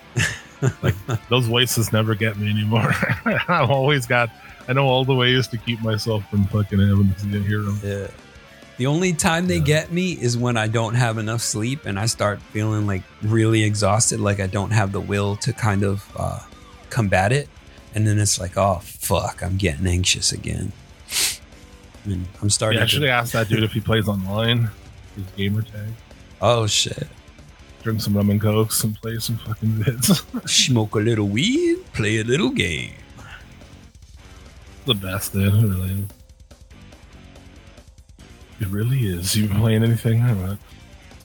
[0.83, 0.95] Like
[1.29, 2.93] those voices never get me anymore.
[3.49, 4.31] I've always got
[4.69, 7.79] I know all the ways to keep myself from fucking having to hear them.
[7.83, 8.07] Yeah.
[8.79, 9.65] The only time they Yeah.
[9.65, 13.63] get me is when I don't have enough sleep and I start feeling like really
[13.65, 16.41] exhausted, like I don't have the will to kind of uh,
[16.91, 17.49] combat it.
[17.95, 20.73] And then it's like, oh, fuck, I'm getting anxious again.
[22.05, 23.09] And I'm starting Yeah, I should to.
[23.09, 24.71] asked that dude if he plays online.
[25.17, 25.89] His gamer tag.
[26.41, 27.09] Oh, shit.
[27.87, 30.49] Drink some rum and cokes and play some fucking vids.
[30.49, 32.95] Smoke a little weed, play a little game.
[34.87, 35.55] the best, dude.
[35.55, 36.09] It really is.
[38.59, 39.37] It really is.
[39.37, 40.21] You been playing anything?
[40.25, 40.59] All right.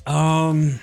[0.06, 0.80] Um,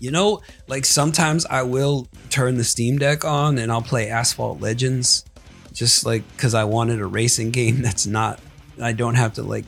[0.00, 4.60] you know, like sometimes I will turn the Steam Deck on and I'll play Asphalt
[4.60, 5.24] Legends,
[5.72, 8.40] just like because I wanted a racing game that's not.
[8.82, 9.64] I don't have to like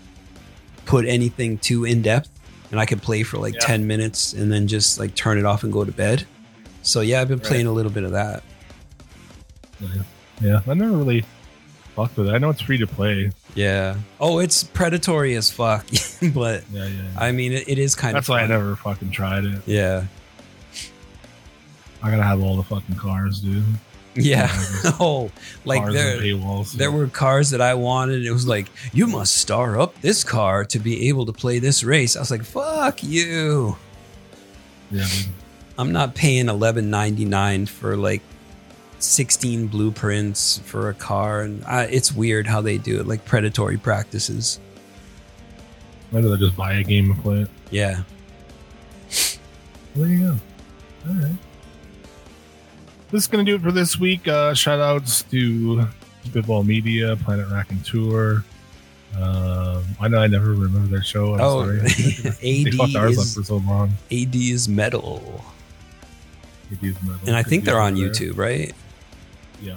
[0.87, 2.31] put anything too in depth,
[2.71, 3.61] and I can play for like Yeah.
[3.61, 6.27] ten minutes and then just like turn it off and go to bed.
[6.83, 7.47] So yeah, I've been Right.
[7.47, 8.43] playing a little bit of that.
[9.81, 9.89] Yeah.
[10.41, 11.25] yeah, I never really
[11.95, 12.33] fucked with it.
[12.33, 13.31] I know it's free to play.
[13.55, 13.97] Yeah.
[14.21, 15.85] Oh, it's predatory as fuck,
[16.35, 16.89] but Yeah, yeah.
[16.89, 17.03] yeah.
[17.17, 18.35] I mean, it, it is kind That's of.
[18.37, 19.63] That's why I never fucking tried it.
[19.67, 20.05] Yeah.
[22.03, 23.65] I gotta have all the fucking cars, dude.
[24.17, 24.51] Yeah.
[25.01, 25.31] Oh,
[25.65, 26.21] like there.
[26.75, 28.25] There were cars that I wanted.
[28.25, 31.83] It was like, you must star up this car to be able to play this
[31.85, 32.17] race.
[32.17, 33.77] I was like, fuck you.
[34.91, 35.07] yeah.
[35.79, 38.23] I'm not paying eleven ninety nine for like
[38.99, 43.77] sixteen blueprints for a car, and I, it's weird how they do it, like predatory
[43.77, 44.59] practices.
[46.15, 47.51] I'd rather just buy a game and play it.
[47.71, 48.03] Yeah.
[49.95, 50.37] Well, there you go.
[51.09, 51.37] All right.
[53.11, 54.27] This is going to do it for this week.
[54.27, 55.87] Uh, shout outs to
[56.25, 58.45] Spitball Media, Planet Rack and Tour.
[59.17, 61.35] Um, I know I never remember their show.
[61.35, 61.79] I'm Oh, sorry.
[61.81, 63.93] AD is, for so long.
[64.11, 65.43] AD is metal.
[66.71, 67.21] It is metal.
[67.27, 68.11] And I think they're on There.
[68.11, 68.75] YouTube, right?
[69.63, 69.77] Yeah.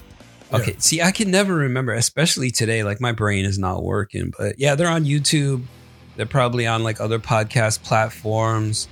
[0.51, 0.75] Okay.
[0.79, 2.83] See, I can never remember, especially today.
[2.83, 4.33] Like my brain is not working.
[4.37, 5.63] But yeah, they're on YouTube.
[6.15, 8.87] They're probably on like other podcast platforms.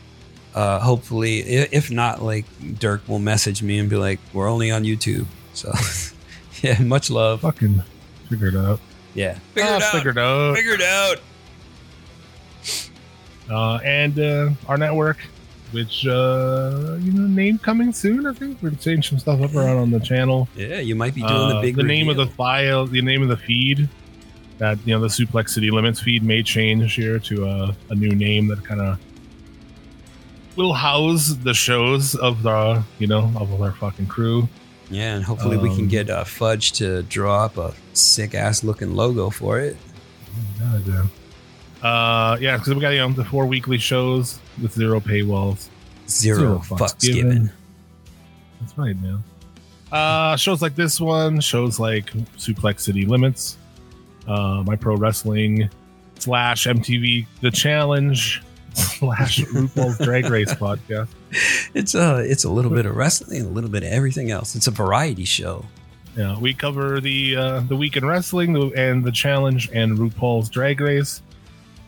[0.57, 2.45] Uh, hopefully, if not, like
[2.79, 5.71] Dirk will message me and be like, "We're only on YouTube." So,
[6.63, 7.41] yeah, much love.
[7.41, 7.83] Fucking
[8.27, 8.79] figured out.
[9.13, 10.55] Yeah, Ah, Figured out.
[10.55, 11.17] Figured out.
[13.49, 15.17] Uh, and uh, our network,
[15.71, 18.25] which uh, you know, name coming soon.
[18.25, 20.49] I think we're changing some stuff up around on the channel.
[20.55, 21.75] Yeah, you might be doing Uh, the big.
[21.75, 23.87] The name of the file, the name of the feed.
[24.57, 28.09] That you know, the Suplex City Limits feed may change here to a, a new
[28.15, 28.97] name that kind of
[30.57, 34.49] will house the shows of the you know of our fucking crew.
[34.89, 38.63] Yeah, and hopefully we can Um, get uh, Fudge to draw up a sick ass
[38.63, 39.75] looking logo for it.
[41.81, 45.69] Uh, yeah, because we got you know the four weekly shows with zero paywalls.
[46.09, 47.29] Zero, Zero fucks fucks given.
[47.29, 47.51] given.
[48.61, 49.23] That's right, man.
[49.91, 53.57] Uh, shows like this one, shows like Suplex City Limits,
[54.27, 55.69] uh, My Pro Wrestling
[56.19, 58.41] slash MTV The Challenge
[58.73, 61.09] slash RuPaul's Drag Race podcast.
[61.73, 64.55] It's a it's a little bit of wrestling, a little bit of everything else.
[64.55, 65.65] It's a variety show.
[66.15, 70.81] Yeah, we cover the uh, the week in wrestling and the challenge and RuPaul's Drag
[70.81, 71.21] Race.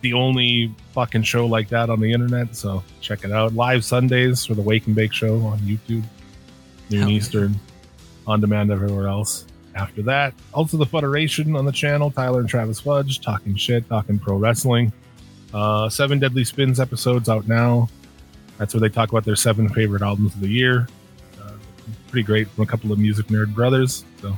[0.02, 3.54] The only fucking show like that on the internet, so check it out.
[3.54, 6.04] Live Sundays for the Wake and Bake Show on YouTube,
[6.90, 7.16] noon Hell yeah.
[7.16, 7.60] Eastern,
[8.26, 9.46] on demand everywhere else.
[9.76, 12.12] After that, also the Federation on the channel.
[12.12, 14.94] Tyler and Travis Fudge talking shit, talking pro wrestling.
[15.54, 17.90] Uh, seven Deadly Spins episodes out now.
[18.58, 20.88] That's where they talk about their seven favorite albums of the year.
[21.42, 21.52] Uh,
[22.10, 24.04] pretty great from a couple of music nerd brothers.
[24.22, 24.38] So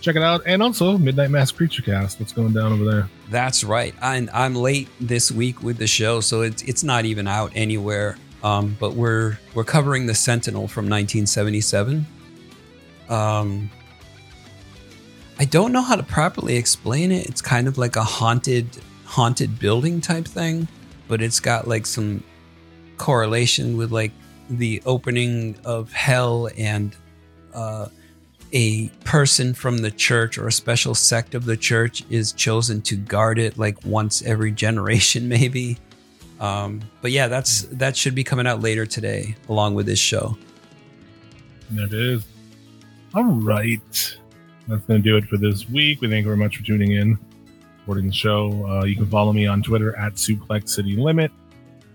[0.00, 0.42] check it out.
[0.46, 2.20] And also Midnight Mass Creature Cast.
[2.20, 3.08] What's going down over there?
[3.30, 3.94] That's right.
[4.00, 8.16] I'm I'm late this week with the show, so it's it's not even out anywhere.
[8.44, 12.06] Um, but we're we're covering the Sentinel from 1977.
[13.08, 13.70] Um,
[15.38, 17.26] I don't know how to properly explain it.
[17.26, 18.66] It's kind of like a haunted
[19.12, 20.66] haunted building type thing,
[21.08, 22.24] but it's got like some
[22.96, 24.12] correlation with like
[24.50, 26.96] the opening of hell and
[27.54, 27.88] uh,
[28.52, 32.96] a person from the church or a special sect of the church is chosen to
[32.96, 35.78] guard it like once every generation maybe
[36.40, 40.36] um, but yeah that's that should be coming out later today along with this show
[41.78, 42.24] it is.
[43.14, 44.16] All right.
[44.68, 46.00] That's going to do it for this week.
[46.00, 47.18] We thank you very much for tuning in,
[47.82, 48.66] supporting the show.
[48.66, 51.30] Uh, you can follow me on Twitter at Suplex City Limit.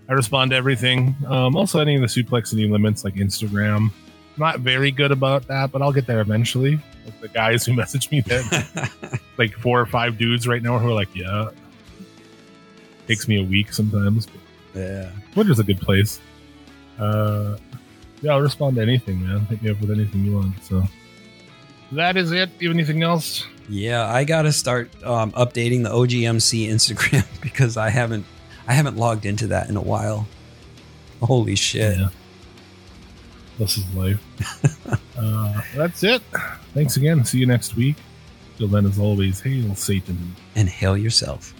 [0.08, 1.16] I respond to everything.
[1.26, 3.90] Um, also, any of the Suplex City Limits, like Instagram.
[4.36, 6.78] Not very good about that, but I'll get there eventually.
[7.04, 10.88] Like the guys who message me that, like four or five dudes right now who
[10.88, 11.50] are like, yeah.
[13.06, 14.28] Takes me a week sometimes.
[14.74, 16.20] Yeah Twitter's a good place.
[16.98, 17.56] Uh,
[18.22, 19.40] yeah, I'll respond to anything, man.
[19.46, 20.62] Hit me up with anything you want.
[20.64, 20.82] So
[21.92, 22.50] that is it.
[22.58, 23.46] You have anything else?
[23.70, 28.24] yeah i gotta start um, updating the ogmc instagram because i haven't
[28.66, 30.26] i haven't logged into that in a while
[31.20, 32.08] holy shit Yeah.
[33.58, 34.22] This is life.
[35.18, 36.22] uh, that's it.
[36.74, 37.24] Thanks again.
[37.24, 37.96] See you next week.
[38.56, 40.36] Till then, as always, hail Satan.
[40.54, 41.52] and hail yourself